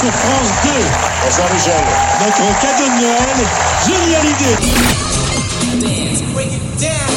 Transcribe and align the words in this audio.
Sur 0.00 0.10
France 0.12 0.48
2. 0.64 0.70
Bonsoir 1.24 1.52
Michel. 1.52 1.84
Notre 2.24 2.60
cadeau 2.62 2.86
de 2.88 2.96
Noël, 3.02 3.38
génial 3.86 4.24
idée. 4.24 4.56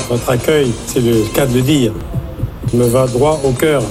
Votre 0.10 0.30
accueil, 0.30 0.74
c'est 0.88 1.00
le 1.00 1.24
cas 1.34 1.46
de 1.46 1.54
le 1.54 1.62
dire, 1.62 1.94
me 2.74 2.86
va 2.86 3.08
droit 3.08 3.40
au 3.46 3.52
cœur. 3.52 3.82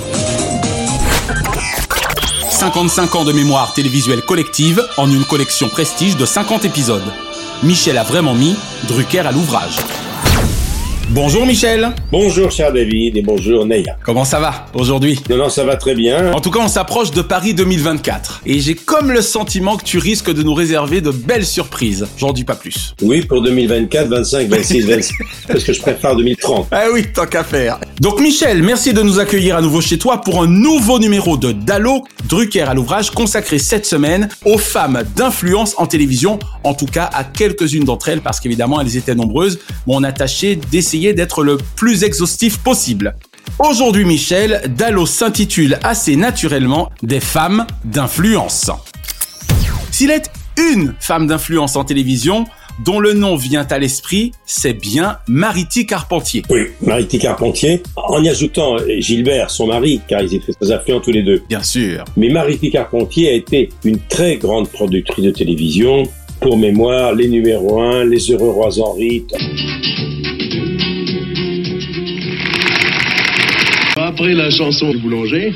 55 2.50 3.14
ans 3.14 3.24
de 3.24 3.32
mémoire 3.32 3.72
télévisuelle 3.72 4.20
collective 4.20 4.86
en 4.98 5.10
une 5.10 5.24
collection 5.24 5.70
prestige 5.70 6.18
de 6.18 6.26
50 6.26 6.66
épisodes. 6.66 7.00
Michel 7.62 7.96
a 7.96 8.02
vraiment 8.02 8.34
mis 8.34 8.54
Drucker 8.88 9.20
à 9.20 9.32
l'ouvrage. 9.32 9.78
Bonjour 11.14 11.44
Michel. 11.44 11.90
Bonjour 12.10 12.50
cher 12.50 12.72
David 12.72 13.18
et 13.18 13.20
bonjour 13.20 13.66
Neya. 13.66 13.98
Comment 14.02 14.24
ça 14.24 14.40
va 14.40 14.64
aujourd'hui? 14.72 15.20
Non, 15.28 15.36
non, 15.36 15.48
ça 15.50 15.62
va 15.62 15.76
très 15.76 15.94
bien. 15.94 16.32
En 16.32 16.40
tout 16.40 16.50
cas, 16.50 16.60
on 16.60 16.68
s'approche 16.68 17.10
de 17.10 17.20
Paris 17.20 17.52
2024. 17.52 18.40
Et 18.46 18.60
j'ai 18.60 18.74
comme 18.74 19.12
le 19.12 19.20
sentiment 19.20 19.76
que 19.76 19.84
tu 19.84 19.98
risques 19.98 20.32
de 20.32 20.42
nous 20.42 20.54
réserver 20.54 21.02
de 21.02 21.10
belles 21.10 21.44
surprises. 21.44 22.06
J'en 22.16 22.32
dis 22.32 22.44
pas 22.44 22.54
plus. 22.54 22.94
Oui, 23.02 23.20
pour 23.26 23.42
2024, 23.42 24.08
25, 24.08 24.48
26, 24.48 24.86
27. 24.86 25.16
parce 25.48 25.64
que 25.64 25.74
je 25.74 25.82
préfère 25.82 26.16
2030. 26.16 26.68
Ah 26.70 26.84
oui, 26.94 27.04
tant 27.14 27.26
qu'à 27.26 27.44
faire. 27.44 27.78
Donc 28.02 28.18
Michel, 28.18 28.64
merci 28.64 28.92
de 28.92 29.00
nous 29.00 29.20
accueillir 29.20 29.54
à 29.56 29.60
nouveau 29.60 29.80
chez 29.80 29.96
toi 29.96 30.22
pour 30.22 30.42
un 30.42 30.48
nouveau 30.48 30.98
numéro 30.98 31.36
de 31.36 31.52
Dallo, 31.52 32.02
Drucker 32.28 32.62
à 32.62 32.74
l'ouvrage 32.74 33.12
consacré 33.12 33.60
cette 33.60 33.86
semaine 33.86 34.28
aux 34.44 34.58
femmes 34.58 35.04
d'influence 35.14 35.76
en 35.78 35.86
télévision. 35.86 36.40
En 36.64 36.74
tout 36.74 36.86
cas, 36.86 37.08
à 37.12 37.22
quelques-unes 37.22 37.84
d'entre 37.84 38.08
elles 38.08 38.20
parce 38.20 38.40
qu'évidemment, 38.40 38.80
elles 38.80 38.96
étaient 38.96 39.14
nombreuses. 39.14 39.60
Mais 39.86 39.94
on 39.94 40.02
a 40.02 40.10
tâché 40.10 40.56
d'essayer 40.56 41.14
d'être 41.14 41.44
le 41.44 41.58
plus 41.76 42.02
exhaustif 42.02 42.58
possible. 42.58 43.14
Aujourd'hui, 43.60 44.04
Michel, 44.04 44.62
Dallo 44.76 45.06
s'intitule 45.06 45.78
assez 45.84 46.16
naturellement 46.16 46.90
Des 47.04 47.20
femmes 47.20 47.68
d'influence. 47.84 48.72
S'il 49.92 50.10
est 50.10 50.28
une 50.56 50.96
femme 50.98 51.28
d'influence 51.28 51.76
en 51.76 51.84
télévision, 51.84 52.46
dont 52.84 53.00
le 53.00 53.12
nom 53.12 53.36
vient 53.36 53.66
à 53.70 53.78
l'esprit, 53.78 54.32
c'est 54.44 54.72
bien 54.72 55.18
Mariti 55.28 55.86
Carpentier. 55.86 56.42
Oui, 56.50 56.62
Mariti 56.80 57.18
Carpentier, 57.18 57.82
en 57.96 58.22
y 58.22 58.28
ajoutant 58.28 58.76
Gilbert, 58.98 59.50
son 59.50 59.66
mari, 59.68 60.00
car 60.08 60.22
ils 60.22 60.34
étaient 60.34 60.52
très 60.52 60.72
influents 60.72 61.00
tous 61.00 61.12
les 61.12 61.22
deux. 61.22 61.42
Bien 61.48 61.62
sûr. 61.62 62.04
Mais 62.16 62.28
Mariti 62.28 62.70
Carpentier 62.70 63.28
a 63.28 63.32
été 63.32 63.68
une 63.84 63.98
très 64.08 64.36
grande 64.36 64.68
productrice 64.68 65.24
de 65.24 65.30
télévision. 65.30 66.04
Pour 66.40 66.58
mémoire, 66.58 67.14
les 67.14 67.28
numéros 67.28 67.80
1, 67.80 68.04
les 68.06 68.32
heureux 68.32 68.50
rois 68.50 68.76
Henri. 68.80 69.24
Après 73.96 74.34
la 74.34 74.50
chanson 74.50 74.90
du 74.90 74.98
boulanger, 74.98 75.54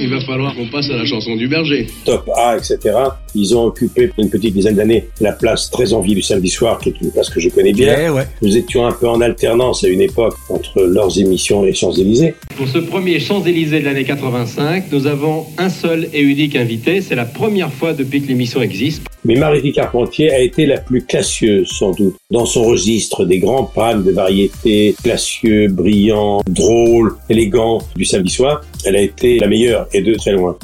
il 0.00 0.08
va 0.10 0.20
falloir 0.20 0.54
qu'on 0.54 0.66
passe 0.66 0.88
à 0.90 0.96
la 0.96 1.04
chanson 1.04 1.36
du 1.36 1.46
berger. 1.46 1.86
Top 2.04 2.28
A, 2.36 2.56
etc. 2.56 2.78
Ils 3.34 3.54
ont 3.54 3.64
occupé 3.64 4.10
une 4.18 4.30
petite 4.30 4.54
dizaine 4.54 4.76
d'années 4.76 5.08
la 5.20 5.32
place 5.32 5.70
très 5.70 5.92
en 5.92 6.00
vie 6.00 6.14
du 6.14 6.22
samedi 6.22 6.48
soir, 6.48 6.78
qui 6.78 6.88
est 6.88 7.00
une 7.00 7.10
place 7.10 7.28
que 7.30 7.40
je 7.40 7.48
connais 7.48 7.72
bien. 7.72 7.94
Eh 8.06 8.10
ouais. 8.10 8.26
Nous 8.42 8.56
étions 8.56 8.86
un 8.86 8.92
peu 8.92 9.08
en 9.08 9.20
alternance 9.20 9.84
à 9.84 9.88
une 9.88 10.00
époque 10.00 10.34
entre 10.48 10.82
leurs 10.82 11.18
émissions 11.18 11.64
et 11.64 11.74
Champs-Élysées. 11.74 12.34
Pour 12.56 12.66
ce 12.68 12.78
premier 12.78 13.20
Champs-Élysées 13.20 13.80
de 13.80 13.84
l'année 13.84 14.04
85, 14.04 14.84
nous 14.90 15.06
avons 15.06 15.46
un 15.58 15.68
seul 15.68 16.08
et 16.12 16.20
unique 16.20 16.56
invité. 16.56 17.00
C'est 17.00 17.14
la 17.14 17.24
première 17.24 17.72
fois 17.72 17.92
depuis 17.92 18.22
que 18.22 18.28
l'émission 18.28 18.62
existe. 18.62 19.02
Mais 19.24 19.34
Marie 19.34 19.72
Carpentier 19.72 20.32
a 20.32 20.40
été 20.40 20.64
la 20.64 20.78
plus 20.78 21.04
classieuse, 21.04 21.68
sans 21.68 21.90
doute, 21.92 22.16
dans 22.30 22.46
son 22.46 22.62
registre 22.62 23.26
des 23.26 23.38
grands 23.38 23.64
pannes 23.64 24.02
de 24.02 24.12
variété, 24.12 24.94
classieux, 25.02 25.68
brillants, 25.68 26.40
drôles, 26.48 27.16
élégants 27.28 27.80
du 27.96 28.06
samedi 28.06 28.30
soir. 28.30 28.62
Elle 28.84 28.96
a 28.96 29.00
été 29.00 29.38
la 29.38 29.46
meilleure 29.48 29.86
et 29.92 30.02
de 30.02 30.14
très 30.14 30.32
loin. 30.32 30.56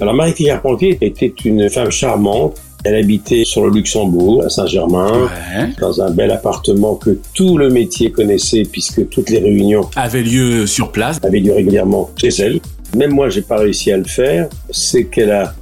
Alors 0.00 0.14
Marie 0.14 0.32
Carpentier 0.34 0.96
était 1.00 1.32
une 1.44 1.68
femme 1.68 1.90
charmante. 1.90 2.60
Elle 2.82 2.94
habitait 2.94 3.44
sur 3.44 3.66
le 3.66 3.70
Luxembourg, 3.74 4.42
à 4.42 4.48
Saint-Germain, 4.48 5.24
Ouais. 5.24 5.66
dans 5.82 6.00
un 6.00 6.10
bel 6.10 6.30
appartement 6.30 6.94
que 6.94 7.18
tout 7.34 7.58
le 7.58 7.68
métier 7.68 8.10
connaissait 8.10 8.62
puisque 8.62 9.06
toutes 9.10 9.28
les 9.28 9.38
réunions 9.38 9.82
Avait 9.96 10.22
lieu 10.22 10.66
sur 10.66 10.90
place. 10.90 11.18
avaient 11.22 11.40
lieu 11.40 11.52
régulièrement 11.52 12.08
chez 12.16 12.28
elle. 12.38 12.60
Même 12.96 13.10
moi, 13.12 13.28
j'ai 13.28 13.42
pas 13.42 13.56
réussi 13.58 13.92
à 13.92 13.98
le 13.98 14.04
faire. 14.04 14.48
C'est 14.70 15.04
qu'elle 15.04 15.30
a 15.30 15.54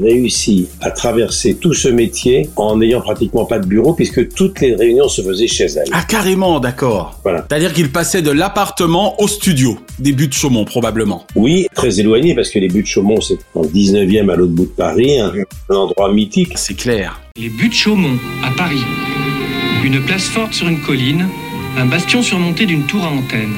réussi 0.00 0.68
à 0.80 0.90
traverser 0.90 1.54
tout 1.54 1.74
ce 1.74 1.88
métier 1.88 2.48
en 2.56 2.76
n'ayant 2.76 3.00
pratiquement 3.00 3.44
pas 3.44 3.58
de 3.58 3.66
bureau 3.66 3.94
puisque 3.94 4.28
toutes 4.34 4.60
les 4.60 4.74
réunions 4.74 5.08
se 5.08 5.22
faisaient 5.22 5.46
chez 5.46 5.64
elle. 5.66 5.88
Ah 5.92 6.02
carrément, 6.02 6.60
d'accord. 6.60 7.20
Voilà. 7.22 7.46
C'est-à-dire 7.48 7.72
qu'il 7.72 7.90
passait 7.90 8.22
de 8.22 8.30
l'appartement 8.30 9.20
au 9.20 9.28
studio. 9.28 9.78
Début 9.98 10.28
de 10.28 10.32
Chaumont, 10.32 10.64
probablement. 10.64 11.26
Oui, 11.34 11.66
très 11.74 12.00
éloigné 12.00 12.34
parce 12.34 12.50
que 12.50 12.58
les 12.58 12.68
buts 12.68 12.82
de 12.82 12.86
Chaumont, 12.86 13.20
c'est 13.20 13.38
en 13.54 13.62
19e 13.62 14.30
à 14.30 14.36
l'autre 14.36 14.52
bout 14.52 14.66
de 14.66 14.70
Paris, 14.70 15.18
un, 15.18 15.32
un 15.70 15.74
endroit 15.74 16.12
mythique. 16.12 16.52
C'est 16.56 16.74
clair. 16.74 17.20
Les 17.38 17.48
buts 17.48 17.68
de 17.68 17.74
Chaumont, 17.74 18.18
à 18.44 18.50
Paris. 18.56 18.82
Une 19.84 20.00
place 20.04 20.24
forte 20.24 20.52
sur 20.52 20.68
une 20.68 20.80
colline, 20.80 21.26
un 21.78 21.86
bastion 21.86 22.22
surmonté 22.22 22.66
d'une 22.66 22.84
tour 22.84 23.04
à 23.04 23.10
antenne. 23.10 23.54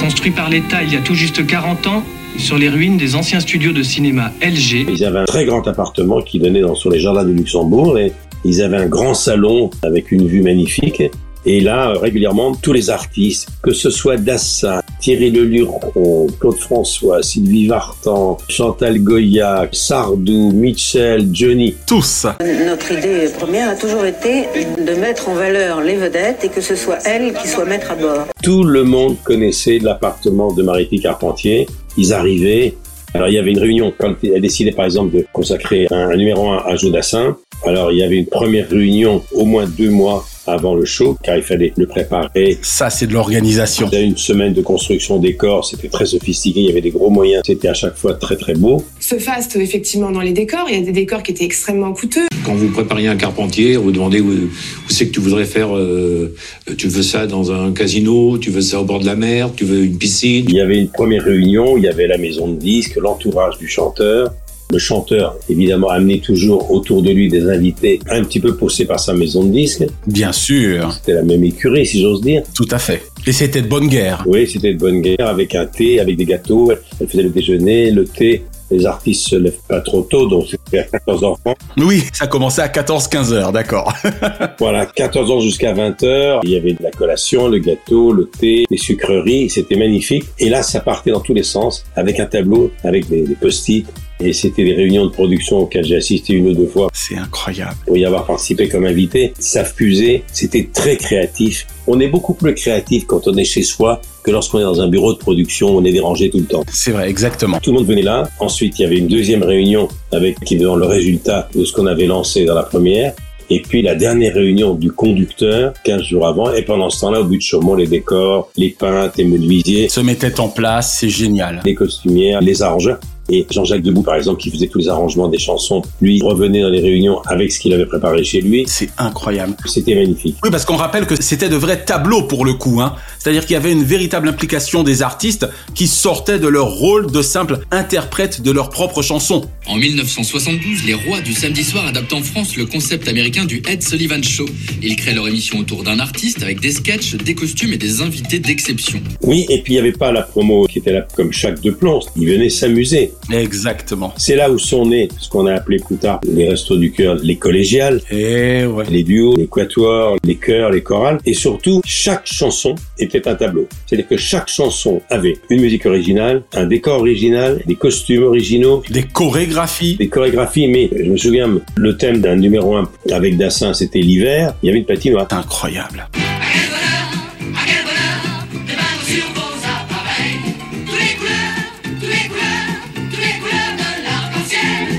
Construit 0.00 0.30
par 0.30 0.48
l'État 0.48 0.82
il 0.82 0.92
y 0.92 0.96
a 0.96 1.00
tout 1.00 1.14
juste 1.14 1.44
40 1.44 1.86
ans, 1.88 2.04
sur 2.38 2.56
les 2.56 2.68
ruines 2.68 2.96
des 2.96 3.16
anciens 3.16 3.40
studios 3.40 3.72
de 3.72 3.82
cinéma 3.82 4.32
LG. 4.40 4.86
Ils 4.88 5.04
avaient 5.04 5.18
un 5.18 5.24
très 5.24 5.44
grand 5.44 5.66
appartement 5.66 6.22
qui 6.22 6.38
donnait 6.38 6.60
dans, 6.60 6.74
sur 6.74 6.90
les 6.90 7.00
jardins 7.00 7.24
du 7.24 7.34
Luxembourg 7.34 7.98
et 7.98 8.12
ils 8.44 8.62
avaient 8.62 8.76
un 8.76 8.86
grand 8.86 9.14
salon 9.14 9.70
avec 9.82 10.12
une 10.12 10.26
vue 10.26 10.42
magnifique. 10.42 11.02
Et 11.46 11.60
là, 11.60 11.92
régulièrement, 12.00 12.54
tous 12.54 12.72
les 12.72 12.90
artistes, 12.90 13.48
que 13.62 13.72
ce 13.72 13.90
soit 13.90 14.16
Dassa, 14.16 14.82
Thierry 15.00 15.30
Leluron, 15.30 16.26
Claude 16.40 16.58
François, 16.58 17.22
Sylvie 17.22 17.68
Vartan, 17.68 18.38
Chantal 18.48 18.98
Goya, 18.98 19.68
Sardou, 19.72 20.52
Mitchell, 20.52 21.28
Johnny, 21.32 21.74
Tous. 21.86 22.26
Notre 22.40 22.92
idée 22.92 23.28
première 23.38 23.70
a 23.70 23.76
toujours 23.76 24.04
été 24.04 24.46
de 24.78 24.94
mettre 25.00 25.28
en 25.28 25.34
valeur 25.34 25.80
les 25.80 25.96
vedettes 25.96 26.44
et 26.44 26.48
que 26.48 26.60
ce 26.60 26.76
soit 26.76 26.98
elles 27.06 27.32
qui 27.34 27.48
soient 27.48 27.64
maîtres 27.64 27.92
à 27.92 27.94
bord. 27.94 28.26
tout 28.42 28.64
le 28.64 28.84
monde 28.84 29.16
connaissait 29.24 29.78
l'appartement 29.78 30.52
de 30.52 30.62
Mariti 30.62 31.00
Carpentier. 31.00 31.66
Ils 31.98 32.14
arrivaient. 32.14 32.74
Alors 33.12 33.28
il 33.28 33.34
y 33.34 33.38
avait 33.38 33.50
une 33.50 33.58
réunion 33.58 33.92
quand 33.96 34.14
elle 34.22 34.40
décidait 34.40 34.72
par 34.72 34.84
exemple 34.84 35.14
de 35.16 35.26
consacrer 35.32 35.86
un, 35.90 36.10
un 36.10 36.16
numéro 36.16 36.48
1 36.48 36.58
à 36.58 36.76
Jodassin. 36.76 37.36
Alors 37.66 37.90
il 37.92 37.98
y 37.98 38.02
avait 38.02 38.16
une 38.16 38.26
première 38.26 38.68
réunion 38.70 39.22
au 39.32 39.44
moins 39.44 39.66
deux 39.66 39.90
mois 39.90 40.24
avant 40.46 40.74
le 40.74 40.84
show 40.84 41.16
car 41.22 41.36
il 41.36 41.42
fallait 41.42 41.72
le 41.76 41.86
préparer. 41.86 42.58
Ça, 42.62 42.90
c'est 42.90 43.06
de 43.06 43.12
l'organisation. 43.12 43.88
Il 43.92 43.98
y 43.98 44.02
a 44.02 44.04
une 44.04 44.16
semaine 44.16 44.52
de 44.52 44.62
construction 44.62 45.18
des 45.18 45.34
corps, 45.34 45.64
c'était 45.64 45.88
très 45.88 46.06
sophistiqué, 46.06 46.60
il 46.60 46.66
y 46.66 46.70
avait 46.70 46.80
des 46.80 46.90
gros 46.90 47.10
moyens, 47.10 47.42
c'était 47.44 47.68
à 47.68 47.74
chaque 47.74 47.96
fois 47.96 48.14
très 48.14 48.36
très 48.36 48.54
beau. 48.54 48.84
Ce 49.00 49.18
faste, 49.18 49.56
effectivement, 49.56 50.10
dans 50.10 50.20
les 50.20 50.32
décors, 50.32 50.66
il 50.68 50.78
y 50.78 50.82
a 50.82 50.84
des 50.84 50.92
décors 50.92 51.22
qui 51.22 51.32
étaient 51.32 51.44
extrêmement 51.44 51.92
coûteux. 51.92 52.27
Quand 52.44 52.54
vous 52.54 52.68
prépariez 52.70 53.08
un 53.08 53.16
carpentier, 53.16 53.76
vous 53.76 53.92
demandez 53.92 54.20
où, 54.20 54.30
où 54.30 54.88
c'est 54.88 55.08
que 55.08 55.12
tu 55.12 55.20
voudrais 55.20 55.44
faire. 55.44 55.76
euh, 55.76 56.34
tu 56.76 56.88
veux 56.88 57.02
ça 57.02 57.26
dans 57.26 57.52
un 57.52 57.72
casino, 57.72 58.38
tu 58.38 58.50
veux 58.50 58.60
ça 58.60 58.80
au 58.80 58.84
bord 58.84 59.00
de 59.00 59.06
la 59.06 59.16
mer, 59.16 59.50
tu 59.54 59.64
veux 59.64 59.84
une 59.84 59.98
piscine. 59.98 60.46
Il 60.48 60.54
y 60.54 60.60
avait 60.60 60.78
une 60.78 60.88
première 60.88 61.24
réunion, 61.24 61.76
il 61.76 61.84
y 61.84 61.88
avait 61.88 62.06
la 62.06 62.18
maison 62.18 62.48
de 62.48 62.58
disques, 62.58 62.96
l'entourage 62.96 63.58
du 63.58 63.68
chanteur. 63.68 64.32
Le 64.70 64.78
chanteur, 64.78 65.34
évidemment, 65.48 65.88
amenait 65.88 66.18
toujours 66.18 66.70
autour 66.70 67.00
de 67.00 67.10
lui 67.10 67.30
des 67.30 67.48
invités 67.48 68.00
un 68.10 68.22
petit 68.22 68.38
peu 68.38 68.54
poussés 68.54 68.84
par 68.84 69.00
sa 69.00 69.14
maison 69.14 69.42
de 69.44 69.50
disques. 69.50 69.84
Bien 70.06 70.30
sûr. 70.30 70.92
C'était 70.92 71.14
la 71.14 71.22
même 71.22 71.42
écurie, 71.42 71.86
si 71.86 72.02
j'ose 72.02 72.20
dire. 72.20 72.42
Tout 72.54 72.68
à 72.70 72.78
fait. 72.78 73.00
Et 73.26 73.32
c'était 73.32 73.62
de 73.62 73.66
bonne 73.66 73.88
guerre. 73.88 74.24
Oui, 74.26 74.46
c'était 74.46 74.74
de 74.74 74.78
bonne 74.78 75.00
guerre, 75.00 75.26
avec 75.26 75.54
un 75.54 75.64
thé, 75.64 76.00
avec 76.00 76.16
des 76.16 76.26
gâteaux. 76.26 76.70
Elle 77.00 77.08
faisait 77.08 77.22
le 77.22 77.30
déjeuner, 77.30 77.90
le 77.90 78.04
thé. 78.04 78.42
Les 78.70 78.86
artistes 78.86 79.28
se 79.28 79.36
lèvent 79.36 79.60
pas 79.68 79.80
trop 79.80 80.02
tôt, 80.02 80.26
donc 80.26 80.46
c'était 80.48 80.80
à 80.80 80.84
14 80.84 81.24
enfants. 81.24 81.54
Oui, 81.76 82.04
ça 82.12 82.26
commençait 82.26 82.62
à 82.62 82.68
14-15 82.68 83.32
heures, 83.32 83.52
d'accord. 83.52 83.92
voilà, 84.58 84.86
14 84.86 85.30
ans 85.30 85.40
jusqu'à 85.40 85.72
20 85.72 86.02
heures. 86.02 86.40
Il 86.44 86.50
y 86.50 86.56
avait 86.56 86.72
de 86.72 86.82
la 86.82 86.90
collation, 86.90 87.48
le 87.48 87.58
gâteau, 87.58 88.12
le 88.12 88.28
thé, 88.28 88.64
les 88.70 88.76
sucreries. 88.76 89.50
C'était 89.50 89.76
magnifique. 89.76 90.24
Et 90.38 90.48
là, 90.48 90.62
ça 90.62 90.80
partait 90.80 91.10
dans 91.10 91.20
tous 91.20 91.34
les 91.34 91.42
sens, 91.42 91.84
avec 91.96 92.20
un 92.20 92.26
tableau, 92.26 92.70
avec 92.84 93.08
des, 93.08 93.22
des 93.22 93.34
post-it, 93.34 93.86
et 94.20 94.32
c'était 94.32 94.64
des 94.64 94.74
réunions 94.74 95.06
de 95.06 95.10
production 95.10 95.58
auxquelles 95.58 95.84
j'ai 95.84 95.96
assisté 95.96 96.34
une 96.34 96.48
ou 96.48 96.54
deux 96.54 96.66
fois. 96.66 96.88
C'est 96.92 97.16
incroyable. 97.16 97.76
Pour 97.86 97.96
y 97.96 98.04
avoir 98.04 98.26
participé 98.26 98.68
comme 98.68 98.84
invité, 98.84 99.32
ça 99.38 99.64
fusait, 99.64 100.22
c'était 100.32 100.68
très 100.72 100.96
créatif. 100.96 101.66
On 101.86 102.00
est 102.00 102.08
beaucoup 102.08 102.34
plus 102.34 102.54
créatif 102.54 103.06
quand 103.06 103.26
on 103.26 103.36
est 103.36 103.44
chez 103.44 103.62
soi 103.62 104.00
que 104.22 104.30
lorsqu'on 104.30 104.58
est 104.58 104.64
dans 104.64 104.80
un 104.80 104.88
bureau 104.88 105.12
de 105.12 105.18
production, 105.18 105.68
on 105.68 105.84
est 105.84 105.92
dérangé 105.92 106.30
tout 106.30 106.38
le 106.38 106.44
temps. 106.44 106.64
C'est 106.72 106.90
vrai, 106.90 107.08
exactement. 107.08 107.58
Tout 107.60 107.72
le 107.72 107.78
monde 107.78 107.86
venait 107.86 108.02
là. 108.02 108.28
Ensuite, 108.40 108.78
il 108.78 108.82
y 108.82 108.84
avait 108.84 108.98
une 108.98 109.08
deuxième 109.08 109.42
réunion 109.42 109.88
avec 110.12 110.38
qui 110.40 110.56
donnant 110.56 110.76
le 110.76 110.86
résultat 110.86 111.48
de 111.54 111.64
ce 111.64 111.72
qu'on 111.72 111.86
avait 111.86 112.06
lancé 112.06 112.44
dans 112.44 112.54
la 112.54 112.64
première. 112.64 113.14
Et 113.50 113.62
puis 113.62 113.80
la 113.80 113.94
dernière 113.94 114.34
réunion 114.34 114.74
du 114.74 114.92
conducteur, 114.92 115.72
15 115.84 116.02
jours 116.02 116.26
avant, 116.26 116.52
et 116.52 116.62
pendant 116.62 116.90
ce 116.90 117.00
temps-là, 117.00 117.22
au 117.22 117.24
but 117.24 117.38
de 117.38 117.42
Chaumont, 117.42 117.74
les 117.74 117.86
décors, 117.86 118.50
les 118.58 118.70
peintres, 118.70 119.14
les 119.16 119.24
menuisiers 119.24 119.88
se 119.88 120.00
mettaient 120.00 120.38
en 120.38 120.48
place, 120.48 120.98
c'est 120.98 121.08
génial. 121.08 121.62
Les 121.64 121.74
costumières, 121.74 122.42
les 122.42 122.60
arrangeurs. 122.60 123.00
Et 123.30 123.46
Jean-Jacques 123.50 123.82
Debout, 123.82 124.02
par 124.02 124.14
exemple, 124.14 124.40
qui 124.40 124.50
faisait 124.50 124.68
tous 124.68 124.78
les 124.78 124.88
arrangements 124.88 125.28
des 125.28 125.38
chansons, 125.38 125.82
lui 126.00 126.20
revenait 126.22 126.62
dans 126.62 126.70
les 126.70 126.80
réunions 126.80 127.20
avec 127.26 127.52
ce 127.52 127.60
qu'il 127.60 127.72
avait 127.72 127.86
préparé 127.86 128.24
chez 128.24 128.40
lui. 128.40 128.64
C'est 128.66 128.90
incroyable. 128.98 129.54
C'était 129.66 129.94
magnifique. 129.94 130.36
Oui, 130.42 130.50
parce 130.50 130.64
qu'on 130.64 130.76
rappelle 130.76 131.06
que 131.06 131.20
c'était 131.20 131.48
de 131.48 131.56
vrais 131.56 131.84
tableaux 131.84 132.22
pour 132.22 132.44
le 132.44 132.54
coup. 132.54 132.80
Hein. 132.80 132.94
C'est-à-dire 133.18 133.42
qu'il 133.42 133.54
y 133.54 133.56
avait 133.56 133.72
une 133.72 133.84
véritable 133.84 134.28
implication 134.28 134.82
des 134.82 135.02
artistes 135.02 135.46
qui 135.74 135.86
sortaient 135.86 136.38
de 136.38 136.48
leur 136.48 136.70
rôle 136.70 137.10
de 137.10 137.22
simple 137.22 137.58
interprète 137.70 138.40
de 138.42 138.50
leurs 138.50 138.70
propres 138.70 139.02
chansons. 139.02 139.44
En 139.66 139.76
1972, 139.76 140.84
les 140.86 140.94
rois 140.94 141.20
du 141.20 141.34
samedi 141.34 141.64
soir 141.64 141.86
adaptent 141.86 142.12
en 142.14 142.22
France 142.22 142.56
le 142.56 142.64
concept 142.66 143.08
américain 143.08 143.44
du 143.44 143.62
Ed 143.68 143.82
Sullivan 143.82 144.22
Show. 144.22 144.46
Ils 144.82 144.96
créent 144.96 145.14
leur 145.14 145.28
émission 145.28 145.58
autour 145.58 145.84
d'un 145.84 145.98
artiste 145.98 146.42
avec 146.42 146.60
des 146.60 146.72
sketchs, 146.72 147.16
des 147.16 147.34
costumes 147.34 147.72
et 147.72 147.76
des 147.76 148.00
invités 148.00 148.38
d'exception. 148.38 149.00
Oui, 149.22 149.46
et 149.48 149.60
puis 149.62 149.74
il 149.74 149.76
n'y 149.76 149.80
avait 149.80 149.92
pas 149.92 150.12
la 150.12 150.22
promo 150.22 150.66
qui 150.66 150.78
était 150.78 150.92
là 150.92 151.06
comme 151.14 151.32
chaque 151.32 151.60
de 151.60 151.70
plomb. 151.70 152.00
Ils 152.16 152.28
venaient 152.28 152.48
s'amuser. 152.48 153.12
Exactement. 153.30 154.12
C'est 154.16 154.36
là 154.36 154.50
où 154.50 154.58
sont 154.58 154.86
nés 154.86 155.08
ce 155.18 155.28
qu'on 155.28 155.46
a 155.46 155.54
appelé 155.54 155.78
plus 155.78 155.96
tard 155.96 156.20
les 156.26 156.48
restos 156.48 156.76
du 156.76 156.90
cœur, 156.90 157.16
les 157.22 157.36
collégiales, 157.36 158.00
et 158.10 158.64
ouais. 158.64 158.84
les 158.90 159.02
duos, 159.02 159.36
les 159.36 159.46
quatuors, 159.46 160.16
les 160.24 160.36
chœurs, 160.36 160.70
les 160.70 160.82
chorales. 160.82 161.18
Et 161.24 161.34
surtout, 161.34 161.80
chaque 161.84 162.26
chanson 162.26 162.74
était 162.98 163.28
un 163.28 163.34
tableau. 163.34 163.66
C'est-à-dire 163.86 164.08
que 164.08 164.16
chaque 164.16 164.48
chanson 164.48 165.00
avait 165.10 165.36
une 165.50 165.60
musique 165.60 165.86
originale, 165.86 166.42
un 166.54 166.66
décor 166.66 167.00
original, 167.00 167.62
des 167.66 167.74
costumes 167.74 168.24
originaux, 168.24 168.82
des 168.90 169.04
chorégraphies. 169.04 169.96
Des 169.96 170.08
chorégraphies, 170.08 170.68
mais 170.68 170.90
je 170.94 171.10
me 171.10 171.16
souviens, 171.16 171.48
le 171.76 171.96
thème 171.96 172.20
d'un 172.20 172.36
numéro 172.36 172.76
1 172.76 172.88
avec 173.12 173.36
Dassin, 173.36 173.72
c'était 173.74 174.00
l'hiver. 174.00 174.54
Il 174.62 174.66
y 174.66 174.70
avait 174.70 174.78
une 174.78 174.86
patinoire. 174.86 175.26
Incroyable. 175.30 176.08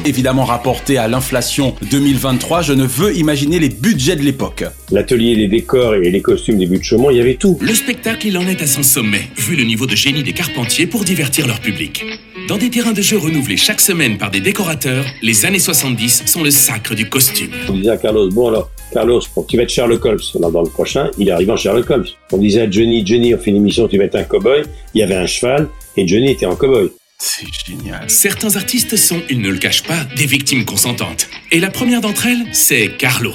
Évidemment 0.09 0.43
rapporté 0.43 0.97
à 0.97 1.07
l'inflation 1.07 1.75
2023, 1.89 2.63
je 2.63 2.73
ne 2.73 2.83
veux 2.83 3.15
imaginer 3.15 3.59
les 3.59 3.69
budgets 3.69 4.15
de 4.15 4.23
l'époque. 4.23 4.65
L'atelier 4.91 5.35
des 5.35 5.47
décors 5.47 5.95
et 5.95 6.09
les 6.09 6.21
costumes 6.21 6.57
des 6.57 6.65
buts 6.65 6.79
de 6.79 6.83
Chaumont, 6.83 7.11
il 7.11 7.17
y 7.17 7.21
avait 7.21 7.35
tout. 7.35 7.57
Le 7.61 7.73
spectacle, 7.73 8.27
il 8.27 8.37
en 8.37 8.47
est 8.47 8.61
à 8.61 8.67
son 8.67 8.83
sommet, 8.83 9.29
vu 9.37 9.55
le 9.55 9.63
niveau 9.63 9.85
de 9.85 9.95
génie 9.95 10.23
des 10.23 10.33
Carpentiers 10.33 10.87
pour 10.87 11.03
divertir 11.03 11.47
leur 11.47 11.59
public. 11.59 12.03
Dans 12.47 12.57
des 12.57 12.69
terrains 12.69 12.93
de 12.93 13.01
jeu 13.01 13.17
renouvelés 13.17 13.57
chaque 13.57 13.81
semaine 13.81 14.17
par 14.17 14.31
des 14.31 14.41
décorateurs, 14.41 15.05
les 15.21 15.45
années 15.45 15.59
70 15.59 16.23
sont 16.25 16.43
le 16.43 16.49
sacre 16.49 16.95
du 16.95 17.07
costume. 17.07 17.51
On 17.69 17.73
disait 17.73 17.91
à 17.91 17.97
Carlos, 17.97 18.29
bon 18.29 18.47
alors, 18.47 18.71
Carlos, 18.91 19.21
tu 19.47 19.57
vas 19.57 19.63
être 19.63 19.69
Sherlock 19.69 20.03
Holmes 20.03 20.19
dans 20.39 20.63
le 20.63 20.69
prochain, 20.69 21.11
il 21.19 21.29
arrive 21.29 21.51
en 21.51 21.57
Sherlock 21.57 21.89
Holmes. 21.89 22.07
On 22.31 22.37
disait 22.37 22.61
à 22.61 22.71
Johnny, 22.71 23.05
Johnny, 23.05 23.35
on 23.35 23.37
fait 23.37 23.51
une 23.51 23.57
émission, 23.57 23.87
tu 23.87 23.99
vas 23.99 24.05
être 24.05 24.15
un 24.15 24.23
cowboy. 24.23 24.63
Il 24.95 25.01
y 25.01 25.03
avait 25.03 25.15
un 25.15 25.27
cheval 25.27 25.67
et 25.95 26.07
Johnny 26.07 26.31
était 26.31 26.47
en 26.47 26.55
cowboy. 26.55 26.89
C'est 27.21 27.47
génial. 27.67 28.09
Certains 28.09 28.55
artistes 28.55 28.95
sont, 28.95 29.21
ils 29.29 29.41
ne 29.41 29.49
le 29.49 29.57
cachent 29.57 29.83
pas, 29.83 30.05
des 30.15 30.25
victimes 30.25 30.63
consentantes. 30.63 31.27
Et 31.51 31.59
la 31.59 31.69
première 31.69 31.99
d'entre 31.99 32.27
elles, 32.27 32.45
c'est 32.53 32.95
Carlos. 32.97 33.33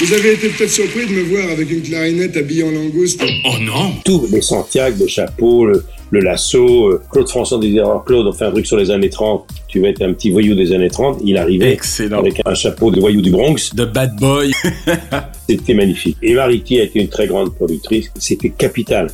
Vous 0.00 0.12
avez 0.14 0.32
été 0.32 0.48
peut-être 0.48 0.70
surpris 0.70 1.06
de 1.06 1.12
me 1.12 1.22
voir 1.24 1.50
avec 1.50 1.70
une 1.70 1.82
clarinette 1.82 2.38
habillée 2.38 2.62
en 2.64 2.70
langouste. 2.70 3.22
Oh 3.44 3.54
non 3.60 3.92
Tout, 4.02 4.26
les 4.32 4.40
Santiago, 4.40 4.96
le 5.04 5.08
chapeau, 5.08 5.66
le, 5.66 5.84
le 6.10 6.20
lasso. 6.20 6.88
euh, 6.88 7.02
Claude 7.12 7.28
François 7.28 7.58
disait, 7.58 7.80
alors 7.80 8.02
Claude, 8.06 8.26
on 8.26 8.32
fait 8.32 8.46
un 8.46 8.50
truc 8.50 8.66
sur 8.66 8.78
les 8.78 8.90
années 8.90 9.10
30. 9.10 9.46
Tu 9.68 9.80
vas 9.80 9.88
être 9.88 10.00
un 10.00 10.14
petit 10.14 10.30
voyou 10.30 10.54
des 10.54 10.72
années 10.72 10.88
30. 10.88 11.20
Il 11.22 11.36
arrivait 11.36 11.72
Excellent. 11.74 12.20
avec 12.20 12.40
un 12.46 12.54
chapeau 12.54 12.90
de 12.90 12.98
voyou 12.98 13.20
du 13.20 13.30
Bronx. 13.30 13.74
De 13.74 13.84
bad 13.84 14.16
boy. 14.16 14.52
C'était 15.50 15.74
magnifique. 15.74 16.16
Et 16.22 16.32
Mariti 16.32 16.80
a 16.80 16.84
été 16.84 16.98
une 16.98 17.08
très 17.08 17.26
grande 17.26 17.54
productrice. 17.54 18.10
C'était 18.18 18.48
capital. 18.48 19.08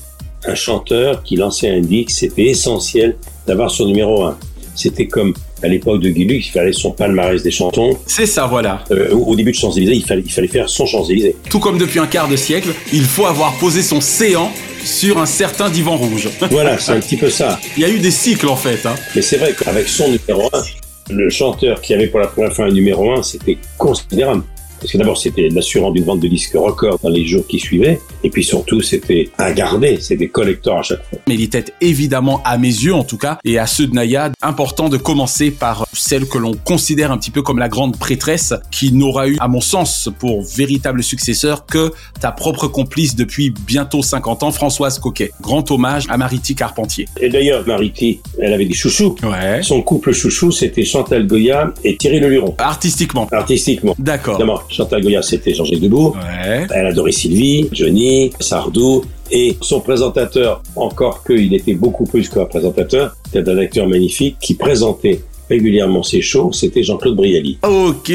Un 0.46 0.54
chanteur 0.54 1.22
qui 1.22 1.36
lançait 1.36 1.70
un 1.70 1.80
disque, 1.80 2.10
c'était 2.10 2.46
essentiel 2.46 3.16
d'avoir 3.46 3.70
son 3.70 3.86
numéro 3.86 4.24
1. 4.24 4.38
C'était 4.74 5.06
comme 5.06 5.34
à 5.62 5.68
l'époque 5.68 6.00
de 6.00 6.10
Guy 6.10 6.24
Lux, 6.24 6.48
il 6.48 6.50
fallait 6.50 6.72
son 6.72 6.92
palmarès 6.92 7.42
des 7.42 7.50
chantons. 7.50 7.98
C'est 8.06 8.26
ça, 8.26 8.46
voilà. 8.46 8.84
Euh, 8.90 9.12
au 9.12 9.32
au 9.32 9.36
début 9.36 9.52
de 9.52 9.56
Champs-Élysées, 9.56 9.94
il 9.94 10.04
fallait, 10.04 10.22
il 10.24 10.30
fallait 10.30 10.48
faire 10.48 10.68
son 10.68 10.86
Champs-Élysées. 10.86 11.36
Tout 11.48 11.58
comme 11.58 11.78
depuis 11.78 11.98
un 11.98 12.06
quart 12.06 12.28
de 12.28 12.36
siècle, 12.36 12.68
il 12.92 13.04
faut 13.04 13.26
avoir 13.26 13.56
posé 13.58 13.82
son 13.82 14.00
séant 14.00 14.52
sur 14.84 15.18
un 15.18 15.26
certain 15.26 15.70
divan 15.70 15.96
rouge. 15.96 16.28
Voilà, 16.50 16.78
c'est 16.78 16.92
un 16.92 17.00
petit 17.00 17.16
peu 17.16 17.30
ça. 17.30 17.58
Il 17.76 17.82
y 17.82 17.86
a 17.86 17.88
eu 17.88 17.98
des 17.98 18.10
cycles 18.10 18.48
en 18.48 18.56
fait. 18.56 18.86
Hein. 18.86 18.94
Mais 19.14 19.22
c'est 19.22 19.38
vrai 19.38 19.54
qu'avec 19.58 19.88
son 19.88 20.10
numéro 20.10 20.48
1, 20.52 21.14
le 21.14 21.30
chanteur 21.30 21.80
qui 21.80 21.94
avait 21.94 22.06
pour 22.08 22.20
la 22.20 22.28
première 22.28 22.52
fois 22.52 22.66
un 22.66 22.70
numéro 22.70 23.10
1, 23.12 23.22
c'était 23.22 23.58
considérable. 23.78 24.42
Parce 24.80 24.92
que 24.92 24.98
d'abord, 24.98 25.18
c'était 25.18 25.48
l'assurant 25.48 25.90
d'une 25.90 26.04
vente 26.04 26.20
de 26.20 26.28
disques 26.28 26.54
record 26.54 26.98
dans 27.02 27.08
les 27.08 27.26
jours 27.26 27.46
qui 27.46 27.58
suivaient. 27.58 28.00
Et 28.24 28.30
puis 28.30 28.44
surtout, 28.44 28.80
c'était 28.80 29.30
à 29.38 29.52
garder. 29.52 29.98
C'était 30.00 30.28
collector 30.28 30.78
à 30.78 30.82
chaque 30.82 31.04
fois. 31.08 31.18
Mais 31.28 31.34
il 31.34 31.42
était 31.42 31.64
évidemment, 31.80 32.42
à 32.44 32.58
mes 32.58 32.68
yeux 32.68 32.94
en 32.94 33.04
tout 33.04 33.18
cas, 33.18 33.38
et 33.44 33.58
à 33.58 33.66
ceux 33.66 33.86
de 33.86 33.94
Naya, 33.94 34.32
important 34.42 34.88
de 34.88 34.96
commencer 34.96 35.50
par 35.50 35.86
celle 35.92 36.26
que 36.26 36.38
l'on 36.38 36.54
considère 36.54 37.12
un 37.12 37.18
petit 37.18 37.30
peu 37.30 37.42
comme 37.42 37.58
la 37.58 37.68
grande 37.68 37.98
prêtresse, 37.98 38.54
qui 38.70 38.92
n'aura 38.92 39.28
eu, 39.28 39.36
à 39.40 39.48
mon 39.48 39.60
sens, 39.60 40.08
pour 40.18 40.42
véritable 40.42 41.02
successeur 41.02 41.66
que 41.66 41.92
ta 42.20 42.32
propre 42.32 42.68
complice 42.68 43.16
depuis 43.16 43.50
bientôt 43.50 44.02
50 44.02 44.42
ans, 44.42 44.50
Françoise 44.50 44.98
Coquet. 44.98 45.30
Grand 45.40 45.70
hommage 45.70 46.04
à 46.08 46.16
Mariti 46.16 46.54
Carpentier. 46.54 47.06
Et 47.20 47.28
d'ailleurs, 47.28 47.66
Mariti, 47.66 48.20
elle 48.38 48.52
avait 48.52 48.66
des 48.66 48.74
chouchous. 48.74 49.16
Ouais. 49.22 49.62
Son 49.62 49.82
couple 49.82 50.12
chouchou, 50.12 50.50
c'était 50.50 50.84
Chantal 50.84 51.26
Goya 51.26 51.72
et 51.84 51.96
Thierry 51.96 52.20
Leluron. 52.20 52.54
Artistiquement. 52.58 53.28
Artistiquement. 53.32 53.94
D'accord. 53.98 54.38
Chantal 54.68 55.02
Goya, 55.02 55.22
c'était 55.22 55.54
Jean-Jacques 55.54 55.80
Debout. 55.80 56.14
Ouais. 56.14 56.66
Elle 56.74 56.86
adorait 56.86 57.12
Sylvie, 57.12 57.68
Johnny, 57.72 58.30
Sardou. 58.40 59.04
Et 59.30 59.56
son 59.60 59.80
présentateur, 59.80 60.62
encore 60.76 61.24
qu'il 61.24 61.52
était 61.52 61.74
beaucoup 61.74 62.04
plus 62.04 62.28
qu'un 62.28 62.44
présentateur, 62.44 63.16
c'était 63.24 63.50
un 63.50 63.58
acteur 63.58 63.88
magnifique 63.88 64.36
qui 64.40 64.54
présentait 64.54 65.20
régulièrement 65.48 66.02
ses 66.02 66.20
shows, 66.22 66.52
c'était 66.52 66.82
Jean-Claude 66.82 67.16
Brialy. 67.16 67.58
Ok. 67.62 68.12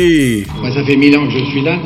Moi, 0.60 0.74
ça 0.74 0.86
fait 0.86 0.96
mille 0.96 1.15
ans 1.17 1.25
que 1.25 1.34
je 1.34 1.46
suis 1.46 1.63
là. 1.63 1.79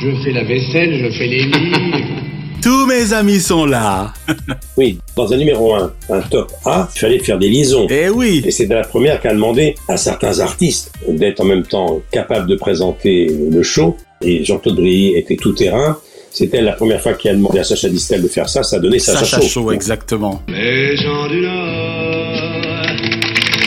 Je 0.00 0.10
fais 0.22 0.32
la 0.32 0.44
vaisselle, 0.44 0.94
je 0.94 1.18
fais 1.18 1.26
les 1.26 1.44
lits. 1.44 2.04
Tous 2.62 2.86
mes 2.86 3.12
amis 3.12 3.40
sont 3.40 3.66
là. 3.66 4.12
Oui, 4.76 4.98
dans 5.16 5.32
un 5.32 5.36
numéro 5.36 5.74
1, 5.74 5.92
un 6.10 6.20
top 6.20 6.52
A, 6.64 6.88
il 6.94 6.98
fallait 6.98 7.18
faire 7.18 7.38
des 7.38 7.48
liaisons. 7.48 7.88
Eh 7.90 8.08
oui. 8.10 8.42
Et 8.44 8.52
c'est 8.52 8.66
la 8.66 8.82
première 8.82 9.20
qui 9.20 9.26
a 9.26 9.34
demandé 9.34 9.74
à 9.88 9.96
certains 9.96 10.38
artistes 10.38 10.92
d'être 11.08 11.40
en 11.40 11.44
même 11.44 11.64
temps 11.64 12.00
capables 12.12 12.48
de 12.48 12.54
présenter 12.54 13.26
le 13.50 13.62
show. 13.64 13.96
Et 14.22 14.44
Jean-Claude 14.44 14.76
Brialy 14.76 15.14
était 15.16 15.36
tout 15.36 15.52
terrain. 15.52 15.96
C'était 16.30 16.60
la 16.60 16.72
première 16.72 17.00
fois 17.00 17.14
qu'il 17.14 17.30
a 17.30 17.34
demandé 17.34 17.58
à 17.60 17.64
Sacha 17.64 17.88
Distel 17.88 18.22
de 18.22 18.28
faire 18.28 18.48
ça. 18.48 18.62
Ça 18.62 18.76
a 18.76 18.78
donné 18.78 18.98
Sacha, 18.98 19.24
Sacha. 19.24 19.46
Show, 19.46 19.72
exactement. 19.72 20.42
Les 20.48 20.96
gens 20.96 21.28
du 21.28 21.40
Nord 21.40 21.52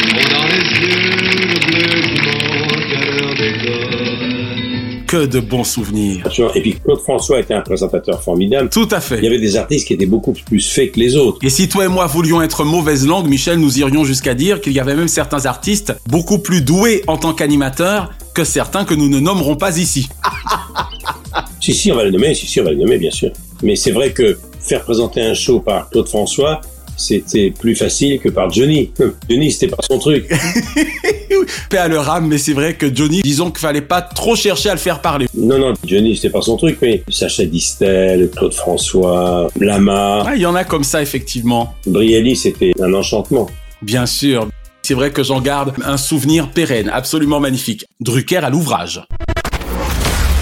ont 0.10 0.30
dans 0.30 0.48
les 0.48 0.64
yeux 0.80 1.12
le 1.12 1.48
bleu 1.68 1.88
qui 2.02 2.22
manque 2.22 2.94
à 2.96 3.06
leur 3.20 3.34
décor. 3.36 3.88
Que 5.08 5.26
de 5.26 5.40
bons 5.42 5.64
souvenirs. 5.66 6.24
Et 6.56 6.62
puis 6.62 6.76
Claude 6.76 7.02
François 7.02 7.40
était 7.40 7.54
un 7.54 7.62
présentateur 7.62 8.22
formidable. 8.22 8.70
Tout 8.70 8.88
à 8.92 9.02
fait. 9.02 9.18
Il 9.18 9.24
y 9.26 9.28
avait 9.28 9.40
des 9.40 9.58
artistes 9.58 9.88
qui 9.88 9.94
étaient 9.94 10.06
beaucoup 10.06 10.32
plus 10.32 10.62
faits 10.62 10.94
que 10.94 11.00
les 11.00 11.18
autres. 11.18 11.40
Et 11.44 11.50
si 11.50 11.68
toi 11.68 11.84
et 11.84 11.90
moi 11.90 12.06
voulions 12.08 12.42
être 12.42 12.64
mauvaise 12.64 13.06
langue, 13.06 13.28
Michel, 13.28 13.58
nous 13.58 13.80
irions 13.80 14.06
jusqu'à 14.06 14.34
dire 14.34 14.62
qu'il 14.62 14.72
y 14.72 14.80
avait 14.80 14.96
même 14.96 15.10
certains 15.10 15.46
artistes 15.46 15.94
beaucoup 16.08 16.40
plus 16.40 16.62
doués 16.62 17.04
en 17.08 17.18
tant 17.18 17.34
qu'animateurs 17.34 18.12
que 18.34 18.44
certains 18.44 18.86
que 18.86 18.94
nous 18.94 19.10
ne 19.10 19.20
nommerons 19.20 19.56
pas 19.56 19.78
ici. 19.78 20.08
Si, 21.62 21.74
si, 21.76 21.92
on 21.92 21.96
va 21.96 22.04
le 22.04 22.10
nommer, 22.12 22.34
si, 22.34 22.48
si, 22.48 22.60
on 22.60 22.64
va 22.64 22.72
le 22.72 22.78
nommer, 22.78 22.98
bien 22.98 23.12
sûr. 23.12 23.32
Mais 23.62 23.76
c'est 23.76 23.92
vrai 23.92 24.12
que 24.12 24.38
faire 24.60 24.82
présenter 24.82 25.22
un 25.22 25.36
show 25.36 25.60
par 25.60 25.90
Claude 25.92 26.08
François, 26.08 26.60
c'était 26.98 27.52
plus 27.52 27.76
facile 27.76 28.20
que 28.20 28.30
par 28.30 28.52
Johnny. 28.52 28.92
Johnny, 29.30 29.52
c'était 29.52 29.68
pas 29.68 29.82
son 29.88 30.00
truc. 30.00 30.28
Paix 31.70 31.78
à 31.78 31.88
leur 31.88 32.10
âme, 32.10 32.28
mais 32.28 32.38
c'est 32.38 32.54
vrai 32.54 32.74
que 32.76 32.94
Johnny, 32.94 33.22
disons 33.22 33.50
qu'il 33.52 33.60
fallait 33.60 33.82
pas 33.82 34.02
trop 34.02 34.36
chercher 34.36 34.70
à 34.70 34.74
le 34.74 34.80
faire 34.80 35.02
parler. 35.02 35.28
Non, 35.36 35.58
non, 35.58 35.74
Johnny, 35.86 36.16
c'était 36.16 36.30
pas 36.30 36.42
son 36.42 36.58
truc, 36.58 36.78
mais 36.82 37.04
Sacha 37.10 37.46
Distel, 37.46 38.30
Claude 38.36 38.54
François, 38.54 39.48
Lama, 39.60 40.24
Ah, 40.26 40.36
il 40.36 40.42
y 40.42 40.46
en 40.46 40.56
a 40.56 40.64
comme 40.64 40.84
ça, 40.84 41.02
effectivement. 41.02 41.76
Brialy, 41.86 42.36
c'était 42.36 42.72
un 42.82 42.94
enchantement. 42.94 43.48
Bien 43.82 44.06
sûr. 44.06 44.48
C'est 44.92 44.96
vrai 44.96 45.12
que 45.12 45.24
j'en 45.24 45.40
garde 45.40 45.72
un 45.86 45.96
souvenir 45.96 46.50
pérenne, 46.50 46.92
absolument 46.94 47.40
magnifique. 47.40 47.86
Drucker 48.02 48.44
à 48.44 48.50
l'ouvrage. 48.50 49.02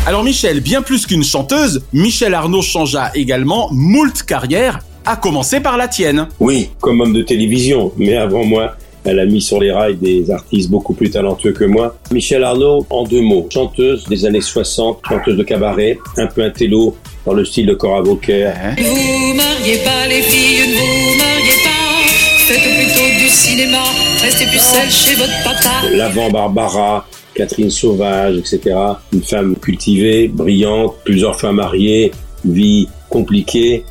Alors 0.08 0.24
Michel, 0.24 0.60
bien 0.60 0.82
plus 0.82 1.06
qu'une 1.06 1.24
chanteuse, 1.24 1.84
Michel 1.94 2.34
Arnaud 2.34 2.63
changea 2.63 3.12
également 3.13 3.70
moult 3.72 4.24
carrière, 4.24 4.79
à 5.06 5.18
commencer 5.18 5.60
par 5.60 5.77
la 5.77 5.88
tienne. 5.88 6.29
Oui, 6.39 6.72
comme 6.82 7.00
homme 7.00 7.13
de 7.13 7.22
télévision, 7.22 7.91
mais 7.96 8.18
avant 8.18 8.44
moi, 8.44 8.75
elle 9.03 9.20
a 9.20 9.27
mis 9.27 9.39
sur 9.39 9.60
les 9.60 9.72
rails 9.72 9.98
des 9.98 10.32
artistes 10.32 10.72
beaucoup 10.72 10.96
plus 10.96 11.12
talentueux 11.12 11.53
que 11.53 11.65
moi. 11.65 12.00
Michel 12.12 12.44
Arnaud, 12.44 12.88
en 12.89 13.03
deux 13.03 13.22
mots, 13.22 13.48
chanteuse 13.53 14.06
des 14.06 14.25
années 14.25 14.41
60, 14.41 15.01
chanteuse 15.08 15.38
de 15.38 15.44
cabaret, 15.44 16.00
un 16.18 16.25
peu 16.25 16.41
un 16.41 16.50
télo 16.50 16.98
dans 17.24 17.34
le 17.34 17.46
style 17.46 17.68
de 17.68 17.75
Cora 17.75 18.01
Vauquer. 18.01 18.51
Vous 18.79 19.36
mariez 19.36 19.77
pas 19.86 20.08
les 20.08 20.24
filles, 20.24 20.70
ne 20.70 21.12
vous 21.12 21.18
mariez 21.20 21.29
cinéma, 23.60 23.84
restez 24.22 24.46
plus 24.46 24.60
seul 24.60 24.89
chez 24.89 25.16
votre 25.16 25.44
papa. 25.44 25.86
L'avant 25.94 26.30
Barbara, 26.30 27.06
Catherine 27.34 27.70
Sauvage, 27.70 28.38
etc. 28.38 28.75
Une 29.12 29.22
femme 29.22 29.56
cultivée, 29.58 30.30
brillante, 30.30 30.96
plusieurs 31.04 31.38
fois 31.38 31.51
mariée, 31.51 32.12
vie 32.46 32.88
compliquée. 33.10 33.84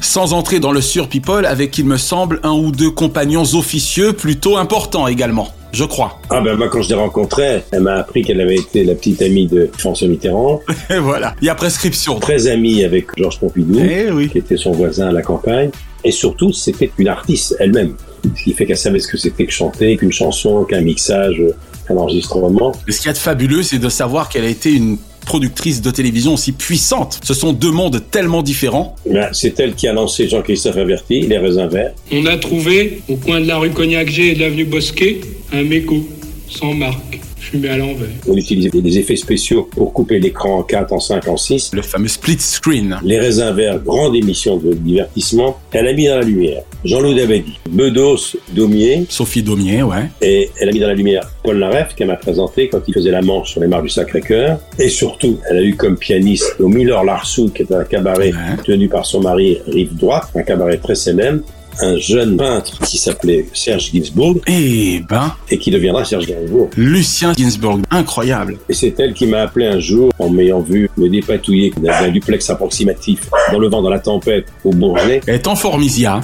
Sans 0.00 0.32
entrer 0.32 0.58
dans 0.58 0.72
le 0.72 0.80
sur-people 0.80 1.44
avec, 1.44 1.76
il 1.76 1.84
me 1.84 1.98
semble, 1.98 2.40
un 2.44 2.52
ou 2.52 2.70
deux 2.72 2.90
compagnons 2.90 3.42
officieux 3.54 4.14
plutôt 4.14 4.56
importants 4.56 5.06
également, 5.06 5.48
je 5.72 5.84
crois. 5.84 6.18
Ah 6.30 6.40
ben 6.40 6.56
moi 6.56 6.68
quand 6.70 6.80
je 6.80 6.88
l'ai 6.88 6.94
rencontrée, 6.94 7.62
elle 7.72 7.80
m'a 7.80 7.96
appris 7.96 8.22
qu'elle 8.22 8.40
avait 8.40 8.56
été 8.56 8.84
la 8.84 8.94
petite 8.94 9.20
amie 9.20 9.48
de 9.48 9.68
François 9.76 10.08
Mitterrand. 10.08 10.60
Et 10.90 10.98
voilà, 10.98 11.34
il 11.42 11.46
y 11.46 11.50
a 11.50 11.54
prescription. 11.54 12.18
Très 12.20 12.46
amie 12.46 12.84
avec 12.84 13.08
Georges 13.18 13.38
Pompidou, 13.40 13.80
Eh 13.80 14.10
oui. 14.12 14.30
qui 14.30 14.38
était 14.38 14.56
son 14.56 14.72
voisin 14.72 15.08
à 15.08 15.12
la 15.12 15.20
campagne. 15.22 15.70
Et 16.04 16.12
surtout, 16.12 16.52
c'était 16.54 16.90
une 16.96 17.08
artiste 17.08 17.54
elle-même. 17.58 17.94
Ce 18.36 18.44
qui 18.44 18.52
fait 18.52 18.66
qu'elle 18.66 18.76
savait 18.76 19.00
ce 19.00 19.08
que 19.08 19.16
c'était 19.16 19.46
que 19.46 19.52
chanter, 19.52 19.96
qu'une 19.96 20.12
chanson, 20.12 20.64
qu'un 20.64 20.80
mixage, 20.80 21.42
qu'un 21.86 21.96
enregistrement. 21.96 22.72
Et 22.88 22.92
ce 22.92 22.98
qu'il 22.98 23.06
y 23.06 23.10
a 23.10 23.14
de 23.14 23.18
fabuleux, 23.18 23.62
c'est 23.62 23.78
de 23.78 23.88
savoir 23.88 24.28
qu'elle 24.28 24.44
a 24.44 24.48
été 24.48 24.72
une 24.72 24.98
productrice 25.26 25.80
de 25.82 25.90
télévision 25.90 26.34
aussi 26.34 26.52
puissante. 26.52 27.20
Ce 27.22 27.34
sont 27.34 27.52
deux 27.52 27.70
mondes 27.70 28.02
tellement 28.10 28.42
différents. 28.42 28.96
Ben, 29.08 29.28
c'est 29.32 29.58
elle 29.60 29.74
qui 29.74 29.86
a 29.86 29.92
lancé 29.92 30.28
Jean-Christophe 30.28 30.76
Averti, 30.76 31.22
Les 31.22 31.38
Raisins 31.38 31.68
Verts. 31.68 31.92
On 32.10 32.26
a 32.26 32.36
trouvé, 32.36 33.02
au 33.08 33.16
coin 33.16 33.40
de 33.40 33.46
la 33.46 33.58
rue 33.58 33.70
Cognac-G 33.70 34.32
et 34.32 34.34
de 34.34 34.40
l'avenue 34.40 34.64
Bosquet, 34.64 35.20
un 35.52 35.62
mégot, 35.62 36.06
sans 36.48 36.74
marque, 36.74 37.20
fumé 37.40 37.68
à 37.68 37.76
l'envers. 37.76 38.08
On 38.28 38.36
utilisait 38.36 38.70
des 38.70 38.98
effets 38.98 39.16
spéciaux 39.16 39.68
pour 39.70 39.92
couper 39.92 40.18
l'écran 40.18 40.58
en 40.58 40.62
4, 40.62 40.92
en 40.92 41.00
5, 41.00 41.28
en 41.28 41.36
6. 41.36 41.70
Le 41.72 41.82
fameux 41.82 42.08
split 42.08 42.38
screen. 42.38 42.98
Les 43.02 43.18
Raisins 43.18 43.52
Verts, 43.52 43.80
grande 43.80 44.14
émission 44.14 44.56
de 44.56 44.72
divertissement. 44.72 45.58
Elle 45.72 45.88
a 45.88 45.92
mis 45.92 46.06
dans 46.06 46.16
la 46.16 46.22
lumière 46.22 46.62
Jean-Loup 46.84 47.14
Dabadi, 47.14 47.58
Bedos 47.68 48.36
Daumier, 48.52 49.06
Sophie 49.08 49.42
Daumier, 49.42 49.82
ouais. 49.82 50.08
et 50.22 50.50
elle 50.58 50.70
a 50.70 50.72
mis 50.72 50.80
dans 50.80 50.88
la 50.88 50.94
lumière 50.94 51.30
Paul 51.42 51.58
Naref, 51.58 51.94
qu'elle 51.94 52.06
m'a 52.06 52.16
présenté 52.16 52.68
quand 52.68 52.80
il 52.86 52.94
faisait 52.94 53.10
la 53.10 53.22
manche 53.22 53.52
sur 53.52 53.60
les 53.60 53.66
mares 53.66 53.82
du 53.82 53.88
Sacré-Cœur. 53.88 54.58
Et 54.78 54.88
surtout, 54.88 55.38
elle 55.50 55.58
a 55.58 55.62
eu 55.62 55.74
comme 55.74 55.96
pianiste 55.96 56.56
au 56.58 56.68
Miller 56.68 57.04
Larsou, 57.04 57.50
qui 57.50 57.62
est 57.62 57.72
un 57.72 57.84
cabaret 57.84 58.32
tenu 58.64 58.88
par 58.88 59.04
son 59.04 59.20
mari 59.20 59.58
Rive 59.66 59.94
Droite, 59.96 60.28
un 60.34 60.42
cabaret 60.42 60.78
très 60.78 60.94
célèbre, 60.94 61.42
un 61.82 61.96
jeune 61.96 62.36
peintre 62.36 62.78
qui 62.86 62.98
s'appelait 62.98 63.46
Serge 63.52 63.92
Gainsbourg. 63.92 64.36
Eh 64.46 65.02
ben. 65.08 65.34
Et 65.50 65.58
qui 65.58 65.70
deviendra 65.70 66.04
Serge 66.04 66.26
Gainsbourg. 66.26 66.70
Lucien 66.76 67.32
Ginsburg, 67.36 67.80
incroyable. 67.90 68.58
Et 68.68 68.74
c'est 68.74 68.98
elle 68.98 69.14
qui 69.14 69.26
m'a 69.26 69.42
appelé 69.42 69.66
un 69.66 69.80
jour 69.80 70.10
en 70.18 70.30
m'ayant 70.30 70.60
vu 70.60 70.90
me 70.96 71.08
dépatouiller 71.08 71.72
d'un 71.76 72.08
duplex 72.08 72.50
approximatif 72.50 73.28
dans 73.52 73.58
le 73.58 73.68
vent, 73.68 73.82
dans 73.82 73.90
la 73.90 73.98
tempête, 73.98 74.46
au 74.64 74.70
Bourget. 74.70 75.20
Elle 75.26 75.36
est 75.36 75.46
en 75.46 75.56
formisia. 75.56 76.20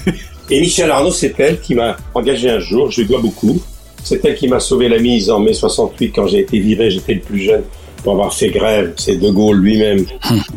Et 0.50 0.60
Michel 0.60 0.90
Arnaud, 0.90 1.10
c'est 1.10 1.34
elle 1.40 1.60
qui 1.60 1.74
m'a 1.74 1.96
engagé 2.14 2.48
un 2.48 2.60
jour, 2.60 2.90
je 2.90 3.00
lui 3.00 3.08
dois 3.08 3.20
beaucoup. 3.20 3.60
C'est 4.04 4.24
elle 4.24 4.36
qui 4.36 4.46
m'a 4.46 4.60
sauvé 4.60 4.88
la 4.88 4.98
mise 4.98 5.28
en 5.28 5.40
mai 5.40 5.52
68 5.52 6.12
quand 6.12 6.28
j'ai 6.28 6.38
été 6.40 6.60
viré, 6.60 6.90
j'étais 6.90 7.14
le 7.14 7.20
plus 7.20 7.40
jeune 7.40 7.64
pour 8.06 8.12
avoir 8.12 8.32
fait 8.32 8.50
grève. 8.50 8.92
C'est 8.98 9.16
De 9.16 9.30
Gaulle 9.30 9.58
lui-même 9.58 10.06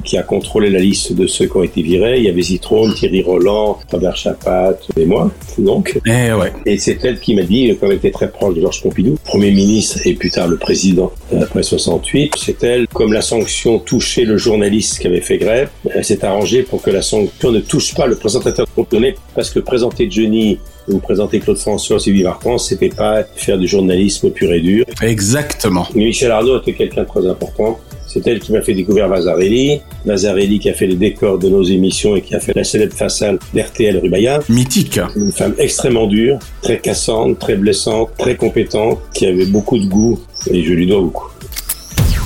qui 0.04 0.20
a 0.20 0.22
contrôlé 0.22 0.70
la 0.70 0.78
liste 0.78 1.14
de 1.14 1.26
ceux 1.26 1.48
qui 1.48 1.58
ont 1.58 1.64
été 1.64 1.82
virés. 1.82 2.20
Il 2.20 2.26
y 2.26 2.30
avait 2.30 2.44
Zitrone, 2.44 2.94
Thierry 2.94 3.24
Roland, 3.24 3.80
Robert 3.92 4.16
Chapat 4.16 4.78
et 4.96 5.06
moi, 5.08 5.32
donc. 5.58 6.00
Eh 6.06 6.32
ouais. 6.32 6.54
Et 6.68 6.78
c'est 6.78 7.04
elle 7.04 7.20
qui 7.20 7.34
m'a 7.34 7.42
dit, 7.42 7.76
comme 7.80 7.90
elle 7.90 7.98
était 7.98 8.12
très 8.12 8.30
proche 8.30 8.54
de 8.54 8.62
Georges 8.62 8.84
Pompidou, 8.84 9.18
Premier 9.24 9.50
ministre 9.50 9.98
et 10.06 10.14
plus 10.14 10.30
tard 10.30 10.48
le 10.48 10.58
président 10.58 11.12
après 11.42 11.64
68, 11.64 12.34
c'est 12.38 12.64
elle, 12.64 12.88
comme 12.88 13.14
la 13.14 13.24
sanction 13.24 13.80
touchait 13.80 14.26
le 14.26 14.38
journaliste 14.38 15.00
qui 15.00 15.08
avait 15.08 15.20
fait 15.20 15.40
grève, 15.40 15.70
elle 15.90 16.06
s'est 16.06 16.24
arrangée 16.24 16.62
pour 16.62 16.84
que 16.84 16.92
la 16.92 17.02
sanction 17.02 17.52
ne 17.52 17.62
touche 17.62 17.96
pas 17.96 18.06
le 18.06 18.16
présentateur 18.16 18.68
contourné, 18.76 19.16
parce 19.34 19.50
que 19.50 19.60
présenter 19.60 20.08
Johnny 20.08 20.60
ou 20.90 21.00
présenter 21.00 21.40
Claude 21.40 21.58
François 21.58 22.00
Sylvie 22.00 22.24
Vartan, 22.24 22.58
c'était 22.58 22.90
pas 22.90 23.24
faire 23.36 23.58
du 23.58 23.68
journalisme 23.68 24.30
pur 24.32 24.52
et 24.52 24.62
dur. 24.62 24.86
Exactement. 25.02 25.88
Mais 25.96 26.06
Michel 26.06 26.32
Arnaud 26.32 26.60
était 26.60 26.74
quelqu'un 26.74 27.04
de 27.04 27.08
très 27.08 27.28
important. 27.28 27.80
C'est 28.08 28.26
elle 28.26 28.40
qui 28.40 28.52
m'a 28.52 28.62
fait 28.62 28.74
découvrir 28.74 29.08
Vasarelli. 29.08 29.82
Vasarelli 30.04 30.58
qui 30.58 30.70
a 30.70 30.74
fait 30.74 30.88
les 30.88 30.96
décors 30.96 31.38
de 31.38 31.48
nos 31.48 31.64
émissions 31.64 32.16
et 32.16 32.22
qui 32.22 32.34
a 32.34 32.40
fait 32.40 32.56
la 32.56 32.64
célèbre 32.64 32.96
façade 32.96 33.38
d'RTL 33.54 34.00
rue 34.00 34.10
Bayard. 34.10 34.42
Mythique. 34.50 35.00
Une 35.16 35.32
femme 35.32 35.54
extrêmement 35.60 36.08
dure, 36.08 36.40
très 36.64 36.80
cassante, 36.80 37.38
très 37.38 37.56
blessante, 37.56 38.10
très 38.18 38.36
compétente, 38.36 39.00
qui 39.14 39.28
avait 39.28 39.46
beaucoup 39.46 39.78
de 39.78 39.86
goût 39.86 40.20
et 40.50 40.64
je 40.64 40.74
lui 40.74 40.88
dois 40.88 41.02
beaucoup. 41.02 41.28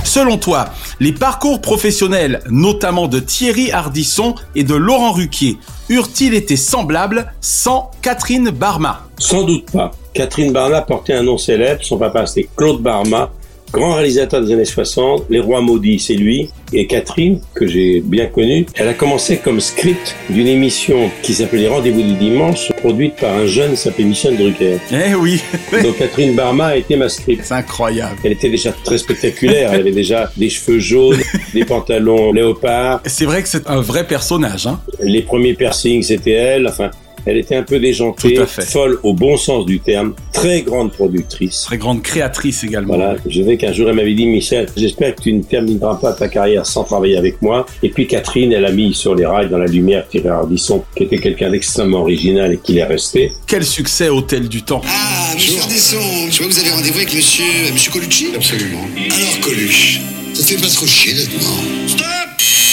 Selon 0.04 0.38
toi, 0.38 0.70
les 1.00 1.12
parcours 1.12 1.60
professionnels, 1.60 2.40
notamment 2.48 3.08
de 3.08 3.18
Thierry 3.18 3.72
Ardisson 3.72 4.34
et 4.54 4.62
de 4.62 4.74
Laurent 4.74 5.12
Ruquier, 5.12 5.58
eurent-ils 5.88 6.34
été 6.34 6.56
semblables 6.56 7.32
sans 7.40 7.90
Catherine 8.02 8.50
Barma? 8.50 9.00
Sans 9.18 9.42
doute 9.42 9.70
pas. 9.70 9.92
Catherine 10.12 10.52
Barma 10.52 10.82
portait 10.82 11.14
un 11.14 11.22
nom 11.22 11.38
célèbre. 11.38 11.82
Son 11.82 11.98
papa, 11.98 12.26
c'était 12.26 12.48
Claude 12.56 12.80
Barma, 12.80 13.30
grand 13.74 13.94
réalisateur 13.94 14.40
des 14.40 14.52
années 14.52 14.64
60. 14.64 15.24
Les 15.28 15.40
Rois 15.40 15.60
Maudits, 15.60 15.98
c'est 15.98 16.14
lui. 16.14 16.50
Et 16.72 16.86
Catherine, 16.86 17.40
que 17.54 17.66
j'ai 17.66 18.00
bien 18.00 18.26
connue, 18.26 18.66
elle 18.74 18.88
a 18.88 18.94
commencé 18.94 19.38
comme 19.38 19.60
script 19.60 20.14
d'une 20.30 20.46
émission 20.46 21.10
qui 21.22 21.34
s'appelait 21.34 21.62
Les 21.62 21.68
Rendez-vous 21.68 22.02
du 22.02 22.14
Dimanche, 22.14 22.72
produite 22.78 23.16
par 23.16 23.34
un 23.34 23.46
jeune 23.46 23.72
qui 23.72 23.76
s'appelait 23.76 24.04
Michel 24.04 24.36
Drucker. 24.36 24.78
Eh 24.90 25.14
oui. 25.14 25.40
Donc 25.82 25.98
Catherine 25.98 26.34
Barma 26.34 26.66
a 26.66 26.76
été 26.76 26.96
ma 26.96 27.08
script. 27.08 27.42
C'est 27.44 27.54
incroyable. 27.54 28.16
Elle 28.24 28.32
était 28.32 28.50
déjà 28.50 28.72
très 28.84 28.98
spectaculaire. 28.98 29.72
Elle 29.72 29.80
avait 29.80 29.92
déjà 29.92 30.30
des 30.36 30.48
cheveux 30.48 30.78
jaunes, 30.78 31.20
des 31.54 31.64
pantalons 31.64 32.32
léopard. 32.32 33.00
C'est 33.06 33.24
vrai 33.24 33.42
que 33.42 33.48
c'est 33.48 33.68
un 33.68 33.80
vrai 33.80 34.06
personnage. 34.06 34.66
Hein 34.66 34.80
Les 35.00 35.22
premiers 35.22 35.54
piercings, 35.54 36.02
c'était 36.02 36.32
elle. 36.32 36.68
Enfin, 36.68 36.90
elle 37.26 37.38
était 37.38 37.56
un 37.56 37.62
peu 37.62 37.78
déjantée, 37.78 38.38
folle 38.46 38.98
au 39.02 39.14
bon 39.14 39.36
sens 39.36 39.66
du 39.66 39.80
terme, 39.80 40.14
très 40.32 40.62
grande 40.62 40.92
productrice. 40.92 41.62
Très 41.62 41.78
grande 41.78 42.02
créatrice 42.02 42.64
également. 42.64 42.96
Voilà, 42.96 43.16
je 43.26 43.42
vais 43.42 43.56
qu'un 43.56 43.72
jour 43.72 43.88
elle 43.88 43.96
m'avait 43.96 44.14
dit 44.14 44.26
Michel, 44.26 44.66
j'espère 44.76 45.14
que 45.14 45.22
tu 45.22 45.32
ne 45.32 45.42
termineras 45.42 45.96
pas 45.96 46.12
ta 46.12 46.28
carrière 46.28 46.66
sans 46.66 46.84
travailler 46.84 47.16
avec 47.16 47.40
moi. 47.42 47.66
Et 47.82 47.88
puis 47.88 48.06
Catherine, 48.06 48.52
elle 48.52 48.64
a 48.64 48.72
mis 48.72 48.94
sur 48.94 49.14
les 49.14 49.26
rails 49.26 49.48
dans 49.48 49.58
la 49.58 49.66
lumière 49.66 50.06
Thierry 50.08 50.28
Ardisson, 50.28 50.84
qui 50.96 51.04
était 51.04 51.18
quelqu'un 51.18 51.50
d'extrêmement 51.50 52.00
original 52.00 52.52
et 52.52 52.58
qui 52.58 52.74
l'est 52.74 52.84
resté. 52.84 53.32
Quel 53.46 53.64
succès 53.64 54.08
Hôtel 54.08 54.48
du 54.48 54.62
Temps 54.62 54.82
Ah, 54.86 55.34
monsieur 55.34 55.60
Ardisson, 55.60 55.96
je 56.30 56.38
vois 56.38 56.48
que 56.48 56.52
vous 56.52 56.60
avez 56.60 56.70
rendez-vous 56.70 56.98
avec 56.98 57.14
monsieur, 57.14 57.44
monsieur 57.72 57.90
Colucci? 57.92 58.28
Absolument. 58.34 58.86
Alors, 58.96 59.40
Coluche, 59.40 60.00
ça 60.34 60.42
te 60.42 60.48
fait 60.48 60.60
pas 60.60 60.68
trop 60.68 60.86
chier 60.86 61.14
d'être 61.14 61.32
mort 61.42 61.62
Stop 61.86 62.04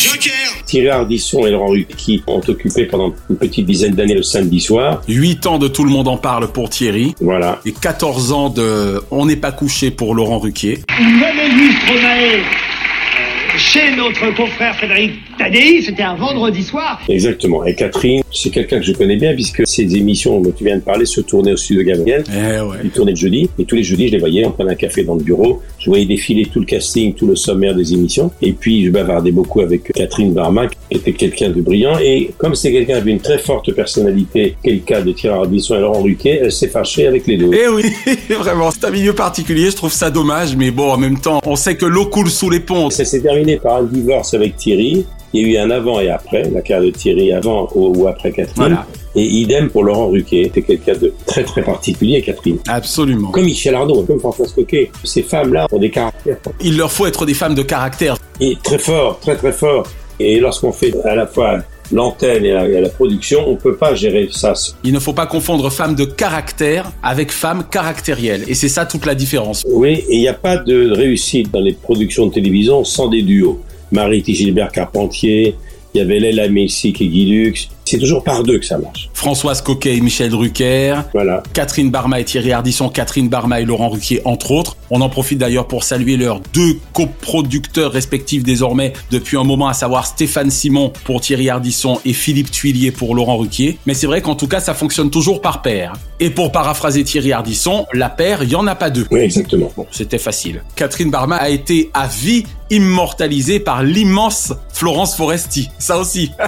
Joker 0.02 0.32
Thierry 0.66 0.90
Ardisson 0.90 1.46
et 1.46 1.52
Laurent 1.52 1.68
Ruquier 1.68 2.24
ont 2.26 2.42
occupé 2.48 2.86
pendant 2.86 3.14
une 3.30 3.36
petite 3.38 3.68
dizaine 3.68 3.94
d'années 3.94 4.16
le 4.16 4.24
samedi 4.24 4.60
soir. 4.60 5.04
8 5.08 5.46
ans 5.46 5.60
de 5.60 5.68
Tout 5.68 5.84
le 5.84 5.92
monde 5.92 6.08
en 6.08 6.18
parle 6.18 6.52
pour 6.52 6.70
Thierry. 6.70 7.14
Voilà. 7.22 7.60
Et 7.66 7.72
14 7.72 8.32
ans 8.32 8.50
de 8.50 9.04
On 9.12 9.26
n'est 9.28 9.36
pas 9.36 9.52
couché 9.52 9.92
pour 9.92 10.16
Laurent 10.16 10.40
Ruquier. 10.40 10.80
Une 11.00 11.20
même 11.20 11.56
nuit 11.56 11.74
Stromae 11.84 12.40
euh, 12.40 13.58
chez 13.72 13.96
notre 13.96 14.36
confrère 14.36 14.76
Frédéric 14.76 15.14
Tadei, 15.38 15.82
c'était 15.82 16.04
un 16.04 16.16
vendredi 16.16 16.62
soir. 16.62 17.00
Exactement. 17.08 17.64
Et 17.64 17.74
Catherine, 17.74 18.22
c'est 18.30 18.50
quelqu'un 18.50 18.80
que 18.80 18.86
je 18.86 18.92
connais 18.92 19.16
bien 19.16 19.34
puisque 19.34 19.66
ces 19.66 19.96
émissions 19.96 20.42
dont 20.42 20.52
tu 20.52 20.66
viens 20.66 20.76
de 20.76 20.82
parler 20.82 21.06
se 21.06 21.22
tournaient 21.22 21.54
au 21.54 21.58
studio 21.58 21.82
Gabriel. 21.84 22.26
Eh 22.30 22.60
ouais. 22.60 22.78
Ils 22.84 22.90
tournaient 22.90 23.14
le 23.14 23.18
jeudi 23.18 23.50
et 23.58 23.64
tous 23.64 23.76
les 23.76 23.84
jeudis 23.84 24.08
je 24.08 24.12
les 24.12 24.20
voyais, 24.20 24.46
on 24.46 24.52
prenait 24.52 24.72
un 24.72 24.76
café 24.76 25.06
dans 25.06 25.16
le 25.16 25.24
bureau. 25.24 25.62
Je 25.80 25.90
voyais 25.90 26.06
défiler 26.06 26.48
tout 26.48 26.60
le 26.60 26.66
casting, 26.66 27.14
tout 27.14 27.28
le 27.28 27.38
sommaire 27.38 27.74
des 27.74 27.94
émissions. 27.94 28.30
Et 28.42 28.52
puis 28.52 28.86
je 28.86 28.92
bavardais 28.92 29.32
beaucoup 29.32 29.62
avec 29.62 29.94
Catherine 29.94 30.34
Barma 30.34 30.68
qui 30.68 30.78
était 30.92 31.14
quelqu'un 31.14 31.50
de 31.50 31.62
brillant. 31.62 31.98
Et 32.00 32.32
comme 32.38 32.56
c'est 32.56 32.74
quelqu'un 32.74 32.96
qui 32.96 33.00
avait 33.00 33.12
une 33.12 33.22
très 33.22 33.38
forte 33.38 33.72
personnalité, 33.74 34.58
quel 34.62 34.74
le 34.74 34.80
cas 34.82 35.02
de 35.02 35.14
Thierry 35.14 35.38
Ardisson 35.38 35.76
et 35.76 35.80
Laurent 35.80 36.02
Ruquier, 36.02 36.42
elle 36.44 36.52
s'est 36.52 36.68
fâchée 36.68 37.08
avec 37.08 37.26
les 37.26 37.38
deux. 37.38 37.52
Eh 37.54 37.70
oui, 37.70 37.84
vraiment, 38.30 38.70
c'est 38.70 38.84
un 38.86 38.92
milieu 38.92 39.14
particulier, 39.14 39.70
je 39.72 39.78
trouve 39.78 39.94
ça 39.94 40.10
dommage, 40.10 40.58
mais 40.58 40.72
bon, 40.72 40.92
en 40.92 40.98
même 40.98 41.20
temps, 41.20 41.40
on 41.46 41.56
sait 41.56 41.76
que 41.76 41.86
l'eau 41.86 42.08
coule 42.08 42.30
sous 42.30 42.50
les 42.50 42.60
ponts. 42.60 42.90
Ça 42.90 43.06
s'est 43.06 43.22
terminé 43.22 43.61
par 43.62 43.78
un 43.78 43.84
divorce 43.84 44.34
avec 44.34 44.56
Thierry. 44.56 45.06
Il 45.34 45.42
y 45.42 45.46
a 45.46 45.62
eu 45.62 45.64
un 45.64 45.72
avant 45.72 46.00
et 46.02 46.10
après, 46.10 46.44
la 46.50 46.62
carrière 46.62 46.92
de 46.92 46.98
Thierry 46.98 47.32
avant 47.32 47.70
ou, 47.74 48.08
après 48.08 48.32
Catherine. 48.32 48.54
Voilà. 48.56 48.86
Et 49.16 49.24
idem 49.24 49.70
pour 49.70 49.84
Laurent 49.84 50.08
Ruquier. 50.08 50.46
C'était 50.46 50.62
quelqu'un 50.62 50.94
de 50.94 51.14
très 51.26 51.44
très 51.44 51.62
particulier, 51.62 52.22
Catherine. 52.22 52.58
Absolument. 52.68 53.32
Comme 53.32 53.46
Michel 53.46 53.76
Arnaud, 53.76 54.04
comme 54.04 54.20
François 54.20 54.46
Coquet. 54.54 54.92
Ces 55.04 55.24
femmes-là 55.24 55.68
ont 55.72 55.80
des 55.80 55.90
caractères. 55.90 56.38
Il 56.62 56.78
leur 56.78 56.92
faut 56.92 57.06
être 57.06 57.26
des 57.26 57.34
femmes 57.34 57.56
de 57.56 57.64
caractère. 57.64 58.18
Et 58.40 58.58
très 58.62 58.78
fort, 58.78 59.20
très 59.20 59.36
très 59.36 59.54
fort. 59.54 59.86
Et 60.20 60.40
lorsqu'on 60.40 60.72
fait 60.72 60.94
à 61.06 61.16
la 61.16 61.28
fois 61.28 61.60
l'antenne 61.92 62.46
et 62.46 62.52
la, 62.52 62.68
et 62.68 62.82
la 62.82 62.90
production, 62.90 63.48
on 63.48 63.56
peut 63.56 63.76
pas 63.76 63.96
gérer 63.96 64.30
ça. 64.32 64.54
Il 64.84 64.94
ne 64.94 65.00
faut 65.00 65.14
pas 65.14 65.26
confondre 65.26 65.70
femme 65.72 65.96
de 65.96 66.06
caractère 66.06 66.92
avec 67.04 67.32
femme 67.32 67.64
caractérielle. 67.70 68.44
Et 68.48 68.54
c'est 68.54 68.70
ça 68.70 68.86
toute 68.86 69.06
la 69.06 69.16
différence. 69.16 69.64
Oui, 69.68 70.04
et 70.10 70.16
il 70.16 70.20
n'y 70.20 70.28
a 70.28 70.34
pas 70.34 70.58
de 70.58 70.92
réussite 70.92 71.52
dans 71.52 71.62
les 71.62 71.74
productions 71.74 72.28
de 72.28 72.34
télévision 72.34 72.84
sans 72.84 73.08
des 73.08 73.22
duos. 73.22 73.62
Marie 73.92 74.24
Gilbert 74.26 74.72
Carpentier, 74.72 75.56
il 75.94 75.98
y 75.98 76.02
avait 76.02 76.20
Léla 76.20 76.48
Messic 76.48 77.02
et 77.02 77.08
Guy 77.08 77.26
Lux. 77.26 77.70
C'est 77.92 77.98
toujours 77.98 78.24
par 78.24 78.44
deux 78.44 78.58
que 78.58 78.66
ça 78.66 78.78
marche. 78.78 79.10
Françoise 79.14 79.62
Coquet 79.62 79.98
et 79.98 80.00
Michel 80.00 80.30
Drucker. 80.30 81.02
Voilà. 81.14 81.44
Catherine 81.52 81.92
Barma 81.92 82.22
et 82.22 82.24
Thierry 82.24 82.54
Ardisson, 82.54 82.88
Catherine 82.88 83.28
Barma 83.28 83.60
et 83.60 83.66
Laurent 83.66 83.90
Ruquier, 83.90 84.22
entre 84.24 84.52
autres. 84.52 84.78
On 84.90 85.02
en 85.02 85.10
profite 85.10 85.40
d'ailleurs 85.40 85.68
pour 85.68 85.84
saluer 85.84 86.16
leurs 86.16 86.40
deux 86.54 86.80
coproducteurs 86.94 87.92
respectifs 87.92 88.44
désormais 88.44 88.94
depuis 89.12 89.36
un 89.36 89.44
moment, 89.44 89.68
à 89.68 89.74
savoir 89.74 90.06
Stéphane 90.06 90.50
Simon 90.50 90.94
pour 91.04 91.20
Thierry 91.20 91.50
Ardisson 91.50 92.00
et 92.06 92.14
Philippe 92.14 92.50
Tuilier 92.50 92.92
pour 92.92 93.14
Laurent 93.14 93.36
Ruquier. 93.36 93.78
Mais 93.86 93.94
c'est 93.94 94.08
vrai 94.08 94.22
qu'en 94.22 94.36
tout 94.36 94.48
cas, 94.48 94.62
ça 94.62 94.74
fonctionne 94.74 95.10
toujours 95.10 95.42
par 95.42 95.62
paire. 95.62 95.92
Et 96.22 96.30
pour 96.30 96.54
paraphraser 96.54 97.04
Thierry 97.04 97.34
Ardisson, 97.34 97.86
la 97.92 98.08
paire, 98.08 98.44
il 98.44 98.50
n'y 98.50 98.56
en 98.56 98.68
a 98.68 98.76
pas 98.76 98.90
deux. 98.90 99.06
Oui, 99.12 99.20
exactement. 99.20 99.70
Bon, 99.76 99.86
c'était 99.92 100.18
facile. 100.18 100.64
Catherine 100.78 101.12
Barma 101.12 101.36
a 101.36 101.50
été 101.50 101.90
à 101.94 102.08
vie 102.08 102.46
immortalisée 102.70 103.60
par 103.60 103.84
l'immense 103.84 104.54
Florence 104.72 105.18
Foresti. 105.18 105.70
Ça 105.78 105.98
aussi. 105.98 106.32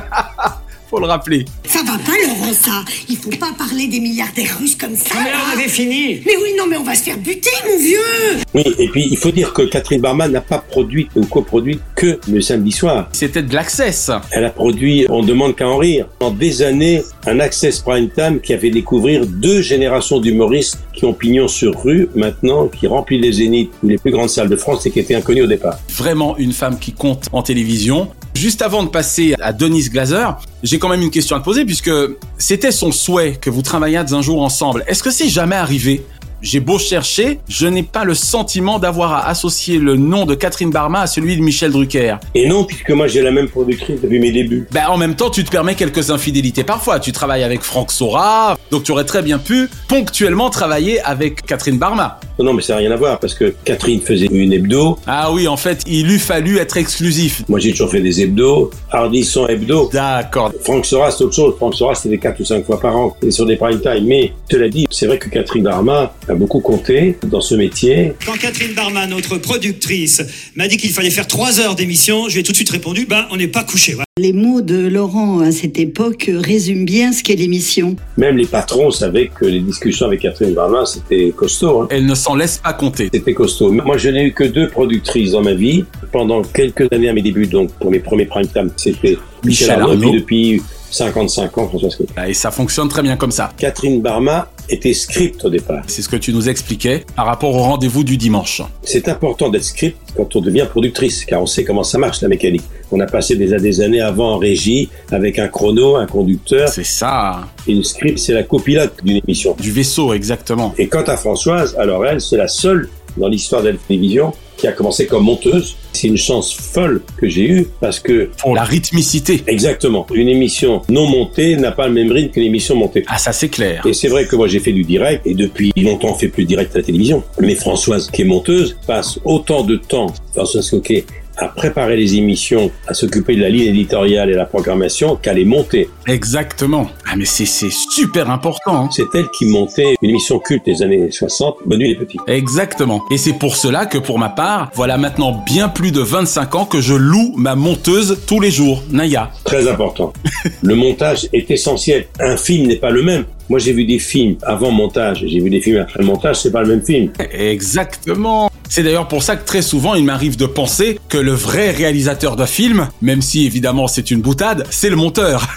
Faut 0.94 1.00
le 1.00 1.08
rappeler. 1.08 1.46
Ça 1.66 1.80
va 1.80 1.94
pas, 1.94 2.12
Laurent, 2.28 2.54
ça. 2.54 2.86
Il 3.10 3.18
faut 3.18 3.32
pas 3.32 3.52
parler 3.58 3.88
des 3.88 4.00
milliardaires 4.00 4.60
russes 4.60 4.76
comme 4.76 4.96
ça. 4.96 5.16
Mais 5.24 5.32
on 5.32 5.58
avait 5.58 5.68
fini. 5.68 6.22
Mais 6.24 6.34
oui, 6.40 6.50
non, 6.56 6.66
mais 6.70 6.78
on 6.78 6.84
va 6.84 6.94
se 6.94 7.02
faire 7.02 7.18
buter, 7.18 7.50
mon 7.68 7.80
vieux. 7.80 8.44
Oui, 8.54 8.64
et 8.78 8.88
puis 8.90 9.08
il 9.10 9.18
faut 9.18 9.32
dire 9.32 9.54
que 9.54 9.64
Catherine 9.64 10.02
Barma 10.02 10.28
n'a 10.28 10.42
pas 10.42 10.60
produit 10.60 11.10
ou 11.16 11.26
coproduit 11.26 11.80
que 11.96 12.20
le 12.30 12.42
samedi 12.42 12.72
soir. 12.72 13.10
C'était 13.12 13.42
de 13.42 13.56
l'access. 13.56 14.12
Elle 14.30 14.46
a 14.46 14.52
produit 14.52 15.08
On 15.10 15.24
demande 15.24 15.56
qu'à 15.56 15.68
en 15.68 15.78
rire. 15.78 16.06
En 16.20 16.30
des 16.30 16.62
années, 16.62 17.02
un 17.26 17.40
access 17.40 17.80
prime 17.80 18.12
time 18.12 18.40
qui 18.40 18.54
a 18.54 18.60
fait 18.60 18.70
découvrir 18.70 19.26
deux 19.26 19.64
générations 19.64 20.20
d'humoristes 20.20 20.78
qui 20.94 21.06
ont 21.06 21.14
pignon 21.14 21.48
sur 21.48 21.82
rue 21.82 22.08
maintenant, 22.14 22.68
qui 22.68 22.86
remplit 22.86 23.20
les 23.20 23.32
zéniths 23.32 23.72
ou 23.82 23.88
les 23.88 23.98
plus 23.98 24.12
grandes 24.12 24.30
salles 24.30 24.50
de 24.50 24.56
France 24.56 24.86
et 24.86 24.92
qui 24.92 25.00
étaient 25.00 25.16
inconnues 25.16 25.42
au 25.42 25.48
départ. 25.48 25.80
Vraiment 25.90 26.38
une 26.38 26.54
femme 26.54 26.78
qui 26.78 26.92
compte 26.92 27.30
en 27.32 27.42
télévision. 27.42 28.10
Juste 28.36 28.62
avant 28.62 28.84
de 28.84 28.90
passer 28.90 29.34
à 29.40 29.54
Denise 29.54 29.90
Glaser, 29.90 30.28
j'ai 30.64 30.80
quand 30.80 30.90
même 30.90 31.02
une 31.02 31.12
question 31.12 31.36
à 31.36 31.40
te 31.40 31.44
poser 31.44 31.66
puisque 31.66 31.92
c'était 32.38 32.72
son 32.72 32.92
souhait 32.92 33.36
que 33.36 33.50
vous 33.50 33.62
travailliez 33.62 33.98
un 33.98 34.22
jour 34.22 34.42
ensemble. 34.42 34.84
Est-ce 34.88 35.04
que 35.04 35.12
c'est 35.12 35.28
jamais 35.28 35.56
arrivé 35.56 36.04
j'ai 36.44 36.60
beau 36.60 36.78
chercher, 36.78 37.40
je 37.48 37.66
n'ai 37.66 37.84
pas 37.84 38.04
le 38.04 38.14
sentiment 38.14 38.78
d'avoir 38.78 39.14
à 39.14 39.30
associer 39.30 39.80
le 39.80 39.96
nom 39.96 40.26
de 40.26 40.36
Catherine 40.36 40.72
Barma 40.72 41.00
à 41.00 41.08
celui 41.08 41.38
de 41.38 41.42
Michel 41.42 41.72
Drucker. 41.72 42.18
Et 42.36 42.48
non, 42.48 42.66
puisque 42.66 42.92
moi 42.92 43.08
j'ai 43.08 43.22
la 43.22 43.32
même 43.32 43.48
productrice 43.48 44.02
depuis 44.02 44.20
mes 44.20 44.32
débuts. 44.32 44.68
Ben, 44.72 44.88
en 44.90 44.98
même 44.98 45.16
temps, 45.16 45.30
tu 45.30 45.46
te 45.46 45.50
permets 45.50 45.76
quelques 45.76 46.12
infidélités 46.12 46.66
parfois. 46.66 47.00
Tu 47.00 47.14
travailles 47.14 47.44
avec 47.44 47.62
Franck 47.62 47.92
Sora, 47.92 48.58
donc 48.72 48.84
tu 48.84 48.92
aurais 48.92 49.06
très 49.06 49.22
bien 49.22 49.40
pu 49.40 49.70
ponctuellement 49.88 50.50
travailler 50.50 51.00
avec 51.02 51.46
Catherine 51.46 51.78
Barma. 51.78 52.20
Non, 52.40 52.54
mais 52.54 52.62
ça 52.62 52.74
n'a 52.74 52.80
rien 52.80 52.92
à 52.92 52.96
voir, 52.98 53.20
parce 53.20 53.36
que 53.36 53.54
Catherine 53.64 54.02
faisait 54.02 54.26
une 54.26 54.52
hebdo. 54.52 54.98
Ah 55.08 55.32
oui, 55.32 55.48
en 55.48 55.56
fait, 55.56 55.84
il 55.88 56.12
eût 56.12 56.20
fallu 56.20 56.58
être 56.58 56.76
exclusif. 56.78 57.44
Moi 57.48 57.60
j'ai 57.60 57.72
toujours 57.72 57.92
fait 57.92 58.02
des 58.02 58.22
hebdos, 58.22 58.72
Hardisson 58.92 59.48
hebdo. 59.48 59.90
D'accord. 59.94 60.52
Franck 60.62 60.86
Sora, 60.86 61.12
c'est 61.12 61.24
autre 61.24 61.36
chose. 61.36 61.56
Franck 61.58 61.76
Sora, 61.76 61.96
c'était 61.96 62.18
4 62.18 62.40
ou 62.42 62.44
5 62.44 62.66
fois 62.66 62.80
par 62.80 62.98
an, 62.98 63.16
et 63.22 63.32
sur 63.32 63.46
des 63.46 63.56
prime 63.56 63.80
time. 63.80 64.06
Mais, 64.06 64.34
cela 64.52 64.68
dit, 64.68 64.88
c'est 64.90 65.06
vrai 65.06 65.20
que 65.20 65.30
Catherine 65.30 65.64
Barma 65.64 66.14
a 66.34 66.36
beaucoup 66.36 66.60
compté 66.60 67.16
dans 67.28 67.42
ce 67.42 67.56
métier. 67.56 68.14
Quand 68.26 68.34
Catherine 68.34 68.74
Barma, 68.74 69.08
notre 69.08 69.38
productrice, 69.38 70.22
m'a 70.56 70.68
dit 70.68 70.78
qu'il 70.78 70.90
fallait 70.92 71.10
faire 71.12 71.28
trois 71.28 71.60
heures 71.60 71.76
d'émission, 71.76 72.28
je 72.28 72.34
lui 72.34 72.42
ai 72.42 72.44
tout 72.44 72.52
de 72.52 72.58
suite 72.58 72.70
répondu, 72.72 73.06
ben, 73.08 73.26
on 73.32 73.38
n'est 73.38 73.48
pas 73.48 73.64
couché. 73.64 73.94
Voilà. 73.94 74.06
Les 74.20 74.34
mots 74.34 74.62
de 74.62 74.88
Laurent 74.88 75.40
à 75.40 75.52
cette 75.52 75.80
époque 75.80 76.30
résument 76.34 76.84
bien 76.86 77.14
ce 77.14 77.24
qu'est 77.24 77.36
l'émission. 77.36 77.96
Même 78.18 78.38
les 78.38 78.46
patrons 78.46 78.92
savaient 78.92 79.28
que 79.34 79.46
les 79.46 79.60
discussions 79.60 80.08
avec 80.08 80.22
Catherine 80.22 80.54
Barma, 80.54 80.86
c'était 80.86 81.32
costaud. 81.36 81.82
Hein. 81.82 81.88
Elle 81.90 82.06
ne 82.06 82.16
s'en 82.16 82.36
laisse 82.36 82.58
pas 82.58 82.74
compter. 82.74 83.10
C'était 83.14 83.34
costaud. 83.34 83.72
Moi, 83.72 83.98
je 83.98 84.10
n'ai 84.10 84.26
eu 84.26 84.34
que 84.34 84.44
deux 84.44 84.70
productrices 84.70 85.32
dans 85.32 85.42
ma 85.42 85.54
vie. 85.54 85.86
Pendant 86.12 86.42
quelques 86.44 86.92
années 86.92 87.10
à 87.10 87.14
mes 87.14 87.22
débuts, 87.22 87.48
donc 87.48 87.72
pour 87.74 87.90
mes 87.92 88.00
premiers 88.00 88.26
prime 88.26 88.48
time, 88.48 88.70
c'était 88.76 89.00
Michel 89.00 89.18
Michel 89.46 89.72
Arnaud, 89.72 89.92
Arnaud. 89.94 90.14
depuis 90.14 90.62
55 90.92 91.58
ans, 91.58 91.68
François 91.70 91.90
Scott. 91.90 92.08
Ah, 92.16 92.30
Et 92.30 92.34
ça 92.36 92.52
fonctionne 92.52 92.88
très 92.88 93.02
bien 93.02 93.18
comme 93.18 93.32
ça. 93.32 93.52
Catherine 93.58 94.02
Barma 94.02 94.48
était 94.70 94.94
script 94.94 95.44
au 95.46 95.50
départ. 95.50 95.84
C'est 95.88 96.02
ce 96.02 96.10
que 96.10 96.16
tu 96.16 96.34
nous 96.34 96.50
expliquais 96.50 97.06
par 97.16 97.26
rapport 97.26 97.56
au 97.56 97.62
rendez-vous 97.62 98.04
du 98.04 98.18
dimanche. 98.18 98.62
C'est 98.84 99.08
important 99.08 99.50
d'être 99.50 99.64
script 99.64 99.98
quand 100.16 100.36
on 100.36 100.42
devient 100.42 100.68
productrice, 100.70 101.26
car 101.26 101.42
on 101.42 101.46
sait 101.46 101.64
comment 101.64 101.84
ça 101.84 101.98
marche 101.98 102.22
la 102.22 102.28
mécanique. 102.28 102.64
On 102.92 103.00
a 103.00 103.06
passé 103.06 103.36
des, 103.36 103.48
des 103.60 103.82
années 103.82 104.02
avant 104.02 104.34
en 104.34 104.38
régie 104.38 104.90
avec 105.12 105.40
un 105.40 105.48
chrono, 105.48 105.96
un 105.96 106.06
conducteur. 106.06 106.70
C'est 106.70 106.86
ça. 106.86 107.48
Une 107.68 107.84
script, 107.84 108.20
c'est 108.20 108.34
la 108.34 108.44
copilote 108.44 108.94
d'une 109.04 109.18
émission. 109.18 109.56
Du 109.60 109.72
vaisseau, 109.72 110.14
exactement. 110.14 110.74
Et 110.78 110.88
quant 110.88 111.04
à 111.04 111.18
Françoise, 111.18 111.76
alors 111.78 112.06
elle, 112.06 112.22
c'est 112.22 112.38
la 112.38 112.48
seule 112.48 112.90
dans 113.18 113.28
l'histoire 113.28 113.62
de 113.62 113.70
la 113.70 113.78
télévision 113.78 114.34
qui 114.58 114.68
a 114.68 114.72
commencé 114.72 115.08
comme 115.08 115.24
monteuse. 115.24 115.76
C'est 115.94 116.08
une 116.08 116.18
chance 116.18 116.54
folle 116.54 117.02
que 117.18 117.28
j'ai 117.28 117.48
eue 117.48 117.68
parce 117.80 118.00
que... 118.00 118.30
Pour 118.38 118.56
la 118.56 118.64
rythmicité. 118.64 119.44
Exactement. 119.48 120.06
Une 120.14 120.30
émission 120.30 120.82
non 120.90 121.08
montée 121.08 121.56
n'a 121.56 121.72
pas 121.72 121.88
le 121.88 121.94
même 121.94 122.12
rythme 122.12 122.32
qu'une 122.32 122.44
émission 122.44 122.76
montée. 122.76 123.04
Ah, 123.08 123.18
ça 123.18 123.32
c'est 123.32 123.50
clair. 123.50 123.86
Et 123.86 123.94
c'est 123.94 124.08
vrai 124.08 124.26
que 124.26 124.36
moi 124.36 124.48
j'ai 124.48 124.60
fait 124.60 124.72
du 124.72 124.84
direct 124.84 125.26
et 125.26 125.34
depuis 125.34 125.72
longtemps 125.78 126.12
on 126.12 126.16
fait 126.16 126.30
plus 126.30 126.44
de 126.44 126.48
direct 126.48 126.76
à 126.76 126.80
la 126.80 126.84
télévision. 126.84 127.24
Mais 127.40 127.56
Françoise, 127.56 128.10
qui 128.12 128.22
est 128.22 128.26
monteuse, 128.26 128.78
passe 128.88 129.20
autant 129.24 129.64
de 129.64 129.76
temps, 129.76 130.08
Françoise 130.34 130.70
Coquet, 130.70 131.06
à 131.38 131.48
préparer 131.48 131.96
les 131.98 132.16
émissions, 132.16 132.72
à 132.88 132.94
s'occuper 132.94 133.36
de 133.36 133.42
la 133.42 133.50
ligne 133.50 133.68
éditoriale 133.68 134.30
et 134.30 134.34
la 134.34 134.46
programmation 134.46 135.16
qu'à 135.16 135.34
les 135.34 135.46
monter. 135.46 135.90
Exactement. 136.08 136.90
Ah, 137.10 137.16
mais 137.18 137.26
c'est 137.26 137.46
super 137.46 138.30
important. 138.30 138.86
hein. 138.86 138.90
C'est 138.92 139.04
elle 139.14 139.28
qui 139.38 139.46
montait 139.46 139.96
une 140.02 140.10
émission 140.10 140.40
culte 140.40 140.66
des 140.66 140.82
années 140.82 141.12
60, 141.12 141.58
Bonne 141.66 141.80
nuit 141.80 141.90
les 141.90 141.96
petits. 141.96 142.18
Exactement. 142.28 143.02
Et 143.12 143.18
c'est 143.18 143.34
pour 143.34 143.56
cela 143.56 143.86
que 143.86 143.98
pour 143.98 144.20
ma 144.20 144.30
part, 144.30 144.70
voilà 144.74 144.98
maintenant 144.98 145.44
bien 145.46 145.70
plus 145.70 145.92
de 145.92 146.02
25 146.02 146.56
ans 146.56 146.66
que 146.66 146.82
je 146.82 146.94
loue 146.94 147.34
ma 147.38 147.56
monteuse 147.56 148.20
tous 148.28 148.40
les 148.40 148.52
jours, 148.52 148.84
Naya. 148.92 149.32
Très 149.44 149.68
important. 149.68 150.14
le 150.62 150.76
montage 150.76 151.28
est 151.34 151.50
essentiel. 151.52 152.08
Un 152.20 152.38
film 152.38 152.68
n'est 152.68 152.76
pas 152.76 152.92
le 152.92 153.02
même. 153.04 153.26
Moi, 153.50 153.60
j'ai 153.60 153.74
vu 153.74 153.86
des 153.86 154.00
films 154.00 154.36
avant 154.44 154.72
montage, 154.72 155.24
j'ai 155.28 155.40
vu 155.40 155.50
des 155.50 155.60
films 155.62 155.78
après 155.78 156.00
le 156.00 156.06
montage, 156.06 156.38
c'est 156.38 156.52
pas 156.52 156.62
le 156.62 156.70
même 156.70 156.82
film. 156.82 157.12
Exactement. 157.32 158.50
C'est 158.76 158.82
d'ailleurs 158.82 159.08
pour 159.08 159.22
ça 159.22 159.36
que 159.36 159.46
très 159.46 159.62
souvent 159.62 159.94
il 159.94 160.04
m'arrive 160.04 160.36
de 160.36 160.48
penser 160.48 160.98
que 161.08 161.20
le 161.20 161.34
vrai 161.34 161.70
réalisateur 161.70 162.36
d'un 162.36 162.48
film, 162.48 162.90
même 163.04 163.22
si 163.22 163.46
évidemment 163.46 163.88
c'est 163.88 164.10
une 164.10 164.22
boutade, 164.22 164.66
c'est 164.72 164.90
le 164.90 164.96
monteur. 164.96 165.48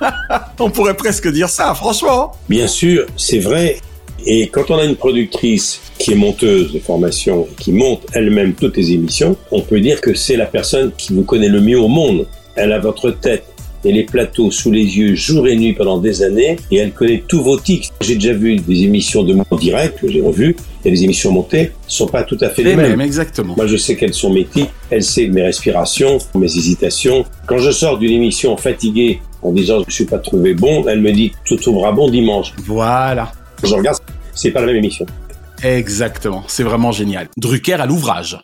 On 0.58 0.68
pourrait 0.68 0.96
presque 0.96 1.30
dire 1.30 1.48
ça, 1.48 1.76
franchement. 1.76 2.32
Bien 2.48 2.66
sûr, 2.66 3.06
c'est 3.16 3.38
vrai. 3.38 3.76
Et 4.26 4.48
quand 4.48 4.72
on 4.72 4.78
a 4.78 4.84
une 4.84 4.96
productrice 4.96 5.80
qui 5.96 6.14
est 6.14 6.16
monteuse 6.16 6.72
de 6.72 6.80
formation, 6.80 7.46
qui 7.56 7.70
monte 7.70 8.04
elle-même 8.12 8.54
toutes 8.54 8.76
les 8.76 8.90
émissions, 8.90 9.36
on 9.52 9.60
peut 9.60 9.80
dire 9.80 10.00
que 10.00 10.14
c'est 10.14 10.36
la 10.36 10.46
personne 10.46 10.90
qui 10.98 11.12
vous 11.12 11.22
connaît 11.22 11.48
le 11.48 11.60
mieux 11.60 11.78
au 11.78 11.86
monde. 11.86 12.26
Elle 12.56 12.72
a 12.72 12.80
votre 12.80 13.12
tête 13.12 13.44
et 13.86 13.92
les 13.92 14.02
plateaux 14.02 14.50
sous 14.50 14.70
les 14.72 14.98
yeux 14.98 15.14
jour 15.14 15.46
et 15.46 15.56
nuit 15.56 15.72
pendant 15.72 15.98
des 15.98 16.22
années 16.22 16.56
et 16.70 16.76
elle 16.76 16.92
connaît 16.92 17.22
tous 17.26 17.40
vos 17.40 17.58
tics. 17.58 17.90
J'ai 18.00 18.16
déjà 18.16 18.32
vu 18.32 18.56
des 18.56 18.82
émissions 18.82 19.22
de 19.22 19.32
mon 19.34 19.56
direct 19.56 20.00
que 20.00 20.08
j'ai 20.10 20.20
revues 20.20 20.56
et 20.84 20.90
des 20.90 21.04
émissions 21.04 21.30
montées 21.32 21.70
sont 21.86 22.08
pas 22.08 22.24
tout 22.24 22.36
à 22.40 22.48
fait 22.50 22.62
les, 22.64 22.70
Les 22.70 22.76
mêmes. 22.76 22.90
mêmes, 22.90 23.00
exactement. 23.00 23.54
Moi, 23.56 23.66
je 23.66 23.76
sais 23.76 23.96
quelles 23.96 24.14
sont 24.14 24.32
mes 24.32 24.44
tics, 24.44 24.68
elle 24.90 25.04
sait 25.04 25.28
mes 25.28 25.42
respirations, 25.42 26.18
mes 26.34 26.46
hésitations. 26.46 27.24
Quand 27.46 27.58
je 27.58 27.70
sors 27.70 27.98
d'une 27.98 28.12
émission 28.12 28.56
fatiguée 28.56 29.20
en 29.42 29.52
disant 29.52 29.84
je 29.86 29.94
suis 29.94 30.04
pas 30.04 30.18
trouvé 30.18 30.54
bon, 30.54 30.84
elle 30.88 31.00
me 31.00 31.12
dit 31.12 31.32
tu 31.44 31.56
trouveras 31.56 31.92
bon 31.92 32.10
dimanche. 32.10 32.52
Voilà. 32.66 33.30
Je 33.62 33.72
regarde, 33.74 33.98
c'est 34.34 34.50
pas 34.50 34.60
la 34.60 34.66
même 34.66 34.76
émission. 34.76 35.06
Exactement. 35.62 36.44
C'est 36.48 36.64
vraiment 36.64 36.92
génial. 36.92 37.28
Drucker 37.36 37.74
à 37.74 37.86
l'ouvrage. 37.86 38.38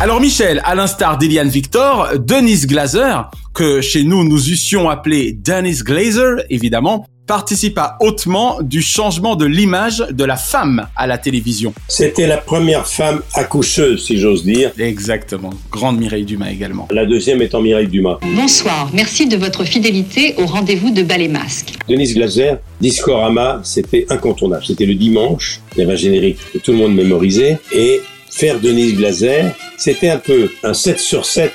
Alors 0.00 0.20
Michel, 0.20 0.60
à 0.64 0.74
l'instar 0.74 1.18
d'Eliane 1.18 1.48
Victor, 1.48 2.08
Denise 2.18 2.66
Glaser, 2.66 3.30
que 3.54 3.80
chez 3.80 4.02
nous 4.02 4.24
nous 4.24 4.50
eussions 4.50 4.90
appelé 4.90 5.32
Denise 5.32 5.84
Glazer, 5.84 6.42
évidemment, 6.50 7.06
participa 7.28 7.96
hautement 8.00 8.58
du 8.60 8.82
changement 8.82 9.36
de 9.36 9.46
l'image 9.46 10.04
de 10.10 10.24
la 10.24 10.36
femme 10.36 10.88
à 10.96 11.06
la 11.06 11.16
télévision. 11.16 11.72
C'était 11.86 12.26
la 12.26 12.38
première 12.38 12.88
femme 12.88 13.22
accoucheuse, 13.34 14.04
si 14.04 14.18
j'ose 14.18 14.44
dire. 14.44 14.72
Exactement. 14.78 15.50
Grande 15.70 15.98
Mireille 15.98 16.24
Dumas 16.24 16.50
également. 16.50 16.88
La 16.90 17.06
deuxième 17.06 17.40
étant 17.40 17.62
Mireille 17.62 17.88
Dumas. 17.88 18.18
Bonsoir, 18.34 18.90
merci 18.92 19.28
de 19.28 19.36
votre 19.36 19.64
fidélité 19.64 20.34
au 20.38 20.46
rendez-vous 20.46 20.90
de 20.90 21.02
Ballet 21.02 21.28
Masque. 21.28 21.74
Denise 21.88 22.14
Glaser, 22.14 22.54
Discorama, 22.80 23.60
c'était 23.62 24.06
incontournable. 24.10 24.64
C'était 24.66 24.86
le 24.86 24.96
dimanche, 24.96 25.60
il 25.76 25.78
y 25.78 25.82
avait 25.84 25.92
un 25.92 25.96
générique 25.96 26.38
que 26.52 26.58
tout 26.58 26.72
le 26.72 26.78
monde 26.78 26.94
mémorisait 26.96 27.58
et 27.72 28.00
faire 28.34 28.58
Denise 28.58 28.96
Glaser, 28.96 29.44
c'était 29.76 30.10
un 30.10 30.18
peu 30.18 30.50
un 30.64 30.74
7 30.74 30.98
sur 30.98 31.24
7 31.24 31.52